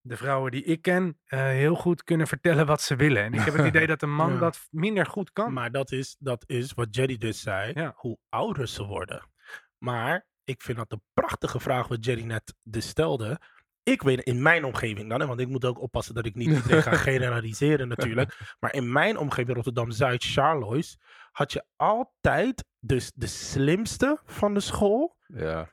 de 0.00 0.16
vrouwen 0.16 0.50
die 0.50 0.64
ik 0.64 0.82
ken, 0.82 1.20
eh, 1.24 1.40
heel 1.40 1.74
goed 1.74 2.04
kunnen 2.04 2.26
vertellen 2.26 2.66
wat 2.66 2.80
ze 2.82 2.96
willen. 2.96 3.22
En 3.24 3.32
ik 3.34 3.40
heb 3.40 3.54
het 3.54 3.66
idee 3.74 3.86
dat 3.86 4.02
een 4.02 4.14
man 4.14 4.32
Ja. 4.32 4.38
dat 4.38 4.66
minder 4.70 5.06
goed 5.06 5.32
kan. 5.32 5.52
Maar 5.52 5.70
dat 5.70 5.92
is, 5.92 6.16
dat 6.18 6.44
is 6.46 6.72
wat 6.72 6.94
Jerry 6.94 7.16
dus 7.16 7.40
zei, 7.40 7.72
Ja. 7.74 7.92
hoe 7.96 8.18
ouder 8.28 8.68
ze 8.68 8.84
worden. 8.84 9.30
Maar 9.78 10.26
ik 10.44 10.62
vind 10.62 10.78
dat 10.78 10.92
een 10.92 11.02
prachtige 11.12 11.60
vraag 11.60 11.88
wat 11.88 12.04
Jerry 12.04 12.24
net 12.24 12.54
dus 12.62 12.88
stelde. 12.88 13.40
Ik 13.88 14.02
weet 14.02 14.20
in 14.20 14.42
mijn 14.42 14.64
omgeving 14.64 15.08
dan, 15.08 15.20
hè, 15.20 15.26
want 15.26 15.40
ik 15.40 15.48
moet 15.48 15.64
ook 15.64 15.80
oppassen 15.80 16.14
dat 16.14 16.26
ik 16.26 16.34
niet 16.34 16.48
iedereen 16.56 16.82
ga 16.82 16.94
generaliseren 16.96 17.88
natuurlijk. 17.88 18.56
Maar 18.60 18.74
in 18.74 18.92
mijn 18.92 19.16
omgeving, 19.18 19.54
Rotterdam-Zuid, 19.56 20.24
Charlois, 20.24 20.98
had 21.32 21.52
je 21.52 21.64
altijd 21.76 22.64
dus 22.80 23.12
de 23.14 23.26
slimste 23.26 24.20
van 24.24 24.54
de 24.54 24.60
school, 24.60 25.16
Ja. 25.26 25.70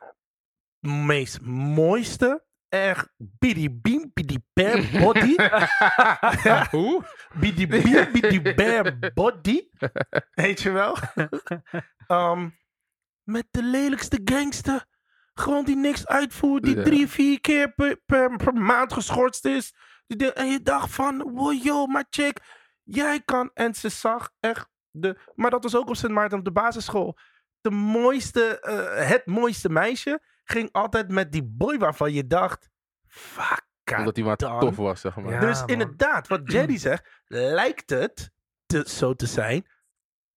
meest 0.79 1.41
mooiste, 1.41 2.45
echt 2.69 3.09
bidi 3.17 3.71
bim, 3.71 4.11
bidi 4.13 4.37
bam 4.53 4.81
body. 5.03 5.33
Ja. 6.43 6.67
Hoe? 6.71 7.03
Bidi 7.39 7.67
bim, 7.67 8.11
bidi 8.11 8.53
bam 8.53 8.99
body. 9.13 9.67
Weet 10.31 10.61
je 10.61 10.71
wel? 10.71 10.97
Ehm, 12.07 12.49
met 13.23 13.47
de 13.51 13.63
lelijkste 13.63 14.21
gangster. 14.25 14.85
Gewoon 15.33 15.65
die 15.65 15.75
niks 15.75 16.07
uitvoert. 16.07 16.63
Die 16.63 16.75
Ja. 16.75 16.83
drie, 16.83 17.07
vier 17.07 17.41
keer 17.41 17.73
per, 17.73 17.97
per, 18.05 18.35
per 18.35 18.53
maand 18.53 18.93
geschorst 18.93 19.45
is. 19.45 19.73
Die 20.07 20.33
en 20.33 20.47
je 20.47 20.61
dacht 20.61 20.91
van, 20.91 21.31
wow, 21.31 21.63
yo, 21.63 21.85
maar 21.85 22.05
chick, 22.09 22.39
jij 22.83 23.21
kan. 23.25 23.51
En 23.53 23.73
ze 23.73 23.89
zag 23.89 24.29
echt 24.39 24.69
de... 24.91 25.17
Maar 25.35 25.49
dat 25.51 25.63
was 25.63 25.75
ook 25.75 25.89
op 25.89 25.95
Sint 25.95 26.11
Maarten 26.13 26.37
op 26.37 26.45
de 26.45 26.51
basisschool. 26.51 27.17
De 27.61 27.69
mooiste, 27.71 28.59
eh, 28.59 29.07
het 29.09 29.25
mooiste 29.25 29.69
meisje 29.69 30.21
ging 30.43 30.69
altijd 30.71 31.11
met 31.11 31.31
die 31.31 31.43
boy 31.43 31.77
waarvan 31.77 32.13
je 32.13 32.27
dacht, 32.27 32.69
fuck. 33.07 33.71
Omdat 33.97 34.15
hij 34.15 34.25
maar 34.25 34.37
dan. 34.37 34.59
tof 34.59 34.75
was, 34.75 35.01
zeg 35.01 35.15
maar. 35.15 35.33
Ja. 35.33 35.39
Dus 35.39 35.59
man. 35.59 35.67
inderdaad, 35.67 36.27
wat 36.27 36.51
Jerry 36.51 36.77
zegt, 36.77 37.21
lijkt 37.25 37.89
het 37.89 38.31
te, 38.65 38.83
zo 38.87 39.13
te 39.13 39.25
zijn. 39.25 39.65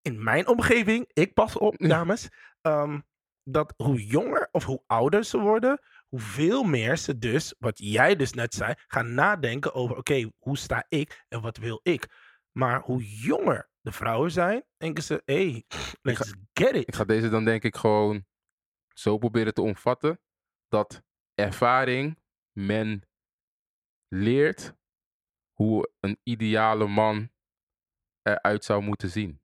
In 0.03 0.23
mijn 0.25 0.47
omgeving, 0.47 1.11
ik 1.13 1.35
pas 1.35 1.59
op, 1.59 1.75
dames. 1.89 2.29
ehm, 2.61 3.01
dat 3.49 3.75
hoe 3.77 4.07
jonger 4.07 4.49
of 4.53 4.65
hoe 4.65 4.83
ouder 4.87 5.25
ze 5.25 5.39
worden, 5.39 5.81
hoeveel 6.09 6.63
meer 6.63 6.97
ze 6.97 7.19
dus, 7.19 7.55
wat 7.59 7.79
jij 7.79 8.17
dus 8.17 8.33
net 8.33 8.55
zei, 8.55 8.75
gaan 8.87 9.15
nadenken 9.15 9.75
over: 9.75 9.97
oké, 9.97 10.31
hoe 10.39 10.59
sta 10.59 10.85
ik 10.89 11.25
en 11.29 11.41
wat 11.41 11.57
wil 11.57 11.81
ik? 11.83 12.07
Maar 12.53 12.81
hoe 12.81 13.03
jonger 13.05 13.71
de 13.81 13.93
vrouwen 13.93 14.31
zijn, 14.31 14.65
denken 14.77 15.03
ze: 15.03 15.23
hé, 15.25 15.51
hey, 15.51 15.65
let's 16.03 16.35
get 16.53 16.75
it. 16.75 16.89
Ik 16.89 16.95
ga 16.95 17.05
deze 17.05 17.29
dan 17.29 17.45
denk 17.45 17.63
ik 17.63 17.77
gewoon 17.77 18.25
zo 18.95 19.19
proberen 19.19 19.55
te 19.55 19.63
omvatten. 19.63 20.21
Dat 20.69 21.03
ervaring 21.35 22.19
men 22.53 23.09
leert 24.09 24.75
hoe 25.53 25.91
een 26.01 26.21
ideale 26.23 26.87
man 26.87 27.31
eruit 28.23 28.65
zou 28.65 28.83
moeten 28.83 29.11
zien. 29.11 29.41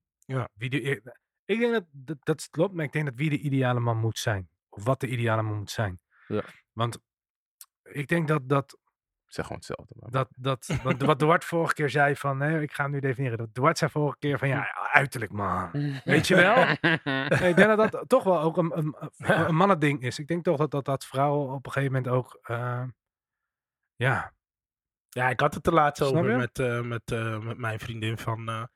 Wie 0.55 0.71
de, 0.71 1.21
ik- 1.45 1.59
denk 1.59 1.73
dat, 1.73 1.85
dat 1.91 2.17
dat 2.21 2.51
klopt, 2.51 2.75
maar 2.75 2.85
ik 2.85 2.93
denk 2.93 3.05
dat 3.05 3.15
wie 3.15 3.31
de 3.31 3.39
ideale 3.39 3.81
man 3.81 3.99
moet 3.99 4.19
zijn. 4.19 4.49
Of 4.69 4.85
wat 4.85 5.01
de 5.01 5.09
ideale 5.09 5.43
man 5.43 5.57
moet 5.57 5.71
zijn. 5.71 6.01
Ja. 6.29 6.45
Want 6.73 6.99
ik 7.83 8.09
denk 8.09 8.29
dat, 8.29 8.49
dat 8.49 8.79
Ik 9.27 9.39
zeg 9.39 9.47
gewoon 9.47 9.59
hetzelfde. 9.59 9.95
Maar. 9.99 10.11
dat, 10.11 10.29
dat 10.49 10.67
wat, 10.83 11.03
wat 11.03 11.19
Duarte 11.19 11.47
vorige 11.47 11.75
keer 11.75 11.91
zei 11.91 12.17
van, 12.17 12.39
nee, 12.39 12.63
ik 12.63 12.73
ga 12.73 12.83
hem 12.83 12.93
nu 12.93 13.01
definiëren. 13.01 13.39
Dat 13.39 13.55
Duarte 13.55 13.79
zei 13.79 13.91
vorige 13.91 14.19
keer 14.19 14.39
van, 14.39 14.49
ja, 14.49 14.91
uiterlijk 14.93 15.33
man. 15.33 15.71
Weet 16.05 16.27
je 16.27 16.35
wel? 16.35 16.69
Ik 17.49 17.57
denk 17.57 17.77
dat 17.77 17.91
dat 17.91 18.05
toch 18.09 18.25
wel 18.25 18.41
ook 18.41 18.57
een, 18.57 18.79
een, 18.79 18.97
een, 19.17 19.55
mannending 19.55 20.03
is. 20.03 20.19
Ik 20.19 20.27
denk 20.27 20.45
toch 20.45 20.57
dat 20.57 20.71
dat, 20.71 20.85
dat 20.85 21.05
vrouwen 21.05 21.55
op 21.55 21.67
een 21.67 21.73
gegeven 21.73 21.95
moment 21.95 22.15
ook, 22.15 22.39
eh, 22.43 22.85
ja, 23.97 24.33
Ja, 25.09 25.29
ik 25.29 25.41
had 25.41 25.55
het 25.55 25.67
er 25.67 25.73
laatst 25.73 26.03
over 26.03 26.37
met, 26.37 26.59
eh, 26.59 26.81
met, 26.81 27.11
eh, 27.13 27.39
met 27.39 27.59
mijn 27.59 27.79
vriendin 27.79 28.19
van... 28.19 28.69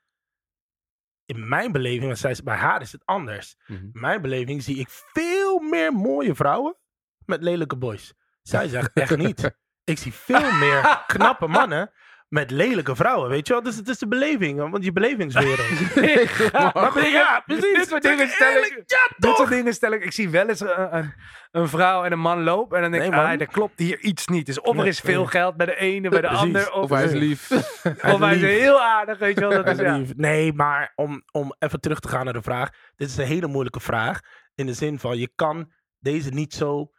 in 1.26 1.48
mijn 1.48 1.72
beleving, 1.72 2.04
want 2.04 2.18
zij 2.18 2.36
bij 2.44 2.56
haar 2.56 2.80
is 2.80 2.92
het 2.92 3.06
anders. 3.06 3.56
Mhm. 3.66 3.82
In 3.82 3.90
mijn 3.92 4.22
beleving 4.22 4.62
zie 4.62 4.76
ik 4.78 4.88
veel 4.88 5.58
meer 5.58 5.92
mooie 5.92 6.34
vrouwen 6.34 6.76
met 7.24 7.42
lelijke 7.42 7.76
boys. 7.76 8.14
Zij 8.42 8.68
zegt 8.68 8.90
echt 8.92 9.16
niet. 9.16 9.50
Ik 9.84 9.98
zie 9.98 10.12
veel 10.12 10.52
meer 10.52 11.04
knappe 11.06 11.46
mannen 11.46 11.92
met 12.28 12.50
lelijke 12.50 12.96
vrouwen, 12.96 13.28
weet 13.30 13.46
je 13.46 13.52
wel? 13.52 13.62
Dus 13.62 13.76
het 13.76 13.88
is 13.88 13.98
de 13.98 14.08
beleving, 14.08 14.70
want 14.70 14.84
je 14.84 14.92
belevingswereld. 14.92 15.94
maar 16.74 16.92
ben 16.92 17.04
je- 17.04 17.10
ja, 17.10 17.42
precies. 17.46 17.74
Dit 17.76 17.88
soort 17.88 18.02
dingen 18.02 18.28
stel 18.28 18.56
ik, 18.62 18.82
Ja, 18.86 19.08
dit 19.16 19.36
soort 19.36 19.48
dingen 19.48 19.74
stel 19.74 19.92
ik. 19.92 20.04
Ik 20.04 20.12
zie 20.12 20.28
wel 20.30 20.48
eens 20.48 20.60
een, 20.60 20.96
een, 20.96 21.14
een 21.50 21.68
vrouw 21.68 22.04
en 22.04 22.12
een 22.12 22.18
man 22.18 22.42
lopen 22.42 22.76
en 22.76 22.82
dan 22.82 22.90
denk 22.92 23.04
ik, 23.04 23.10
Nee, 23.10 23.20
ah, 23.20 23.40
er 23.40 23.46
klopt 23.46 23.78
hier 23.78 23.98
iets 24.00 24.26
niet. 24.26 24.46
Dus 24.46 24.60
of 24.60 24.78
er 24.78 24.86
is 24.86 25.00
veel 25.00 25.20
nee. 25.20 25.28
geld 25.30 25.56
bij 25.56 25.66
de 25.66 25.76
ene, 25.76 26.08
bij 26.08 26.20
de 26.20 26.26
Precies. 26.26 26.44
ander. 26.44 26.72
Of, 26.72 26.82
Of 26.82 26.90
hij 26.90 27.04
is 27.04 27.12
lief. 27.12 27.50
of 28.14 28.18
hij 28.18 28.34
is 28.34 28.40
heel 28.40 28.80
aardig, 28.82 29.18
weet 29.18 29.34
je 29.34 29.40
wel. 29.40 29.50
Dat 29.50 29.64
Hij 29.64 30.00
is, 30.00 30.08
ja. 30.08 30.14
Nee, 30.16 30.52
maar 30.52 30.92
om, 30.94 31.22
om 31.32 31.54
even 31.58 31.80
terug 31.80 32.00
te 32.00 32.08
gaan 32.08 32.24
naar 32.24 32.32
de 32.34 32.42
vraag. 32.42 32.70
Dit 32.96 33.08
is 33.08 33.16
een 33.16 33.26
hele 33.26 33.46
moeilijke 33.46 33.80
vraag. 33.80 34.20
In 34.54 34.66
de 34.66 34.74
zin 34.74 34.98
van, 34.98 35.18
je 35.18 35.30
kan 35.34 35.72
deze 35.98 36.30
niet 36.30 36.54
zo 36.54 36.90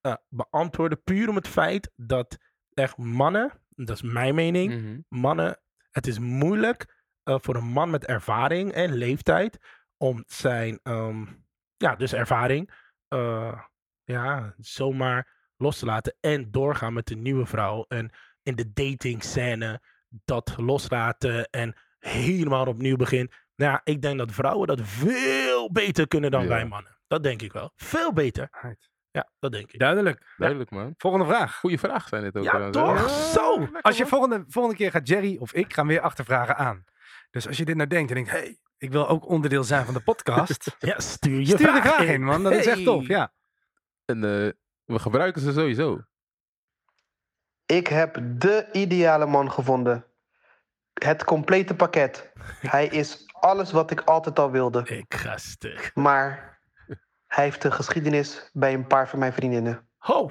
eh, 0.00 0.14
beantwoorden. 0.28 1.02
Puur 1.02 1.28
om 1.28 1.36
het 1.36 1.48
feit 1.48 1.90
dat 1.96 2.36
echt 2.74 2.96
mannen, 2.96 3.52
dat 3.84 3.96
is 3.96 4.02
mijn 4.02 4.34
mening, 4.34 4.72
Mhm. 4.82 5.00
mannen, 5.08 5.60
het 5.90 6.06
is 6.06 6.18
moeilijk 6.18 6.94
eh, 7.22 7.36
voor 7.40 7.56
een 7.56 7.64
man 7.68 7.90
met 7.90 8.04
ervaring 8.06 8.72
en 8.72 8.92
leeftijd 8.94 9.58
om 9.96 10.24
zijn, 10.26 10.80
ehm, 10.82 11.24
ja, 11.76 11.96
dus 11.96 12.12
ervaring, 12.12 12.70
eh, 13.08 13.60
ja, 14.04 14.54
zomaar 14.58 15.50
los 15.56 15.78
te 15.78 15.86
laten 15.86 16.16
en 16.20 16.50
doorgaan 16.50 16.92
met 16.92 17.10
een 17.10 17.22
nieuwe 17.22 17.46
vrouw. 17.46 17.84
En 17.88 18.10
in 18.42 18.54
de 18.54 18.72
dating 18.72 19.22
scène 19.22 19.80
dat 20.08 20.54
loslaten 20.56 21.50
en 21.50 21.76
helemaal 21.98 22.66
opnieuw 22.66 22.96
begin. 22.96 23.30
Nou 23.56 23.72
ja, 23.72 23.80
ik 23.84 24.02
denk 24.02 24.18
dat 24.18 24.32
vrouwen 24.32 24.66
dat 24.66 24.80
veel 24.82 25.72
beter 25.72 26.08
kunnen 26.08 26.30
dan 26.30 26.42
Ja. 26.42 26.48
wij 26.48 26.66
mannen. 26.66 26.98
Dat 27.06 27.22
denk 27.22 27.42
ik 27.42 27.52
wel. 27.52 27.72
Veel 27.74 28.12
beter. 28.12 28.48
Right. 28.62 28.90
Ja, 29.16 29.28
dat 29.38 29.52
denk 29.52 29.72
ik. 29.72 29.78
Duidelijk. 29.78 30.34
Duidelijk, 30.36 30.70
man. 30.70 30.94
Volgende 30.96 31.26
vraag. 31.26 31.56
Goeie 31.56 31.78
vraag 31.78 32.08
zijn 32.08 32.22
dit 32.22 32.36
ook. 32.36 32.44
Ja, 32.44 32.70
toch? 32.70 33.10
Zo. 33.10 33.68
Als 33.80 33.96
je 33.96 34.06
volgende, 34.06 34.44
volgende 34.48 34.76
keer 34.78 34.90
gaat 34.90 35.08
Jerry 35.08 35.36
of 35.36 35.52
ik 35.52 35.74
gaan 35.74 35.86
weer 35.86 36.00
achtervragen 36.00 36.56
aan. 36.56 36.84
Dus 37.30 37.46
als 37.46 37.56
je 37.56 37.64
dit 37.64 37.76
nou 37.76 37.88
denkt 37.88 38.08
en 38.08 38.14
denkt, 38.14 38.30
hey, 38.30 38.58
ik 38.78 38.90
wil 38.90 39.08
ook 39.08 39.28
onderdeel 39.28 39.64
zijn 39.64 39.84
van 39.84 39.94
de 39.94 40.00
podcast. 40.00 40.76
Ja, 40.78 41.00
stuur 41.00 41.38
je 41.38 41.44
stuur 41.46 41.58
de 41.58 41.64
vraag 41.64 41.82
vraag 41.82 42.06
in, 42.06 42.22
man. 42.24 42.42
Dat 42.42 42.52
is 42.52 42.66
echt 42.66 42.84
tof, 42.84 43.06
ja. 43.06 43.32
En 44.04 44.24
eh, 44.24 44.50
we 44.84 44.98
gebruiken 44.98 45.42
ze 45.42 45.52
sowieso. 45.52 46.00
Ik 47.66 47.86
heb 47.86 48.18
de 48.22 48.68
ideale 48.72 49.26
man 49.26 49.52
gevonden. 49.52 50.04
Het 50.92 51.24
complete 51.24 51.74
pakket. 51.74 52.32
Hij 52.76 52.86
is 52.86 53.24
alles 53.32 53.72
wat 53.72 53.90
ik 53.90 54.00
altijd 54.00 54.38
al 54.38 54.50
wilde. 54.50 54.82
Ik 54.84 55.14
ga 55.14 55.38
stuk. 55.38 55.90
Maar 55.94 56.55
hij 57.36 57.44
heeft 57.44 57.64
een 57.64 57.72
geschiedenis 57.72 58.50
bij 58.52 58.74
een 58.74 58.86
paar 58.86 59.08
van 59.08 59.18
mijn 59.18 59.32
vriendinnen. 59.32 59.88
Ho, 59.96 60.30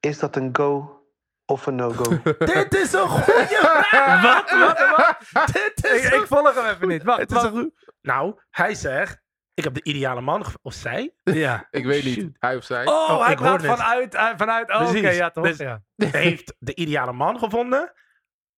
Is 0.00 0.18
dat 0.18 0.36
een 0.36 0.48
go 0.56 1.02
of 1.44 1.66
een 1.66 1.74
no-go? 1.74 2.20
dit 2.52 2.74
is 2.74 2.92
een 2.92 3.08
goede 3.08 3.46
vraag. 3.88 4.22
Wat, 4.22 4.50
wat, 4.50 4.96
wat? 4.96 5.46
Dit 5.54 5.84
is 5.84 6.04
Ik, 6.04 6.12
een 6.12 6.20
ik 6.20 6.26
volg 6.26 6.54
hem 6.54 6.64
even 6.74 6.88
niet. 6.88 7.02
Wat? 7.02 7.18
Het 7.18 7.30
is 7.32 7.42
een 7.42 7.74
Nou, 8.00 8.40
hij 8.50 8.74
zegt, 8.74 9.20
ik 9.54 9.64
heb 9.64 9.74
de 9.74 9.82
ideale 9.84 10.20
man, 10.20 10.44
ge- 10.46 10.58
of 10.62 10.72
zij, 10.72 11.14
Ja. 11.44 11.66
Ik 11.70 11.84
weet 11.84 12.04
niet. 12.04 12.14
Shoot. 12.14 12.30
Hij 12.38 12.56
of 12.56 12.64
zij. 12.64 12.86
Oh, 12.86 13.10
Oh, 13.10 13.22
hij 13.22 13.32
ik 13.32 13.38
praat 13.38 13.60
hoor 13.60 13.68
het. 13.68 13.78
vanuit, 13.78 14.14
eh, 14.14 14.28
vanuit, 14.36 14.70
oh, 14.70 14.88
oké, 14.88 15.08
ja 15.10 15.30
toch? 15.30 15.44
Dus- 15.44 15.56
ja. 15.56 15.82
heeft 15.96 16.54
de 16.58 16.74
ideale 16.74 17.12
man 17.12 17.38
gevonden. 17.38 17.92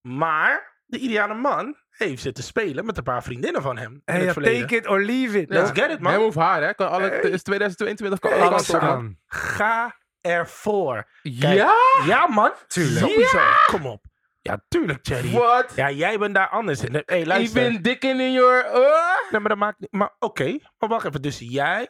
Maar 0.01 0.70
de 0.91 0.99
ideale 0.99 1.35
man 1.35 1.77
heeft 1.91 2.23
zitten 2.23 2.45
spelen 2.45 2.85
met 2.87 2.97
een 2.97 3.03
paar 3.03 3.23
vriendinnen 3.23 3.63
van 3.63 3.79
hem. 3.79 3.93
in 3.93 4.01
Hey, 4.05 4.17
het 4.17 4.25
ja, 4.27 4.33
verleden. 4.33 4.61
take 4.61 4.77
it 4.77 4.87
or 4.87 5.01
leave 5.03 5.41
it. 5.41 5.49
Let's 5.51 5.71
get 5.81 5.91
it, 5.91 6.01
man. 6.01 6.13
Hem 6.13 6.23
of 6.23 6.35
haar, 6.35 6.63
hè? 6.63 6.75
Kan 6.75 6.89
alle, 6.91 7.03
Hey. 7.09 7.17
Het 7.17 7.33
is 7.33 7.43
2022, 7.43 8.19
kan 8.19 8.33
alle 8.33 8.51
Alles 8.51 8.75
aan. 8.75 9.19
Ga 9.27 9.97
ervoor. 10.21 11.09
Kijk, 11.23 11.35
Ja? 11.55 11.75
Ja, 12.07 12.27
man. 12.27 12.53
Tuurlijk. 12.67 12.99
Sowieso. 13.07 13.39
Kom 13.67 13.87
op. 13.87 14.05
Ja, 14.41 14.65
tuurlijk, 14.69 15.07
Jerry. 15.07 15.31
Wat? 15.31 15.73
Ja, 15.75 15.91
jij 15.91 16.19
bent 16.19 16.35
daar 16.35 16.49
anders 16.49 16.83
in. 16.85 17.03
Hey, 17.07 17.21
Ik 17.21 17.27
luister. 17.27 17.63
ben 17.73 17.83
dik 17.83 18.03
in 18.05 18.33
your... 18.33 18.65
Uh? 18.65 19.31
Nee, 19.31 19.41
maar 19.41 19.49
dat 19.49 19.59
maakt 19.59 19.81
niet... 19.81 19.93
Maar 19.93 20.15
oké, 20.19 20.59
maar 20.79 20.89
wacht 20.89 21.07
even. 21.07 21.23
Dus 21.23 21.39
jij 21.39 21.89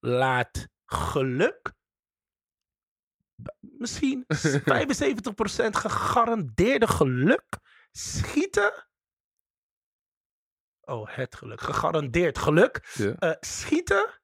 laat 0.00 0.68
geluk... 0.86 1.72
Misschien 3.60 4.24
75% 4.26 5.70
gegarandeerde 5.70 6.86
geluk 6.88 7.44
schieten... 7.96 8.86
Oh, 10.80 11.08
het 11.14 11.34
geluk. 11.34 11.60
Gegarandeerd 11.60 12.38
geluk. 12.38 12.92
Ja. 12.94 13.14
eh, 13.14 13.36
schieten 13.40 14.20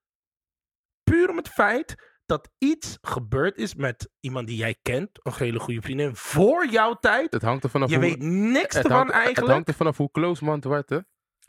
puur 1.02 1.30
om 1.30 1.36
het 1.36 1.48
feit 1.48 1.94
dat 2.26 2.50
iets 2.58 2.98
gebeurd 3.00 3.56
is 3.56 3.74
met 3.74 4.10
iemand 4.20 4.46
die 4.46 4.56
jij 4.56 4.78
kent. 4.82 5.10
Een 5.22 5.32
hele 5.34 5.58
goede 5.58 5.80
vriendin. 5.80 6.16
Voor 6.16 6.66
jouw 6.66 6.94
tijd. 6.94 7.32
Het 7.32 7.42
hangt 7.42 7.64
er 7.64 7.70
vanaf 7.70 7.88
Je 7.90 7.96
hoe... 7.96 8.04
weet 8.04 8.18
niks 8.22 8.76
ervan 8.76 8.92
hangt, 8.92 9.12
Het 9.12 9.22
eigenlijk. 9.22 9.52
hangt 9.52 9.68
er 9.68 9.74
vanaf 9.74 9.96
hoe 9.96 10.10
close 10.10 10.44
man 10.44 10.54
het 10.54 10.64
wordt, 10.64 10.90
hè? 10.90 10.98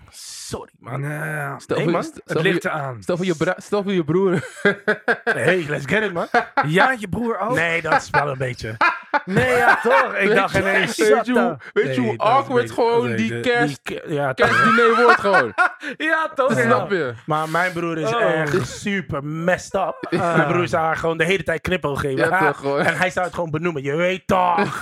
Sorry, 0.10 0.70
man. 0.80 1.02
Nou, 1.02 1.60
Stel 1.62 1.76
Nee, 1.76 1.86
voor, 1.86 1.94
man. 1.94 2.04
stel 2.04 2.22
het 2.24 2.34
voor 2.34 2.42
ligt 2.42 2.64
je, 2.64 2.70
eraan. 2.70 2.98
stel 3.02 3.18
voor 3.18 3.26
je, 3.26 3.54
stel 3.58 3.84
voor 3.84 3.92
je 3.94 4.04
broer. 4.04 4.32
Hey, 5.24 5.66
let's 5.68 5.86
get 5.86 6.04
it, 6.04 6.14
man. 6.14 6.28
Ja, 6.68 6.96
je 7.00 7.08
broer 7.10 7.40
ook? 7.40 7.56
Nee, 7.56 7.82
dat 7.82 8.02
is 8.02 8.10
wel 8.10 8.28
een 8.30 8.38
beetje. 8.38 8.76
Nee, 9.26 9.56
ja, 9.56 9.80
toch? 9.84 10.16
Ik 10.16 10.36
dacht 10.36 10.56
ineens, 10.56 10.98
weet 10.98 11.26
je 11.26 11.32
hoe, 11.32 11.58
weet 11.74 11.96
je 11.96 12.02
Nee, 12.02 12.10
hoe 12.10 12.18
awkward 12.18 12.72
gewoon 12.72 13.08
nee, 13.08 13.16
die 13.16 13.30
de- 13.30 13.40
kerst, 13.40 13.80
ke- 13.84 14.04
ja, 14.08 14.34
kerstdiner 14.34 14.96
wordt 15.04 15.20
gewoon? 15.20 15.54
Ja, 15.98 16.32
toch? 16.36 16.52
Snap 16.60 16.92
je? 16.92 17.14
Maar 17.26 17.50
mijn 17.50 17.72
broer 17.74 17.98
is 17.98 18.14
Oh. 18.14 18.22
echt 18.22 18.68
super 18.68 19.24
messed 19.24 19.74
up. 19.74 20.08
Mijn 20.10 20.48
broer 20.48 20.68
zou 20.68 20.84
haar 20.84 20.96
gewoon 20.96 21.18
de 21.18 21.24
hele 21.26 21.44
tijd 21.44 21.62
knippen 21.62 21.98
geven. 21.98 22.30
Ja, 22.30 22.46
toch, 22.48 22.58
gewoon. 22.58 22.80
En 22.80 22.98
hij 22.98 23.10
zou 23.10 23.26
het 23.26 23.36
gewoon 23.36 23.52
benoemen. 23.52 23.84
Je 23.84 23.96
weet 23.96 24.28
toch. 24.28 24.80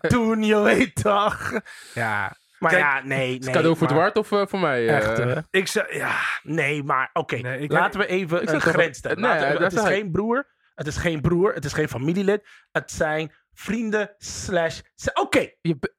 Toen, 0.00 0.42
je 0.44 0.60
weet 0.60 0.94
toch. 1.02 1.52
Ja. 1.94 2.32
Maar 2.62 2.70
Kijk, 2.70 2.82
ja, 2.82 3.00
nee. 3.04 3.38
nee 3.38 3.52
Cadeau 3.54 3.76
voor 3.76 3.86
maar- 3.86 3.96
Dwart 3.96 4.16
of 4.16 4.32
eh, 4.32 4.42
voor 4.46 4.58
mij? 4.58 4.88
eh? 4.88 4.96
Echt, 4.96 5.16
hè? 5.16 5.34
Ik 5.50 5.66
zei, 5.66 5.96
ja. 5.96 6.16
Nee, 6.42 6.82
maar 6.82 7.10
oké. 7.12 7.36
Nee, 7.36 7.68
Laten 7.68 8.00
we 8.00 8.06
even 8.06 8.42
Ik 8.42 8.50
een 8.50 8.60
zeg 8.60 8.72
grens 8.72 8.98
stellen. 8.98 9.20
nee, 9.20 9.30
het 9.32 9.72
is 9.72 9.80
zeg 9.80 9.88
geen 9.92 10.10
broer. 10.10 10.46
Het 10.74 10.86
is 10.86 10.96
geen 10.96 11.20
broer. 11.20 11.54
Het 11.54 11.64
is 11.64 11.72
geen 11.72 11.88
familielid. 11.88 12.46
Het 12.72 12.90
zijn 12.90 13.32
vrienden 13.52 14.14
slash... 14.18 14.80
Oké, 15.14 15.48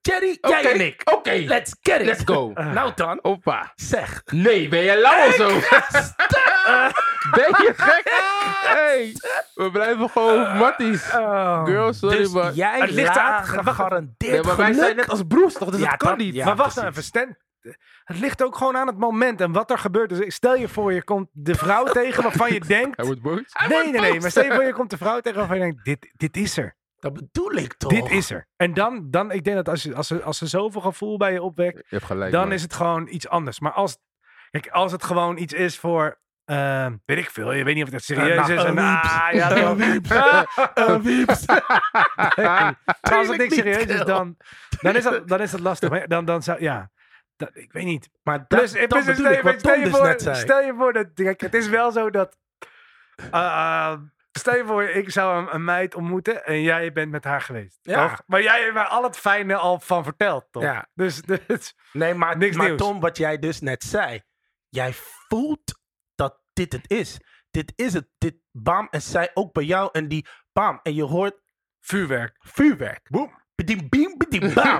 Jerry, 0.02 0.38
jij 0.42 0.72
en 0.74 0.86
ik. 0.86 1.02
Oké, 1.12 1.32
Let's 1.34 1.76
get 1.82 2.00
it. 2.00 2.06
let's 2.06 2.22
go. 2.26 2.52
Nou 2.54 2.92
dan, 2.96 3.24
Oppa. 3.24 3.72
zeg. 3.76 4.22
Nee, 4.26 4.68
ben 4.68 4.80
je 4.84 5.00
lauw 5.02 5.28
of 5.28 5.34
zo? 5.34 5.50
ben 7.32 7.44
je 7.66 7.74
gek? 7.76 8.12
Hey, 8.64 9.16
we 9.54 9.72
blijven 9.72 10.10
gewoon 10.10 10.58
matties. 10.58 11.12
Oh. 11.14 11.66
Girl, 11.66 11.94
sorry, 11.94 12.18
dus 12.18 12.32
maar... 12.32 12.54
jij 12.54 12.80
Het 12.80 12.92
ligt 12.92 13.16
eraan. 13.16 13.44
gegarandeerd 13.46 14.18
Nee, 14.34 14.42
maar 14.44 14.56
wij 14.56 14.66
geluk. 14.66 14.82
zijn 14.84 14.96
net 14.96 15.10
als 15.10 15.24
broers 15.28 15.54
toch, 15.54 15.70
dus 15.70 15.80
Ja, 15.80 15.90
dat 15.90 15.98
kan 15.98 16.10
dat- 16.10 16.18
niet. 16.18 16.36
ja. 16.36 16.46
maar 16.46 16.56
wacht 16.56 16.76
nou 16.76 16.92
precies. 16.92 17.12
even, 17.14 17.36
Stan. 17.64 17.76
Het 18.04 18.20
ligt 18.20 18.44
ook 18.44 18.56
gewoon 18.58 18.78
aan 18.78 18.88
het 18.88 18.98
moment 18.98 19.42
en 19.42 19.52
wat 19.52 19.72
er 19.72 19.78
gebeurt. 19.78 20.10
Dus 20.10 20.36
stel 20.36 20.56
je 20.56 20.68
voor, 20.68 20.94
je 20.94 21.04
komt 21.04 21.28
de 21.32 21.56
vrouw 21.56 21.84
tegen 22.02 22.24
waarvan 22.24 22.54
je 22.54 22.60
denkt... 22.60 22.98
Hij 22.98 23.06
wordt 23.06 23.22
boos. 23.22 23.42
Nee, 23.68 23.92
nee, 23.92 24.02
nee. 24.02 24.20
Maar 24.20 24.32
stel 24.32 24.44
je 24.44 24.54
voor, 24.54 24.64
je 24.64 24.74
komt 24.74 24.90
de 24.90 24.98
vrouw 24.98 25.20
tegen 25.20 25.38
waarvan 25.40 25.58
je 25.58 25.64
denkt, 25.64 25.86
dit, 25.86 26.12
dit 26.14 26.38
is 26.38 26.58
er. 26.58 26.76
Dat 27.00 27.14
bedoel 27.14 27.52
ik 27.52 27.74
toch? 27.74 27.92
Dit 27.92 28.10
is 28.12 28.30
er. 28.32 28.48
En 28.56 28.74
dan, 28.74 29.08
dan 29.10 29.32
ik 29.32 29.44
denk 29.44 29.56
dat 29.56 29.70
als, 29.70 29.84
je, 29.84 29.96
als, 29.96 30.08
ze, 30.08 30.24
als 30.24 30.38
ze 30.38 30.48
zoveel 30.48 30.82
gevoel 30.82 31.18
bij 31.18 31.34
je 31.34 31.42
opwekt, 31.42 31.78
Je 31.78 31.84
hebt 31.90 32.06
gelijk, 32.06 32.32
dan 32.32 32.44
man. 32.44 32.52
is 32.52 32.62
het 32.62 32.74
gewoon 32.74 33.08
iets 33.08 33.28
anders. 33.28 33.60
Maar 33.60 33.72
als, 33.72 33.98
kijk, 34.52 34.68
als 34.68 34.92
het 34.92 35.04
gewoon 35.04 35.38
iets 35.38 35.54
is 35.54 35.80
voor, 35.80 36.22
eh, 36.46 36.88
weet 37.06 37.18
ik 37.18 37.30
veel, 37.30 37.54
je 37.54 37.64
weet 37.64 37.76
niet 37.76 37.84
of 37.84 37.92
het 37.92 38.04
serieus 38.04 38.36
nou, 38.36 38.54
is. 38.54 38.64
een 38.64 38.80
ah, 38.80 39.28
ja, 39.32 39.50
dan- 39.50 39.78
wieps. 39.92 40.10
Wieps. 41.04 41.46
maar 42.36 42.80
als 43.02 43.28
het 43.28 43.38
niks 43.38 43.56
serieus 43.56 43.86
is, 43.86 44.06
dan, 44.06 44.38
dan, 44.82 44.96
is 44.96 45.04
dat, 45.04 45.28
dan 45.28 45.42
is 45.42 45.52
dat 45.52 45.60
lastig. 45.60 45.90
Maar 45.90 46.08
dan, 46.08 46.26
dan 46.26 46.44
zou, 46.44 46.62
ja, 46.62 46.92
dat, 47.36 47.50
ik 47.54 47.72
weet 47.72 47.86
niet. 47.86 48.10
Maar 48.24 48.46
Plus, 48.46 48.72
dat, 48.72 48.80
dat 48.80 48.90
plus, 48.90 49.06
bedoel 49.06 49.26
stel, 49.26 49.52
ik, 49.52 49.60
stel 49.60 49.76
je 49.76 49.84
dus 49.84 49.98
voor, 49.98 50.14
zei. 50.18 50.36
stel 50.36 50.62
je 50.62 50.74
voor 50.78 50.94
dat, 50.94 51.08
kijk, 51.14 51.42
het 51.42 51.54
is 51.54 51.68
wel 51.70 51.92
zo 51.92 52.10
dat, 52.10 52.38
eh, 53.32 53.94
stel 54.32 54.56
je 54.56 54.66
voor, 54.66 54.84
ik 54.84 55.10
zou 55.12 55.42
een, 55.42 55.56
een 55.56 55.64
meid 55.64 55.96
ontmoeten 55.96 56.46
en 56.46 56.62
jij 56.62 56.92
bent 56.92 57.12
met 57.12 57.24
haar 57.24 57.42
geweest. 57.42 57.80
Ja. 57.82 58.08
Toch? 58.08 58.22
Maar 58.26 58.42
jij 58.42 58.62
hebt 58.62 58.74
mij 58.74 58.84
al 58.84 59.04
het 59.04 59.18
fijne 59.18 59.56
al 59.56 59.80
van 59.80 60.04
verteld, 60.04 60.48
toch? 60.52 60.64
Ja. 60.64 60.88
Dus, 60.94 61.22
dus 61.22 61.76
Nee, 61.92 62.14
maar, 62.14 62.38
Niks 62.38 62.56
maar 62.56 62.66
nieuws. 62.68 62.82
Tom, 62.82 63.00
wat 63.00 63.18
jij 63.18 63.40
dus 63.40 63.62
net 63.62 63.84
zei. 63.84 64.22
Jij 64.70 64.94
voelt 65.28 65.66
dat 65.66 65.83
dit 66.54 66.74
het 66.74 66.90
is. 66.90 67.20
Dit 67.52 67.74
is 67.76 67.94
het. 67.94 68.08
Dit 68.18 68.36
bam. 68.52 68.88
En 68.92 69.02
zij 69.02 69.32
ook 69.34 69.54
bij 69.54 69.64
jou. 69.64 69.90
En 69.92 70.08
die 70.08 70.28
bam. 70.54 70.80
En 70.84 70.94
je 70.94 71.04
hoort 71.04 71.42
vuurwerk. 71.80 72.36
vuurwerk. 72.40 73.10
Boom. 73.10 73.42
Bediem, 73.56 73.90
biem, 73.90 74.18
bediem, 74.18 74.54
bam. 74.54 74.80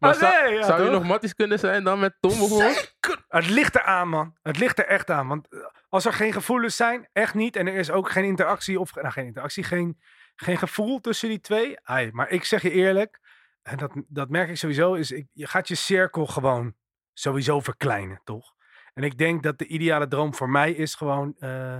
maar 0.00 0.12
Ah, 0.12 0.14
zou, 0.14 0.44
nee, 0.44 0.54
ja, 0.54 0.62
zou 0.66 0.84
je 0.84 0.90
nog 0.90 1.02
matties 1.02 1.34
kunnen 1.34 1.58
zijn 1.58 1.84
dan 1.84 1.98
met 1.98 2.16
Tom 2.20 2.38
bijvoorbeeld? 2.38 2.94
Het 3.28 3.48
ligt 3.48 3.74
eraan, 3.74 4.08
man. 4.08 4.36
Het 4.42 4.58
ligt 4.58 4.78
er 4.78 4.86
echt 4.86 5.10
aan. 5.10 5.28
Want 5.28 5.48
eh, 5.48 5.58
als 5.88 6.04
er 6.04 6.12
geen 6.12 6.32
gevoelens 6.32 6.76
zijn, 6.76 7.08
echt 7.12 7.34
niet. 7.34 7.56
En 7.56 7.66
er 7.66 7.74
is 7.74 7.90
ook 7.90 8.10
geen 8.10 8.24
interactie, 8.24 8.80
of 8.80 8.94
nou, 8.94 9.10
geen 9.10 9.26
interactie, 9.26 9.64
geen, 9.64 10.00
geen 10.34 10.58
gevoel 10.58 11.00
tussen 11.00 11.28
die 11.28 11.40
twee. 11.40 11.80
Ai, 11.82 12.10
maar 12.12 12.30
ik 12.30 12.44
zeg 12.44 12.62
je 12.62 12.70
eerlijk, 12.70 13.20
en 13.62 13.76
dat, 13.76 13.92
dat 14.08 14.28
merk 14.28 14.48
ik 14.48 14.56
sowieso, 14.56 14.94
is 14.94 15.10
ik, 15.10 15.26
je 15.32 15.46
gaat 15.46 15.68
je 15.68 15.74
cirkel 15.74 16.26
gewoon 16.26 16.74
sowieso 17.20 17.60
verkleinen, 17.60 18.20
toch? 18.24 18.52
En 18.94 19.02
ik 19.02 19.18
denk 19.18 19.42
dat 19.42 19.58
de 19.58 19.66
ideale 19.66 20.08
droom 20.08 20.34
voor 20.34 20.50
mij 20.50 20.72
is 20.72 20.94
gewoon, 20.94 21.34
eh, 21.38 21.78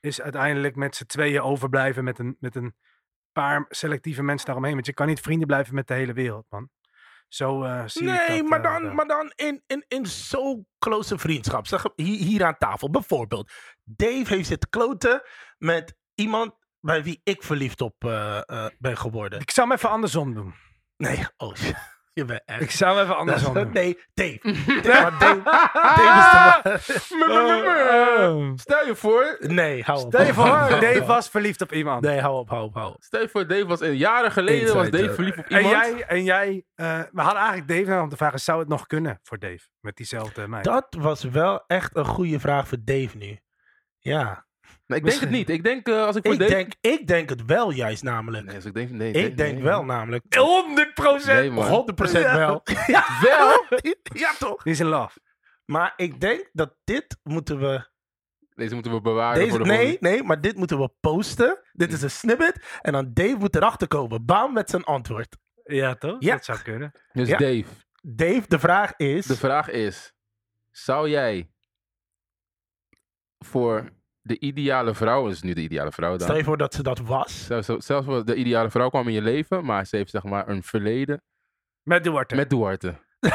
is 0.00 0.20
uiteindelijk 0.20 0.76
met 0.76 0.96
z'n 0.96 1.06
tweeën 1.06 1.42
overblijven 1.42 2.04
met 2.04 2.18
een, 2.18 2.36
met 2.40 2.56
een 2.56 2.74
paar 3.32 3.66
selectieve 3.68 4.22
mensen 4.22 4.46
daaromheen. 4.46 4.74
Want 4.74 4.86
je 4.86 4.94
kan 4.94 5.06
niet 5.06 5.20
vrienden 5.20 5.46
blijven 5.46 5.74
met 5.74 5.88
de 5.88 5.94
hele 5.94 6.12
wereld, 6.12 6.46
man. 6.48 6.70
Zo 7.28 7.62
eh, 7.62 7.82
zie 7.86 8.02
ik 8.02 8.08
Nee, 8.08 8.38
dat, 8.38 8.48
maar 8.48 8.64
eh, 8.64 8.72
dan, 8.72 8.82
wel. 8.82 8.92
maar 8.94 9.06
dan 9.06 9.32
in, 9.34 9.62
in, 9.66 9.84
in 9.88 10.06
zo'n 10.06 10.66
close 10.78 11.18
vriendschap. 11.18 11.66
Zeg, 11.66 11.84
hier, 11.94 12.18
hier 12.18 12.44
aan 12.44 12.58
tafel, 12.58 12.90
bijvoorbeeld. 12.90 13.52
Dave 13.84 14.34
heeft 14.34 14.48
zitten 14.48 14.68
kloten 14.68 15.22
met 15.58 15.96
iemand 16.14 16.54
bij 16.82 17.02
wie 17.02 17.20
ik 17.24 17.42
verliefd 17.42 17.80
op 17.80 18.04
eh, 18.04 18.48
eh, 18.48 18.70
ben 18.78 18.96
geworden. 18.96 19.40
Ik 19.40 19.50
zou 19.50 19.68
hem 19.68 19.76
even 19.76 19.90
andersom 19.90 20.34
doen. 20.34 20.54
Nee, 20.96 21.26
oh 21.36 21.54
shit. 21.54 21.76
Je 22.14 22.24
bent 22.24 22.42
echt... 22.44 22.60
Ik 22.60 22.70
zou 22.70 22.94
hem 22.94 23.04
even 23.04 23.16
andersom 23.16 23.54
doen. 23.54 23.72
Nee, 23.72 23.98
Dave. 24.14 24.38
Dave, 24.82 25.00
maar 25.02 25.18
Dave, 25.18 25.42
Dave 26.62 26.92
is 26.94 27.08
de 27.08 27.24
man. 28.38 28.58
Stel 28.58 28.86
je 28.86 28.94
voor, 28.96 29.36
Nee, 29.40 29.82
hou 29.82 30.04
op. 30.04 30.12
Stel 30.14 30.26
je 30.26 30.34
voor. 30.34 30.44
Dave 30.80 31.04
was 31.04 31.28
verliefd 31.28 31.60
op 31.60 31.72
iemand. 31.72 32.02
Nee, 32.04 32.20
hou 32.20 32.38
op, 32.38 32.48
hou 32.48 32.64
op, 32.64 32.74
hou 32.74 32.92
op. 32.94 33.02
stel 33.02 33.20
je 33.20 33.28
voor, 33.28 33.46
Dave 33.46 33.66
was 33.66 33.80
een 33.80 33.96
jaren 33.96 34.32
geleden 34.32 34.74
was 34.74 34.86
Inside 34.86 34.90
Dave 34.90 35.02
joke. 35.02 35.14
verliefd 35.14 35.38
op 35.38 35.44
En 35.44 35.62
iemand. 35.64 35.86
jij, 35.86 36.04
en 36.06 36.24
jij 36.24 36.64
eh, 36.74 37.00
we 37.12 37.20
hadden 37.20 37.40
eigenlijk 37.40 37.68
Dave 37.68 37.90
nou 37.90 38.02
om 38.02 38.08
te 38.08 38.16
vragen, 38.16 38.38
zou 38.40 38.58
het 38.58 38.68
nog 38.68 38.86
kunnen 38.86 39.18
voor 39.22 39.38
Dave? 39.38 39.68
Met 39.80 39.96
diezelfde 39.96 40.48
meid. 40.48 40.64
Dat 40.64 40.86
was 40.98 41.22
wel 41.22 41.64
echt 41.66 41.96
een 41.96 42.04
goede 42.06 42.40
vraag 42.40 42.68
voor 42.68 42.78
Dave 42.84 43.16
nu. 43.16 43.38
Ja. 43.98 44.46
Nee, 44.92 45.00
ik 45.00 45.06
denk 45.10 45.20
het 45.20 45.30
niet. 45.30 45.50
Ik 45.50 45.64
denk 45.64 45.88
eh, 45.88 46.04
als 46.04 46.16
ik 46.16 46.22
voor 46.24 46.32
Ik 46.32 46.38
Dave... 46.38 46.52
denk, 46.52 46.72
ik 46.80 47.06
denk 47.06 47.28
het 47.28 47.44
wel 47.44 47.70
juist 47.70 48.02
namelijk. 48.02 48.44
Nee, 48.46 48.54
als 48.54 48.64
ik 48.64 48.74
denk, 48.74 48.90
nee, 48.90 49.12
nee, 49.12 49.24
ik 49.26 49.36
denk 49.36 49.54
nee, 49.54 49.62
wel 49.62 49.76
man. 49.82 49.86
namelijk. 49.96 50.34
100 50.34 50.94
procent! 50.94 51.38
Nee, 51.40 51.50
man. 51.50 51.86
100% 52.08 52.12
wel. 52.12 52.62
Ja, 52.86 53.04
Wel? 53.22 53.64
ja, 54.24 54.32
toch? 54.38 54.62
Die 54.62 54.72
is 54.72 54.80
in 54.80 54.86
love. 54.86 55.18
Maar 55.64 55.92
ik 55.96 56.20
denk 56.20 56.50
dat 56.52 56.76
dit 56.84 57.16
moeten 57.22 57.58
we 57.60 57.90
Deze 58.54 58.74
moeten 58.74 58.92
we 58.92 59.00
bewaren 59.00 59.38
Deze, 59.38 59.50
voor 59.50 59.58
de 59.58 59.64
nee, 59.64 59.76
volgende- 59.78 60.08
nee, 60.08 60.22
maar 60.22 60.40
dit 60.40 60.56
moeten 60.56 60.78
we 60.78 60.90
posten. 61.00 61.60
Dit 61.72 61.92
is 61.92 62.02
een 62.02 62.10
snippet. 62.10 62.78
En 62.80 62.92
dan 62.92 63.10
Dave 63.12 63.36
moet 63.36 63.56
erachter 63.56 63.88
komen. 63.88 64.24
Bam 64.24 64.52
met 64.52 64.70
zijn 64.70 64.84
antwoord. 64.84 65.36
Ja, 65.64 65.94
toch? 65.94 66.16
Ja. 66.18 66.34
Dat 66.34 66.44
zou 66.44 66.58
kunnen. 66.62 66.92
Dus 67.12 67.28
Ja. 67.28 67.36
Dave, 67.36 67.64
Dave, 68.02 68.42
de 68.48 68.58
vraag 68.58 68.96
is... 68.96 69.26
de 69.26 69.36
vraag 69.36 69.68
is: 69.68 70.12
zou 70.70 71.08
jij 71.08 71.50
voor 73.38 73.90
de 74.22 74.38
ideale 74.38 74.94
vrouw, 74.94 75.28
is 75.28 75.42
nu 75.42 75.52
de 75.52 75.60
ideale 75.60 75.92
vrouw 75.92 76.10
dan. 76.10 76.20
Stel 76.20 76.36
je 76.36 76.44
voor 76.44 76.56
dat 76.56 76.74
ze 76.74 76.82
dat 76.82 76.98
was. 76.98 77.46
Zelfs, 77.46 77.86
zelfs 77.86 78.06
wel 78.06 78.24
de 78.24 78.34
ideale 78.34 78.70
vrouw 78.70 78.88
kwam 78.88 79.06
in 79.08 79.14
je 79.14 79.22
leven, 79.22 79.64
maar 79.64 79.86
ze 79.86 79.96
heeft 79.96 80.10
zeg 80.10 80.22
maar 80.22 80.48
een 80.48 80.62
verleden 80.62 81.22
Met 81.82 82.04
Duarte. 82.04 82.34
met 82.34 82.50
Duarte. 82.50 82.94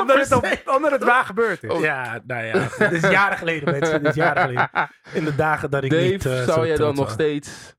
omdat, 0.00 0.28
het 0.28 0.32
op, 0.32 0.62
omdat 0.76 0.90
het 0.90 1.04
waar 1.04 1.24
gebeurd 1.24 1.62
is. 1.62 1.70
Oh. 1.70 1.80
Ja, 1.80 2.20
nou 2.24 2.44
ja. 2.44 2.68
Dit 2.78 2.92
is 2.92 3.10
jaren 3.10 3.38
geleden, 3.38 3.70
mensen. 3.70 3.98
Dit 4.02 4.08
is 4.10 4.14
jaren 4.16 4.42
geleden. 4.42 4.70
In 5.12 5.24
de 5.24 5.34
dagen 5.34 5.70
dat 5.70 5.84
ik 5.84 5.90
Dave, 5.90 6.02
niet... 6.04 6.26
eh, 6.26 6.32
zou 6.32 6.44
zo 6.60 6.66
jij 6.66 6.76
dan 6.76 6.94
nog 6.94 7.10
steeds 7.10 7.74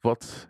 wat 0.00 0.48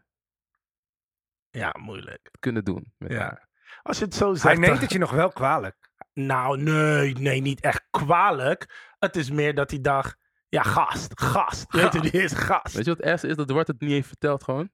Ja, 1.50 1.74
moeilijk. 1.78 2.30
kunnen 2.38 2.64
doen 2.64 2.92
met 2.98 3.12
Ja. 3.12 3.18
haar? 3.18 3.48
Als 3.82 3.98
je 3.98 4.04
het 4.04 4.14
zo 4.14 4.28
Hij 4.30 4.36
zegt... 4.38 4.58
neemt 4.58 4.72
dan- 4.72 4.82
het 4.82 4.92
je 4.92 4.98
nog 4.98 5.10
wel 5.10 5.32
kwalijk. 5.32 5.76
Nou, 6.12 6.62
nee, 6.62 7.12
nee, 7.14 7.40
niet 7.40 7.60
echt 7.60 7.86
kwalijk. 7.90 8.89
Het 9.00 9.16
is 9.16 9.30
meer 9.30 9.54
dat 9.54 9.70
hij 9.70 9.80
dacht... 9.80 10.16
Ja, 10.48 10.62
gast, 10.62 11.20
gast. 11.20 11.72
Weet 11.72 11.92
je, 11.92 12.00
die 12.00 12.10
is 12.10 12.32
gast. 12.32 12.74
Weet 12.74 12.84
je 12.84 12.90
wat 12.90 12.98
het 12.98 13.06
ergste 13.06 13.28
is? 13.28 13.36
Dat 13.36 13.48
Duarte 13.48 13.72
het 13.72 13.80
niet 13.80 13.90
heeft 13.90 14.08
verteld 14.08 14.44
gewoon. 14.44 14.70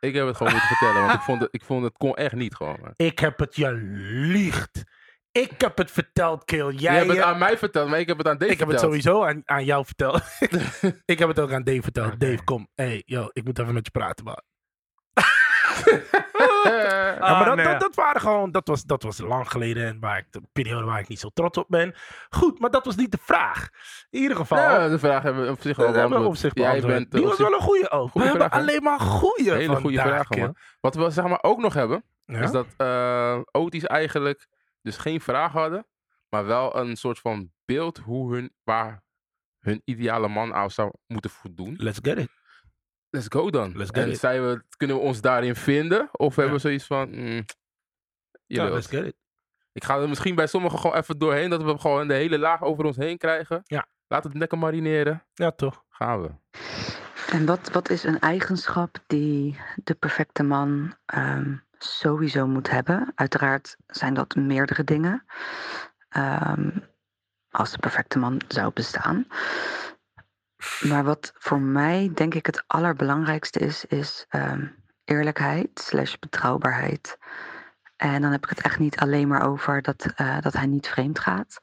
Ik 0.00 0.14
heb 0.14 0.26
het 0.26 0.36
gewoon 0.36 0.52
moeten 0.52 0.76
vertellen, 0.76 1.02
want 1.02 1.14
ik 1.14 1.20
vond 1.20 1.40
het, 1.40 1.48
ik 1.52 1.64
vond 1.64 1.84
het 1.84 1.96
kon 1.96 2.14
echt 2.14 2.34
niet 2.34 2.54
gewoon. 2.54 2.78
man. 2.80 2.92
Ik 2.96 3.18
heb 3.18 3.38
het 3.38 3.56
je 3.56 3.72
liegt. 3.72 4.82
Ik 5.32 5.60
heb 5.60 5.78
het 5.78 5.90
verteld, 5.90 6.44
Kill. 6.44 6.70
Jij, 6.70 6.96
hebt 6.96 7.08
het 7.08 7.16
eh, 7.16 7.24
aan 7.24 7.38
mij 7.38 7.58
verteld, 7.58 7.88
maar 7.88 8.00
ik 8.00 8.06
heb 8.06 8.18
het 8.18 8.28
aan 8.28 8.38
Dave 8.38 8.52
ik 8.52 8.58
heb 8.58 8.68
het 8.68 8.80
verteld. 8.80 9.02
sowieso 9.02 9.24
aan, 9.24 9.42
aan 9.44 9.64
jou 9.64 9.84
verteld. 9.84 10.22
ik 11.04 11.18
heb 11.18 11.28
het 11.28 11.40
ook 11.40 11.52
aan 11.52 11.64
Dave 11.64 11.82
verteld. 11.82 12.20
Dave, 12.20 12.44
kom. 12.44 12.68
Hey, 12.74 13.02
yo, 13.06 13.28
ik 13.32 13.44
moet 13.44 13.58
even 13.58 13.74
met 13.74 13.84
je 13.84 13.90
praten, 13.90 14.24
maar 17.18 17.44
dat, 17.44 17.56
nee, 17.56 17.64
dat, 17.66 17.80
dat 17.80 17.94
waren 17.94 18.20
gewoon, 18.20 18.50
dat 18.50 18.68
was, 18.68 18.82
dat 18.82 19.02
was 19.02 19.18
lang 19.18 19.50
geleden 19.50 19.86
en 19.86 20.00
waar 20.00 20.18
ik, 20.18 20.26
de 20.30 20.42
periode 20.52 20.84
waar 20.84 20.98
ik 21.00 21.08
niet 21.08 21.20
zo 21.20 21.28
trots 21.34 21.58
op 21.58 21.66
ben. 21.68 21.94
Goed, 22.30 22.58
maar 22.58 22.70
dat 22.70 22.84
was 22.84 22.96
niet 22.96 23.10
de 23.12 23.18
vraag. 23.20 23.68
In 24.10 24.20
ieder 24.20 24.36
geval, 24.36 24.58
Ja, 24.58 24.88
de 24.88 24.98
vraag 24.98 25.22
hebben 25.22 25.44
we 25.44 25.50
op 25.50 25.60
zich 25.60 25.78
al 25.78 25.84
dat 25.84 25.94
hebben 25.94 26.18
we 26.18 26.24
beantwoord. 26.24 26.52
op 26.52 26.58
zich 26.58 26.64
Jij 26.64 26.80
bent 26.80 27.04
eh, 27.04 27.10
Die 27.18 27.28
was 27.28 27.36
zich 27.36 27.48
wel 27.48 27.56
een 27.56 27.62
goede 27.64 27.90
ook. 27.90 28.10
Goeie 28.10 28.32
we 28.32 28.38
hebben 28.38 28.58
alleen 28.58 28.82
maar 28.82 29.00
goede 29.00 29.54
hele 29.54 29.76
goede 29.76 30.00
vragen, 30.00 30.38
man. 30.38 30.56
Wat 30.80 30.94
we 30.94 31.10
zeg 31.10 31.24
maar 31.24 31.42
ook 31.42 31.58
nog 31.58 31.74
hebben, 31.74 32.04
Ja? 32.26 32.40
is 32.40 32.50
dat 32.50 32.66
eh 32.76 33.38
Otis 33.50 33.84
eigenlijk 33.84 34.46
dus 34.82 34.96
geen 34.96 35.20
vraag 35.20 35.52
hadden, 35.52 35.86
maar 36.28 36.46
wel 36.46 36.76
een 36.76 36.96
soort 36.96 37.18
van 37.18 37.50
beeld 37.64 37.98
hoe 37.98 38.34
hun, 38.34 38.52
waar 38.62 39.02
hun 39.58 39.82
ideale 39.84 40.28
man 40.28 40.54
aan 40.54 40.70
zou 40.70 40.90
moeten 41.06 41.30
voldoen. 41.30 41.74
Let's 41.78 41.98
get 42.02 42.18
it. 42.18 42.28
Let's 43.14 43.26
go 43.28 43.50
dan. 43.50 43.76
Let's 43.76 43.90
get 43.90 44.04
en 44.04 44.10
it. 44.10 44.18
zijn 44.18 44.42
we, 44.46 44.62
kunnen 44.76 44.96
we 44.96 45.02
ons 45.02 45.20
daarin 45.20 45.56
vinden? 45.56 46.08
Of 46.12 46.36
hebben 46.36 46.54
we 46.54 46.60
zoiets 46.60 46.84
van... 46.84 47.08
Mm, 47.10 47.44
Ja, 48.46 48.68
let's 48.68 48.86
get 48.86 49.04
it. 49.04 49.14
Ik 49.72 49.84
ga 49.84 49.98
er 49.98 50.08
misschien 50.08 50.34
bij 50.34 50.46
sommigen 50.46 50.78
gewoon 50.78 50.96
even 50.96 51.18
doorheen, 51.18 51.50
dat 51.50 51.62
we 51.62 51.78
gewoon 51.78 52.08
de 52.08 52.14
hele 52.14 52.38
laag 52.38 52.62
over 52.62 52.84
ons 52.84 52.96
heen 52.96 53.18
krijgen. 53.18 53.60
Ja. 53.64 53.86
Laat 54.08 54.24
het 54.24 54.34
lekker 54.34 54.58
marineren. 54.58 55.22
Ja, 55.34 55.50
toch. 55.50 55.84
Gaan 55.88 56.22
we. 56.22 56.30
En 57.30 57.46
wat, 57.46 57.70
wat 57.72 57.90
is 57.90 58.04
een 58.04 58.20
eigenschap 58.20 58.96
die 59.06 59.58
de 59.84 59.94
perfecte 59.94 60.42
man 60.42 60.94
ehm, 61.06 61.56
sowieso 61.78 62.46
moet 62.46 62.70
hebben? 62.70 63.12
Uiteraard 63.14 63.76
zijn 63.86 64.14
dat 64.14 64.34
meerdere 64.34 64.84
dingen. 64.84 65.24
Ehm, 66.08 66.70
als 67.50 67.70
de 67.70 67.78
perfecte 67.78 68.18
man 68.18 68.40
zou 68.48 68.70
bestaan. 68.72 69.26
Maar 70.80 71.04
wat 71.04 71.32
voor 71.38 71.60
mij 71.60 72.10
denk 72.14 72.34
ik 72.34 72.46
het 72.46 72.64
allerbelangrijkste 72.66 73.58
is, 73.58 73.84
is 73.84 74.26
ehm, 74.28 74.66
eerlijkheid 75.04 75.68
slash 75.74 76.14
betrouwbaarheid. 76.14 77.18
En 77.96 78.22
dan 78.22 78.30
heb 78.32 78.42
ik 78.42 78.48
het 78.48 78.60
echt 78.60 78.78
niet 78.78 78.98
alleen 78.98 79.28
maar 79.28 79.46
over 79.48 79.82
dat, 79.82 80.06
eh, 80.16 80.40
dat 80.40 80.52
hij 80.52 80.66
niet 80.66 80.88
vreemd 80.88 81.18
gaat. 81.18 81.60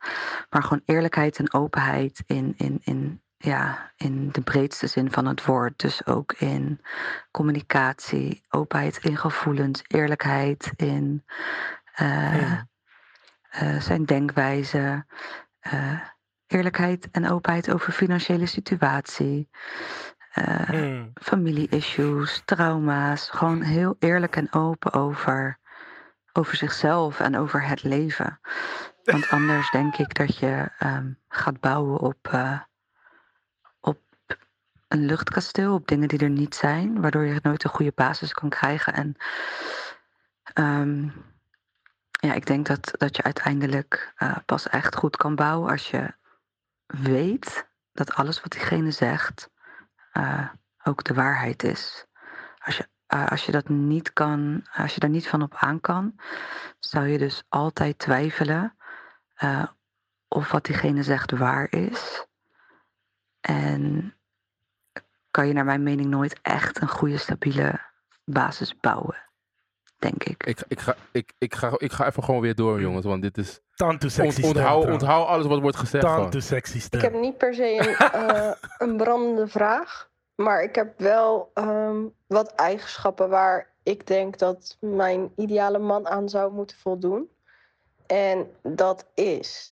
Maar 0.50 0.64
gewoon 0.64 0.82
eerlijkheid 0.86 1.38
en 1.38 1.54
openheid 1.54 2.24
in, 2.26 2.54
in, 2.58 2.80
in, 2.84 3.22
ja, 3.38 3.92
in 3.96 4.30
de 4.32 4.42
breedste 4.42 4.88
zin 4.88 5.12
van 5.12 5.26
het 5.26 5.46
woord. 5.46 5.80
Dus 5.80 6.06
ook 6.06 6.34
in 6.34 6.82
communicatie, 7.32 8.44
openheid 8.50 8.98
in 8.98 9.18
gevoelens, 9.18 9.82
eerlijkheid 9.88 10.72
in 10.76 11.26
eh, 11.94 12.42
Ja. 12.42 12.68
eh, 13.50 13.80
zijn 13.80 14.06
denkwijze. 14.06 15.06
Eerlijkheid 16.52 17.12
en 17.12 17.30
openheid 17.30 17.74
over 17.74 17.94
financiële 17.94 18.46
situatie. 18.46 19.50
Hmm. 20.32 21.12
familie-issues, 21.14 22.42
trauma's. 22.46 23.30
Gewoon 23.30 23.62
heel 23.62 23.96
eerlijk 24.00 24.36
en 24.36 24.54
open 24.54 24.94
over, 24.94 25.60
over 26.34 26.56
zichzelf 26.56 27.20
en 27.20 27.38
over 27.38 27.68
het 27.68 27.84
leven. 27.84 28.40
Want 29.04 29.30
anders 29.38 29.72
denk 29.72 29.98
ik 29.98 30.16
dat 30.16 30.38
je 30.38 30.70
ehm, 30.78 31.12
gaat 31.28 31.60
bouwen 31.60 32.00
op, 32.00 32.28
eh, 32.28 32.60
op 33.80 34.02
een 34.88 35.06
luchtkasteel, 35.06 35.74
op 35.74 35.88
dingen 35.88 36.08
die 36.08 36.20
er 36.20 36.30
niet 36.30 36.56
zijn, 36.56 37.02
waardoor 37.02 37.26
je 37.26 37.40
nooit 37.42 37.64
een 37.64 37.70
goede 37.70 37.94
basis 37.96 38.34
kan 38.34 38.50
krijgen. 38.50 38.94
En 38.94 39.16
ehm, 40.54 41.10
ja, 42.12 42.34
ik 42.34 42.46
denk 42.46 42.68
dat, 42.68 42.92
dat 42.98 43.16
je 43.16 43.24
uiteindelijk 43.24 44.14
eh, 44.16 44.38
pas 44.46 44.70
echt 44.70 44.96
goed 44.96 45.18
kan 45.18 45.36
bouwen 45.36 45.72
als 45.72 45.90
je 45.90 46.20
weet 46.92 47.70
dat 47.92 48.14
alles 48.14 48.42
wat 48.42 48.52
diegene 48.52 48.92
zegt 48.92 49.50
eh, 50.12 50.50
ook 50.84 51.04
de 51.04 51.14
waarheid 51.14 51.64
is. 51.64 52.06
Als 52.58 52.78
je, 52.78 52.90
eh, 53.08 53.28
als 53.28 53.46
je 53.46 53.52
dat 53.52 53.70
niet 53.70 54.14
kan, 54.14 54.66
als 54.74 54.94
je 54.94 55.00
daar 55.00 55.10
niet 55.10 55.28
van 55.28 55.42
op 55.42 55.56
aan 55.56 55.80
kan, 55.80 56.20
zou 56.80 57.08
je 57.08 57.18
dus 57.18 57.44
altijd 57.50 58.00
twijfelen 58.00 58.76
eh, 59.34 59.68
of 60.28 60.52
wat 60.52 60.66
diegene 60.66 61.04
zegt 61.04 61.32
waar 61.32 61.72
is. 61.72 62.26
En 63.42 64.16
kan 65.32 65.48
je 65.48 65.54
naar 65.54 65.66
mijn 65.66 65.84
mening 65.84 66.10
nooit 66.10 66.40
echt 66.42 66.82
een 66.82 66.90
goede, 66.90 67.18
stabiele 67.18 67.82
basis 68.26 68.78
bouwen, 68.80 69.31
denk 70.02 70.24
ik. 70.24 70.44
Ik, 70.44 70.64
ik, 70.68 70.80
ga, 70.80 70.96
ik, 71.12 71.34
ik, 71.38 71.56
ga, 71.56 71.72
ik 71.78 71.92
ga 71.92 72.08
even 72.08 72.24
gewoon 72.24 72.42
weer 72.42 72.56
door, 72.56 72.82
jongens. 72.82 73.06
Want 73.06 73.22
dit 73.22 73.38
is... 73.38 73.60
Tanto 73.76 74.08
sexy 74.08 74.44
onthoud, 74.44 74.86
onthoud 74.86 75.28
alles 75.28 75.46
wat 75.46 75.62
wordt 75.62 75.78
gezegd. 75.78 76.04
Tanto 76.04 76.40
sexy 76.40 76.80
stem. 76.80 77.00
Ik 77.00 77.06
heb 77.12 77.22
niet 77.22 77.38
per 77.38 77.54
se 77.54 77.78
een, 77.78 77.96
eh, 78.28 78.52
een 78.78 78.98
brandende 78.98 79.48
vraag. 79.48 80.10
Maar 80.36 80.64
ik 80.64 80.76
heb 80.76 81.00
wel 81.00 81.52
ehm, 81.54 82.00
wat 82.28 82.56
eigenschappen 82.56 83.30
waar 83.30 83.70
ik 83.84 84.08
denk 84.08 84.38
dat 84.38 84.78
mijn 84.80 85.32
ideale 85.36 85.80
man 85.80 86.08
aan 86.08 86.30
zou 86.30 86.52
moeten 86.52 86.78
voldoen. 86.78 87.30
En 88.08 88.52
dat 88.62 89.06
is. 89.14 89.74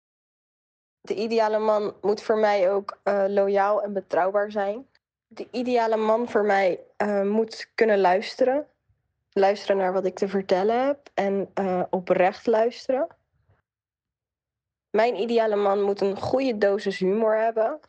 De 1.00 1.14
ideale 1.14 1.58
man 1.58 1.94
moet 2.00 2.22
voor 2.22 2.38
mij 2.38 2.70
ook 2.70 2.98
eh, 3.02 3.24
loyaal 3.28 3.82
en 3.82 3.92
betrouwbaar 3.92 4.50
zijn. 4.50 4.86
De 5.26 5.48
ideale 5.50 5.96
man 5.96 6.28
voor 6.28 6.44
mij 6.44 6.80
eh, 6.96 7.22
moet 7.22 7.70
kunnen 7.74 8.00
luisteren. 8.00 8.66
Luisteren 9.38 9.76
naar 9.76 9.92
wat 9.92 10.06
ik 10.06 10.14
te 10.14 10.28
vertellen 10.28 10.86
heb 10.86 11.10
en 11.14 11.50
eh, 11.54 11.82
oprecht 11.90 12.46
luisteren. 12.46 13.06
Mijn 14.90 15.14
ideale 15.14 15.56
man 15.56 15.82
moet 15.82 16.00
een 16.00 16.16
goede 16.16 16.58
dosis 16.58 16.98
humor 16.98 17.36
hebben. 17.36 17.80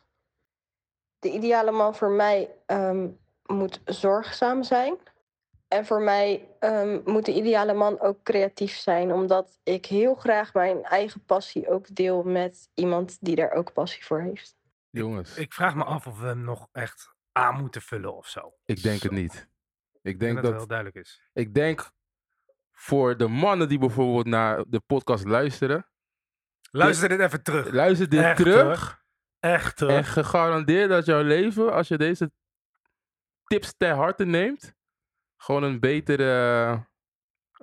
De 1.18 1.30
ideale 1.30 1.70
man 1.70 1.94
voor 1.94 2.10
mij 2.10 2.54
ehm, 2.66 3.08
moet 3.46 3.80
zorgzaam 3.84 4.62
zijn. 4.62 4.96
En 5.68 5.86
voor 5.86 6.00
mij 6.00 6.48
ehm, 6.58 7.00
moet 7.04 7.24
de 7.24 7.34
ideale 7.34 7.74
man 7.74 8.00
ook 8.00 8.22
creatief 8.22 8.76
zijn, 8.76 9.12
omdat 9.12 9.58
ik 9.62 9.86
heel 9.86 10.14
graag 10.14 10.54
mijn 10.54 10.84
eigen 10.84 11.24
passie 11.24 11.68
ook 11.68 11.94
deel 11.94 12.22
met 12.22 12.68
iemand 12.74 13.16
die 13.20 13.36
daar 13.36 13.52
ook 13.52 13.72
passie 13.72 14.04
voor 14.04 14.20
heeft. 14.20 14.56
Jongens, 14.90 15.30
ik, 15.30 15.42
Ik 15.42 15.52
vraag 15.52 15.74
me 15.74 15.84
af 15.84 16.06
of 16.06 16.20
we 16.20 16.26
hem 16.26 16.44
nog 16.44 16.68
echt 16.72 17.14
aan 17.32 17.60
moeten 17.60 17.82
vullen 17.82 18.16
of 18.16 18.26
zo. 18.26 18.54
denk 18.64 19.02
het 19.02 19.12
niet. 19.12 19.48
Ik 20.02 20.20
denk 20.20 20.34
dat 20.34 20.44
dat... 20.44 20.52
wel 20.52 20.66
duidelijk 20.66 20.96
is. 20.96 21.30
Ik 21.32 21.54
denk 21.54 21.90
voor 22.72 23.16
de 23.16 23.28
mannen 23.28 23.68
die 23.68 23.78
bijvoorbeeld 23.78 24.26
naar 24.26 24.64
de 24.68 24.80
podcast 24.80 25.24
luisteren. 25.24 25.88
Luister 26.70 27.08
dit 27.08 27.20
even 27.20 27.42
terug. 27.42 27.70
Luister 27.70 28.08
dit 28.08 28.20
Echt, 28.20 28.36
terug. 28.36 29.02
Echt, 29.40 29.80
hoor. 29.80 29.90
En 29.90 30.04
gegarandeerd 30.04 30.88
dat 30.88 31.06
jouw 31.06 31.22
leven, 31.22 31.72
als 31.72 31.88
je 31.88 31.98
deze 31.98 32.30
tips 33.44 33.74
ter 33.76 33.94
harte 33.94 34.24
neemt, 34.24 34.74
gewoon 35.36 35.62
een 35.62 35.80
betere. 35.80 36.86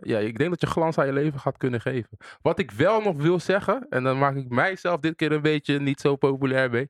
Ja, 0.01 0.19
ik 0.19 0.37
denk 0.37 0.49
dat 0.49 0.61
je 0.61 0.67
glans 0.67 0.97
aan 0.97 1.05
je 1.05 1.13
leven 1.13 1.39
gaat 1.39 1.57
kunnen 1.57 1.81
geven. 1.81 2.17
Wat 2.41 2.59
ik 2.59 2.71
wel 2.71 3.01
nog 3.01 3.15
wil 3.15 3.39
zeggen, 3.39 3.87
en 3.89 4.03
dan 4.03 4.17
maak 4.17 4.35
ik 4.35 4.49
mijzelf 4.49 4.99
dit 4.99 5.15
keer 5.15 5.31
een 5.31 5.41
beetje 5.41 5.79
niet 5.79 5.99
zo 5.99 6.15
populair 6.15 6.69
mee. 6.69 6.89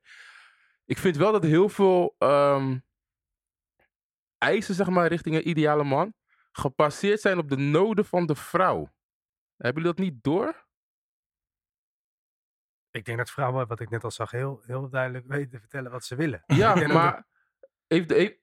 Ik 0.86 0.98
vind 0.98 1.18
wel 1.18 1.32
dat 1.32 1.44
heel 1.44 1.70
veel 1.70 2.16
ehm, 2.18 2.78
eisen, 4.38 4.76
zeg 4.76 4.90
maar, 4.90 5.08
richting 5.08 5.36
een 5.36 5.48
ideale 5.50 5.84
man, 5.84 6.14
gepasseerd 6.52 7.22
zijn 7.22 7.38
op 7.38 7.50
de 7.50 7.58
noden 7.58 8.06
van 8.06 8.26
de 8.26 8.36
vrouw. 8.36 8.94
Hebben 9.56 9.82
jullie 9.84 9.98
dat 9.98 10.06
niet 10.06 10.24
door? 10.24 10.64
Ik 12.92 13.06
denk 13.06 13.18
dat 13.18 13.32
vrouwen, 13.32 13.68
wat 13.68 13.80
ik 13.80 13.90
net 13.90 14.04
al 14.04 14.12
zag, 14.12 14.32
heel, 14.32 14.62
heel 14.66 14.90
duidelijk 14.90 15.26
weten 15.28 15.50
te 15.50 15.60
vertellen 15.60 15.92
wat 15.92 16.04
ze 16.06 16.16
willen. 16.16 16.44
Ja, 16.48 16.76
maar 16.88 17.28
heeft, 17.88 18.10
heeft- 18.10 18.40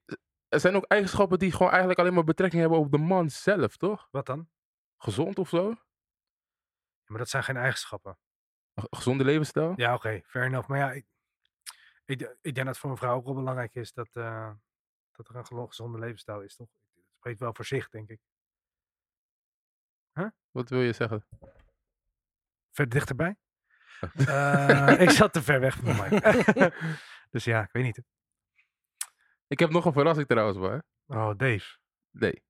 er 0.48 0.60
zijn 0.60 0.76
ook 0.76 0.84
eigenschappen 0.84 1.38
die 1.38 1.52
gewoon 1.52 1.68
eigenlijk 1.68 1.98
alleen 1.98 2.14
maar 2.14 2.24
betrekking 2.24 2.60
hebben 2.60 2.78
op 2.78 2.90
de 2.90 2.98
man 2.98 3.30
zelf, 3.30 3.76
toch? 3.76 4.08
Wat 4.10 4.26
dan? 4.26 4.50
Gezond 4.96 5.38
of 5.38 5.48
zo? 5.48 5.74
Maar 7.06 7.18
dat 7.18 7.28
zijn 7.28 7.44
geen 7.44 7.56
eigenschappen. 7.56 8.18
Een 8.74 8.86
gezonde 8.90 9.24
levensstijl? 9.24 9.72
Ja, 9.76 9.94
oké, 9.94 10.20
fair 10.24 10.46
enough. 10.46 10.68
Maar 10.68 10.78
ja, 10.78 10.92
ik, 10.92 11.06
ik 12.40 12.54
denk 12.54 12.66
dat 12.66 12.78
voor 12.78 12.90
een 12.90 12.96
vrouw 12.96 13.14
ook 13.16 13.24
wel 13.24 13.34
belangrijk 13.34 13.74
is 13.74 13.92
dat, 13.92 14.16
eh, 14.16 14.50
dat 15.12 15.28
er 15.28 15.36
een 15.36 15.66
gezonde 15.68 15.98
levensstijl 15.98 16.40
is, 16.40 16.56
toch? 16.56 16.68
Het 16.94 17.14
spreekt 17.16 17.40
wel 17.40 17.54
voor 17.54 17.64
zich, 17.64 17.88
denk 17.88 18.08
ik. 18.08 18.20
Wat 20.52 20.68
wil 20.68 20.80
je 20.80 20.92
zeggen? 20.92 21.26
Verder 22.70 22.94
dichterbij? 22.94 23.36
Eh, 24.26 25.00
ik 25.00 25.10
zat 25.10 25.32
te 25.32 25.42
ver 25.42 25.60
weg 25.60 25.76
van 25.76 25.96
mij. 25.96 26.08
dus 27.30 27.44
ja, 27.44 27.62
ik 27.62 27.72
weet 27.72 27.84
niet. 27.84 28.02
Ik 29.46 29.58
heb 29.58 29.70
nog 29.70 29.84
een 29.84 29.92
verrassing 29.92 30.26
trouwens, 30.26 30.58
hoor. 30.58 30.82
Oh, 31.06 31.36
Dave. 31.36 31.78
Nee. 32.10 32.42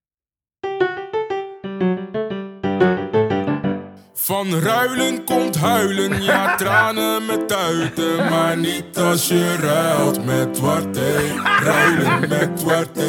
Van 4.33 4.61
ruilen 4.61 5.25
komt 5.25 5.57
huilen, 5.57 6.23
ja 6.23 6.55
tranen 6.55 7.27
met 7.27 7.49
tuiten, 7.49 8.29
maar 8.31 8.57
niet 8.57 8.99
als 8.99 9.29
je 9.29 9.57
ruilt 9.57 10.25
met 10.25 10.55
Duarte. 10.55 11.37
Ruilen 11.63 12.29
met 12.29 12.59
Duarte. 12.59 13.07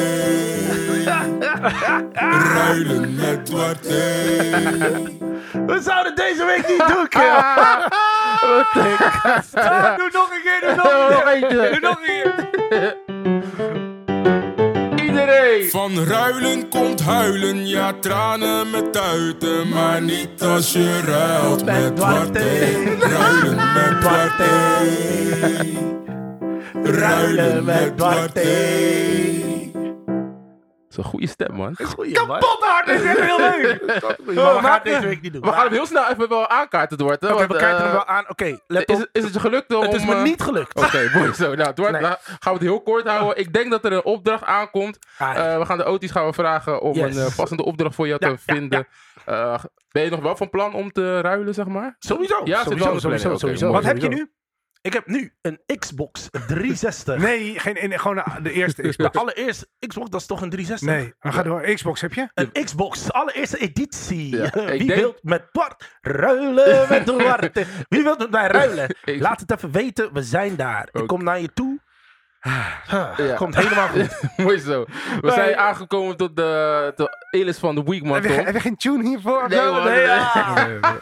Ruilen 2.54 3.16
met 3.16 3.48
Duarte. 3.48 4.04
We 5.66 5.80
zouden 5.82 6.16
deze 6.16 6.46
week 6.46 6.68
niet 6.68 6.88
doen, 6.88 7.08
kill. 7.08 7.22
doe 9.98 10.10
nog 10.12 10.32
een 10.32 10.42
keer, 10.44 10.60
doe 10.62 10.76
nog 11.10 11.34
een 11.34 11.48
keer. 11.48 11.72
Doe 11.72 11.80
nog 11.80 12.00
een 12.00 12.06
keer. 12.70 13.03
Van 15.62 16.04
ruilen 16.04 16.70
komt 16.70 17.02
huilen, 17.02 17.68
ja 17.68 17.94
tranen 18.00 18.70
met 18.70 18.94
tuiten, 18.94 19.70
maar 19.70 20.02
niet 20.02 20.42
als 20.42 20.72
je 20.72 21.02
ruilt 21.06 21.66
met 21.66 21.98
Duarte. 21.98 22.72
Ruilen 23.00 23.56
met 23.56 24.02
Duarte. 24.02 24.50
Ruilen 26.84 27.66
met 27.66 27.98
Duarte. 27.98 29.43
Dat 30.96 31.06
is 31.06 31.12
een 31.12 31.18
goede 31.20 31.28
stem, 31.28 31.56
man. 31.56 31.76
Goeie, 31.96 32.14
man. 32.26 32.40
Kapot 32.40 32.58
hard, 32.64 32.86
dit 32.86 32.96
is 33.02 33.06
echt 33.06 33.20
heel 33.20 33.38
leuk. 33.50 33.82
Maar 34.26 34.54
we 34.54 34.60
gaan 34.62 34.74
het 34.74 34.84
deze 34.84 35.00
week 35.08 35.22
niet 35.22 35.34
doen. 35.34 35.42
We 35.42 35.52
gaan 35.52 35.64
hem 35.64 35.74
heel 35.74 35.86
snel 35.86 36.08
even 36.10 36.30
wel 36.30 36.48
aankaarten, 36.50 36.98
Dwart. 36.98 37.24
Oké, 37.32 37.48
we 37.48 37.56
kijken 37.58 37.84
hem 37.84 37.92
wel 37.92 38.06
aan. 38.06 38.26
Oké, 38.30 38.60
let 38.68 38.90
Is, 38.90 39.06
is 39.12 39.24
het 39.24 39.34
je 39.34 39.40
gelukt 39.40 39.74
om... 39.76 39.82
Het 39.82 39.94
is 39.94 40.06
me 40.06 40.14
eh, 40.16 40.24
niet 40.24 40.42
gelukt. 40.42 40.78
Oké, 40.78 41.10
mooi 41.18 41.34
zo. 41.34 41.56
Nou, 41.56 41.74
Dwart, 41.74 41.92
nou, 41.92 42.04
gaan 42.04 42.18
we 42.42 42.50
het 42.50 42.62
heel 42.62 42.82
kort 42.82 43.08
houden. 43.08 43.38
Ik 43.38 43.54
denk 43.54 43.72
dat 43.72 43.86
er 43.86 43.94
een 43.94 44.04
opdracht 44.04 44.44
aankomt. 44.44 44.98
Ah, 45.18 45.38
Eh, 45.38 45.58
we 45.60 45.66
gaan 45.66 45.78
de 45.78 45.84
Otis 45.84 46.12
gaan 46.12 46.26
we 46.26 46.34
vragen 46.34 46.82
om 46.82 46.94
Yes. 46.96 47.16
een 47.16 47.26
eh, 47.26 47.36
passende 47.36 47.66
opdracht 47.66 47.96
voor 47.96 48.08
jou 48.08 48.20
Ja, 48.26 48.28
te 48.36 48.42
ja, 48.46 48.54
vinden. 48.54 48.88
Eh, 49.26 49.64
ben 49.92 50.04
je 50.04 50.10
nog 50.10 50.20
wel 50.22 50.36
van 50.36 50.50
plan 50.50 50.74
om 50.74 50.92
te 50.92 51.22
ruilen, 51.22 51.54
zeg 51.54 51.66
maar? 51.66 51.96
Sowieso. 52.00 52.42
Ja, 52.44 52.64
sowieso, 52.64 53.00
sowieso, 53.00 53.38
sowieso. 53.38 53.66
mooi. 53.66 53.78
Wat 53.78 53.86
heb 53.94 53.98
je 54.02 54.08
nu? 54.08 54.32
Ik 54.84 54.94
heb 54.94 55.08
nu 55.08 55.34
een 55.42 55.60
Xbox 55.80 56.30
360. 56.48 57.18
Nee, 57.30 57.60
geen, 57.60 57.76
in- 57.76 58.00
gewoon 58.00 58.16
de- 58.16 58.42
de 58.42 58.52
eerste 58.52 58.82
De 58.82 58.90
Xbox. 58.90 59.18
allereerste 59.18 59.68
Xbox, 59.88 60.10
dat 60.10 60.22
is 60.22 60.28
toch 60.28 60.42
een 60.42 60.50
360? 60.50 60.90
Nee, 61.04 61.14
maar 61.22 61.34
ga 61.34 61.44
door. 61.44 61.62
Xbox 61.62 62.02
heb 62.02 62.14
je? 62.14 62.28
Een 62.34 62.52
Xbox, 62.66 63.12
allereerste 63.12 63.58
editie. 63.58 64.36
Ja, 64.36 64.50
Wie 64.78 64.88
denk- 64.88 65.00
wil 65.00 65.16
met 65.22 65.52
Bart 65.52 65.98
ruilen 66.02 66.90
met 66.90 67.06
Duarte? 67.06 67.66
Wie 67.90 68.04
wil 68.04 68.16
met 68.18 68.32
mij 68.32 68.48
ruilen? 68.48 68.96
Laat 69.06 69.40
het 69.40 69.52
even 69.52 69.72
weten, 69.72 70.14
we 70.14 70.24
zijn 70.24 70.56
daar. 70.56 70.90
Ik 70.92 71.08
kom 71.08 71.24
naar 71.24 71.40
je 71.40 71.54
toe. 71.54 71.80
Ja. 72.44 73.36
Komt 73.36 73.56
helemaal 73.56 73.88
goed. 73.88 74.22
Mooi 74.38 74.60
zo. 74.60 74.86
We 75.22 75.32
zijn 75.32 75.58
aangekomen 75.58 76.18
tot 76.18 76.36
de, 76.36 76.94
de 76.96 77.18
Elis 77.30 77.58
van 77.58 77.76
de 77.76 77.84
week, 77.84 78.04
man. 78.04 78.22
Heb 78.22 78.46
heb 78.46 78.54
je 78.54 78.60
geen 78.60 78.76
tune 78.76 79.08
hiervoor? 79.08 79.50
Nee, 79.50 79.60
man. 79.60 79.84
Nee, 79.84 80.02
ja. 80.02 80.32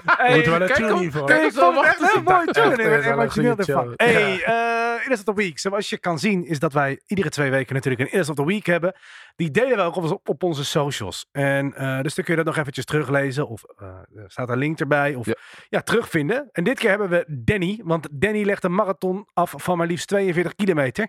Hey, 0.06 0.34
Moeten 0.34 0.58
we 0.58 0.64
een 0.64 0.74
tune 0.74 0.98
hiervoor? 0.98 1.26
kijk 1.26 1.40
ik 1.40 1.46
eens 1.46 1.56
vond 1.56 1.74
wel 1.74 1.84
het 1.84 1.92
echt 1.92 2.02
een 2.02 2.08
heel 2.08 2.34
mooi 2.34 2.46
tune. 2.46 2.72
Ik 2.72 2.80
eh, 2.80 2.90
ben 2.90 3.04
wel 3.04 3.12
emotioneel 3.12 3.58
ervan. 3.58 3.94
Hey, 3.96 4.44
eh 4.44 5.06
Illust 5.06 5.28
of 5.28 5.36
the 5.36 5.42
Week. 5.42 5.60
Zoals 5.60 5.90
je 5.90 5.98
kan 5.98 6.20
zien 6.20 6.46
is 6.46 6.60
dat 6.60 6.74
wij 6.74 7.02
iedere 7.06 7.30
twee 7.30 7.52
weken 7.52 7.76
natuurlijk 7.76 8.02
een 8.04 8.12
Illust 8.12 8.30
of 8.30 8.36
the 8.36 8.46
Week 8.46 8.66
hebben. 8.66 8.96
Die 9.42 9.52
delen 9.52 9.78
we 9.78 9.84
ook 9.84 10.28
op, 10.30 10.44
onze 10.44 10.66
socials. 10.66 11.28
En 11.32 11.74
eh, 11.74 12.02
dus 12.02 12.16
dan 12.16 12.26
kun 12.26 12.36
je 12.36 12.44
dat 12.44 12.54
nog 12.54 12.58
eventjes 12.58 12.86
teruglezen. 12.86 13.48
Of 13.48 13.64
eh, 13.64 13.88
er 14.16 14.32
staat 14.32 14.50
een 14.50 14.58
link 14.58 14.80
erbij. 14.80 15.16
Of 15.16 15.26
ja. 15.26 15.36
Ja. 15.70 15.82
terugvinden. 15.82 16.50
En 16.52 16.64
dit 16.64 16.80
keer 16.80 16.90
hebben 16.90 17.10
we 17.10 17.26
Danny. 17.44 17.82
Want 17.84 18.08
Danny 18.12 18.44
legt 18.44 18.64
een 18.64 18.76
marathon 18.76 19.28
af 19.34 19.54
van 19.58 19.78
maar 19.78 19.88
liefst 19.88 20.08
42 20.08 20.56
kilometer. 20.56 21.08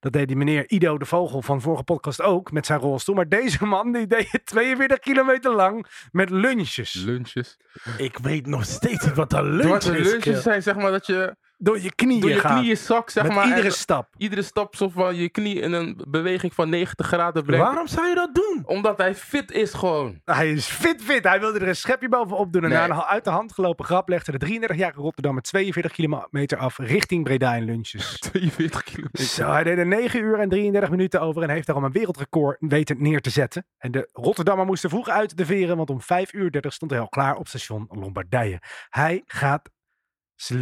Dat 0.00 0.12
deed 0.12 0.28
die 0.28 0.36
meneer 0.36 0.70
Ido 0.70 0.98
de 0.98 1.04
Vogel 1.04 1.42
van 1.42 1.60
vorige 1.60 1.82
podcast 1.82 2.22
ook 2.22 2.52
met 2.52 2.66
zijn 2.66 2.80
rolstoel. 2.80 3.14
Maar 3.14 3.28
deze 3.28 3.64
man 3.64 3.92
die 3.92 4.06
deed 4.06 4.32
het 4.32 4.46
42 4.46 4.98
kilometer 4.98 5.54
lang 5.54 5.86
met 6.10 6.30
lunches. 6.30 6.94
Lunches. 6.94 7.56
Ik 7.96 8.18
weet 8.18 8.46
nog 8.46 8.64
steeds 8.64 9.04
niet 9.04 9.14
wat 9.14 9.32
een 9.32 9.50
lunch 9.50 9.84
is. 9.84 10.10
lunches 10.10 10.42
zijn 10.42 10.62
zeg 10.62 10.76
maar 10.76 10.90
dat 10.90 11.06
je 11.06 11.36
Door 11.60 11.80
je 11.80 11.94
knieën 11.94 12.20
door 12.20 12.30
je 12.30 12.38
gaat. 12.40 12.58
knieën 12.58 12.76
zak, 12.76 13.10
zeg 13.10 13.22
met 13.22 13.32
maar. 13.32 13.46
iedere 13.46 13.66
en 13.66 13.72
stap. 13.72 14.08
iedere 14.16 14.42
stap 14.42 14.76
zo 14.76 14.88
van 14.88 15.16
je 15.16 15.28
knie 15.28 15.60
in 15.60 15.72
een 15.72 16.04
beweging 16.08 16.54
van 16.54 16.68
90 16.68 17.06
graden 17.06 17.44
brengt. 17.44 17.64
Waarom 17.66 17.86
zou 17.86 18.08
je 18.08 18.14
dat 18.14 18.34
doen? 18.34 18.62
Omdat 18.66 18.98
hij 18.98 19.14
fit 19.14 19.50
is 19.52 19.72
gewoon. 19.74 20.20
Hij 20.24 20.50
is 20.52 20.66
fit 20.66 21.02
fit. 21.02 21.24
Hij 21.24 21.40
wilde 21.40 21.58
er 21.58 21.68
een 21.68 21.76
schepje 21.76 22.08
bovenop 22.08 22.52
doen. 22.52 22.62
En 22.62 22.68
Nee. 22.68 22.78
na 22.78 22.84
een 22.94 23.02
uit 23.02 23.24
de 23.24 23.30
hand 23.30 23.52
gelopen 23.52 23.84
grap 23.84 24.08
legde 24.08 24.38
de 24.38 24.46
33-jarige 24.46 25.00
Rotterdammer 25.00 25.42
42 25.42 25.92
kilometer 25.92 26.58
af 26.58 26.78
richting 26.78 27.24
Breda 27.24 27.54
in 27.54 27.64
lunches. 27.64 28.18
42 28.30 28.82
kilometer. 28.82 29.24
Zo, 29.24 29.50
hij 29.50 29.64
deed 29.64 29.78
er 29.78 29.86
9 29.86 30.20
uur 30.22 30.38
en 30.38 30.48
33 30.48 30.90
minuten 30.90 31.20
over 31.20 31.42
en 31.42 31.50
heeft 31.50 31.66
daarom 31.66 31.84
een 31.84 31.92
wereldrecord 31.92 32.56
weten 32.60 33.02
neer 33.02 33.20
te 33.20 33.30
zetten. 33.30 33.66
En 33.78 33.90
de 33.90 34.08
Rotterdammer 34.12 34.66
moest 34.66 34.84
er 34.84 34.90
vroeg 34.90 35.08
uit 35.08 35.36
de 35.36 35.46
veren, 35.46 35.76
want 35.76 35.90
om 35.90 36.00
5 36.00 36.32
uur 36.32 36.50
30 36.50 36.72
stond 36.72 36.90
hij 36.90 37.00
al 37.00 37.08
klaar 37.08 37.36
op 37.36 37.48
station 37.48 37.86
Lombardije. 37.90 38.60
Hij 38.88 39.22
gaat 39.26 39.70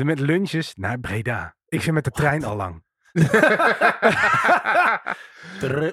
met 0.05 0.21
lunches 0.21 0.75
naar 0.75 1.01
Breda. 1.01 1.57
Ik 1.69 1.83
vind 1.83 1.95
met 1.95 2.05
de 2.05 2.11
trein 2.11 2.45
al 2.45 2.57
lang. 2.57 2.85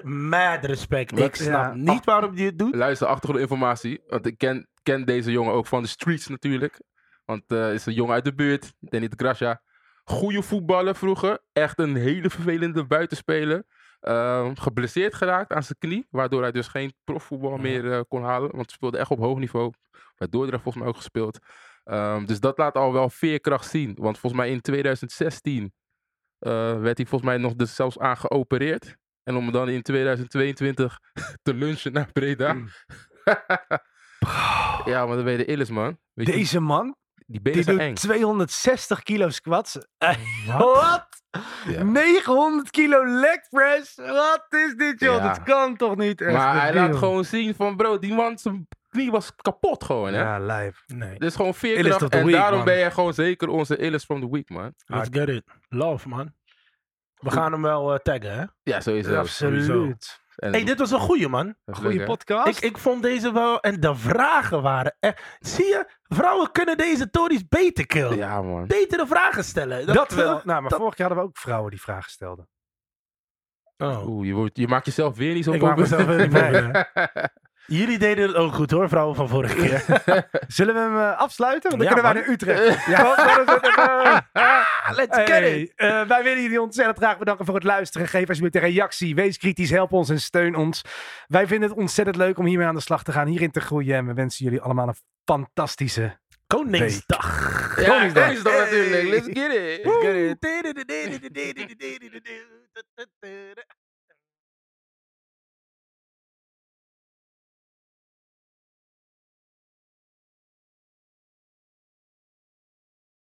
Mad 0.02 0.64
respect. 0.64 1.18
Ik 1.18 1.34
snap 1.34 1.52
Ja. 1.52 1.74
niet 1.74 2.04
waarom 2.04 2.36
je 2.36 2.44
het 2.44 2.58
doet. 2.58 2.74
Luister, 2.74 3.06
achtergrondinformatie. 3.06 4.02
Want 4.06 4.26
ik 4.26 4.38
ken, 4.38 4.68
ken 4.82 5.04
deze 5.04 5.30
jongen 5.30 5.52
ook 5.52 5.66
van 5.66 5.82
de 5.82 5.88
streets 5.88 6.28
natuurlijk. 6.28 6.80
Want 7.24 7.42
eh 7.46 7.72
is 7.72 7.86
een 7.86 7.92
jongen 7.94 8.14
uit 8.14 8.24
de 8.24 8.34
buurt. 8.34 8.72
Danny 8.80 9.08
de 9.08 9.16
Gracia. 9.16 9.62
Goeie 10.04 10.42
voetballer 10.42 10.94
vroeger. 10.94 11.38
Echt 11.52 11.78
een 11.78 11.96
hele 11.96 12.30
vervelende 12.30 12.86
buitenspeler. 12.86 13.64
Ehm, 14.04 14.54
geblesseerd 14.54 15.14
geraakt 15.14 15.52
aan 15.52 15.62
zijn 15.62 15.78
knie. 15.78 16.06
Waardoor 16.10 16.42
hij 16.42 16.52
dus 16.52 16.68
geen 16.68 16.94
profvoetbal 17.04 17.56
meer 17.56 17.92
eh, 17.92 18.00
kon 18.08 18.22
halen. 18.22 18.50
Want 18.50 18.66
hij 18.66 18.74
speelde 18.74 18.98
echt 18.98 19.10
op 19.10 19.18
hoog 19.18 19.38
niveau. 19.38 19.72
Bij 20.16 20.28
Dordrecht 20.28 20.62
volgens 20.62 20.84
mij 20.84 20.92
ook 20.92 20.98
gespeeld. 20.98 21.38
Ehm, 21.84 22.24
dus 22.24 22.40
dat 22.40 22.58
laat 22.58 22.74
al 22.74 22.92
wel 22.92 23.10
veerkracht 23.10 23.70
zien. 23.70 23.94
Want 23.98 24.18
volgens 24.18 24.42
mij 24.42 24.50
in 24.50 24.60
2016 24.60 25.72
eh, 26.38 26.50
werd 26.80 26.96
hij 26.96 27.06
volgens 27.06 27.30
mij 27.30 27.38
nog 27.38 27.54
dus 27.54 27.74
zelfs 27.74 27.98
aan 27.98 28.16
geopereerd. 28.16 28.96
En 29.22 29.36
om 29.36 29.52
dan 29.52 29.68
in 29.68 29.82
2022 29.82 31.00
te 31.42 31.54
lunchen 31.54 31.92
naar 31.92 32.12
Breda. 32.12 32.52
Mm. 32.52 32.68
ja, 34.92 35.06
maar 35.06 35.16
dan 35.16 35.24
ben 35.24 35.32
je 35.32 35.38
de 35.38 35.44
illis, 35.44 35.70
man. 35.70 35.98
Weet 36.12 36.26
je, 36.26 36.32
Deze 36.32 36.60
man, 36.60 36.96
die 37.26 37.40
die 37.42 37.62
zijn 37.62 37.76
doet 37.76 37.86
eng. 37.86 37.94
260 37.94 39.02
kilo 39.02 39.28
squats. 39.28 39.78
Wat? 40.46 41.23
Ja. 41.68 41.82
900 41.82 42.70
kilo 42.70 43.06
leg 43.06 43.48
press. 43.50 43.94
Wat 43.96 44.46
is 44.48 44.74
dit, 44.76 45.00
joh? 45.00 45.16
Ja. 45.16 45.28
Dat 45.28 45.42
kan 45.42 45.76
toch 45.76 45.96
niet? 45.96 46.20
Echt, 46.20 46.32
Maar 46.32 46.60
hij 46.60 46.72
deal. 46.72 46.86
laat 46.88 46.96
gewoon 46.96 47.24
zien 47.24 47.54
van, 47.54 47.76
bro, 47.76 47.98
die 47.98 48.14
man, 48.14 48.38
zijn 48.38 48.68
knie 48.90 49.10
was 49.10 49.32
kapot 49.36 49.84
gewoon, 49.84 50.12
hè. 50.12 50.20
Ja, 50.20 50.38
live. 50.38 50.80
Nee. 50.86 51.18
Dit 51.18 51.22
is 51.28 51.34
gewoon 51.36 51.54
the 52.10 52.16
en 52.18 52.24
week, 52.24 52.34
daarom 52.34 52.56
man. 52.56 52.64
ben 52.64 52.78
je 52.78 52.90
gewoon 52.90 53.14
zeker 53.14 53.48
onze 53.48 53.76
illest 53.76 54.04
from 54.04 54.20
the 54.20 54.30
week, 54.30 54.48
man. 54.50 54.74
Let's 54.86 55.08
get 55.12 55.28
it. 55.28 55.44
Love, 55.68 56.08
man. 56.08 56.32
We 57.14 57.30
gaan 57.30 57.52
hem 57.52 57.62
wel 57.62 57.92
eh, 57.92 57.98
taggen, 57.98 58.34
hè? 58.38 58.44
Ja, 58.62 58.80
sowieso. 58.80 59.16
Absoluut. 59.16 60.22
En- 60.36 60.52
hey, 60.52 60.64
dit 60.64 60.78
was 60.78 60.90
een 60.90 60.98
goeie, 60.98 61.28
man. 61.28 61.54
leuk, 61.64 61.98
hè? 61.98 62.04
podcast. 62.04 62.46
Ik, 62.58 62.70
ik 62.70 62.78
vond 62.78 63.02
deze 63.02 63.32
wel... 63.32 63.60
En 63.60 63.80
de 63.80 63.94
vragen 63.94 64.62
waren 64.62 64.96
echt... 65.00 65.22
Zie 65.40 65.64
je? 65.64 65.90
Vrouwen 66.02 66.50
kunnen 66.52 66.76
deze 66.76 67.10
tories 67.10 67.48
beter 67.48 67.86
killen. 67.86 68.16
Ja, 68.16 68.42
man. 68.42 68.66
Betere 68.66 69.06
vragen 69.06 69.44
stellen. 69.44 69.86
dat, 69.86 70.12
wel. 70.14 70.40
Nou, 70.44 70.60
maar 70.60 70.70
dat- 70.70 70.78
vorig 70.80 70.96
jaar 70.96 71.08
hadden 71.08 71.24
we 71.26 71.30
ook 71.30 71.38
vrouwen 71.38 71.70
die 71.70 71.80
vragen 71.80 72.10
stelden. 72.10 72.48
Oh. 73.76 74.06
Oeh, 74.08 74.26
je, 74.26 74.32
wordt, 74.34 74.56
je 74.56 74.68
maakt 74.68 74.86
jezelf 74.86 75.16
weer 75.16 75.34
niet 75.34 75.44
zo 75.44 75.52
Ik 75.52 75.60
maak 75.62 75.76
mezelf 75.76 76.04
weer 76.04 76.28
niet. 76.28 76.32
Jullie 77.66 77.98
deden 77.98 78.26
het 78.26 78.36
ook 78.36 78.54
goed, 78.54 78.70
hoor. 78.70 78.88
Vrouwen 78.88 79.16
van 79.16 79.28
vorige 79.28 79.54
keer. 79.54 79.84
Zullen 80.56 80.74
we 80.74 80.80
hem 80.80 80.98
eh, 80.98 81.18
afsluiten? 81.18 81.70
Want 81.70 81.82
dan 81.82 81.92
Ja, 81.96 82.00
kunnen 82.02 82.04
wij 82.04 82.12
man. 82.12 82.22
naar 82.22 82.32
Utrecht. 82.32 82.86
Ja, 82.86 83.38
even- 83.40 84.28
Ah, 84.32 84.96
Let's 84.96 85.16
get 85.16 85.28
Hey, 85.28 85.60
it. 85.60 85.72
eh, 85.76 86.02
wij 86.06 86.22
willen 86.22 86.42
jullie 86.42 86.60
ontzettend 86.60 86.98
graag 86.98 87.18
bedanken 87.18 87.44
voor 87.44 87.54
het 87.54 87.64
luisteren. 87.64 88.08
Geef 88.08 88.28
alsjeblieft 88.28 88.54
een 88.64 88.70
reactie. 88.70 89.14
Wees 89.14 89.38
kritisch, 89.38 89.70
help 89.70 89.92
ons 89.92 90.08
en 90.08 90.20
steun 90.20 90.54
ons. 90.54 90.82
Wij 91.26 91.46
vinden 91.46 91.68
het 91.68 91.78
ontzettend 91.78 92.16
leuk 92.16 92.38
om 92.38 92.46
hiermee 92.46 92.66
aan 92.66 92.74
de 92.74 92.80
slag 92.80 93.02
te 93.02 93.12
gaan, 93.12 93.26
hierin 93.26 93.50
te 93.50 93.60
groeien. 93.60 93.96
En 93.96 94.06
we 94.06 94.14
wensen 94.14 94.44
jullie 94.44 94.60
allemaal 94.60 94.88
een 94.88 94.96
fantastische 95.24 96.18
Koningsdag. 96.46 97.76
Ja, 97.80 97.88
Koningsdag. 97.88 98.22
Koningsdag 98.24 98.52
natuurlijk. 98.52 99.08
Let's 99.08 99.26
get 99.26 99.52
it. 99.52 99.84
Let's 99.84 100.00
get 100.00 100.14
it. 100.14 100.34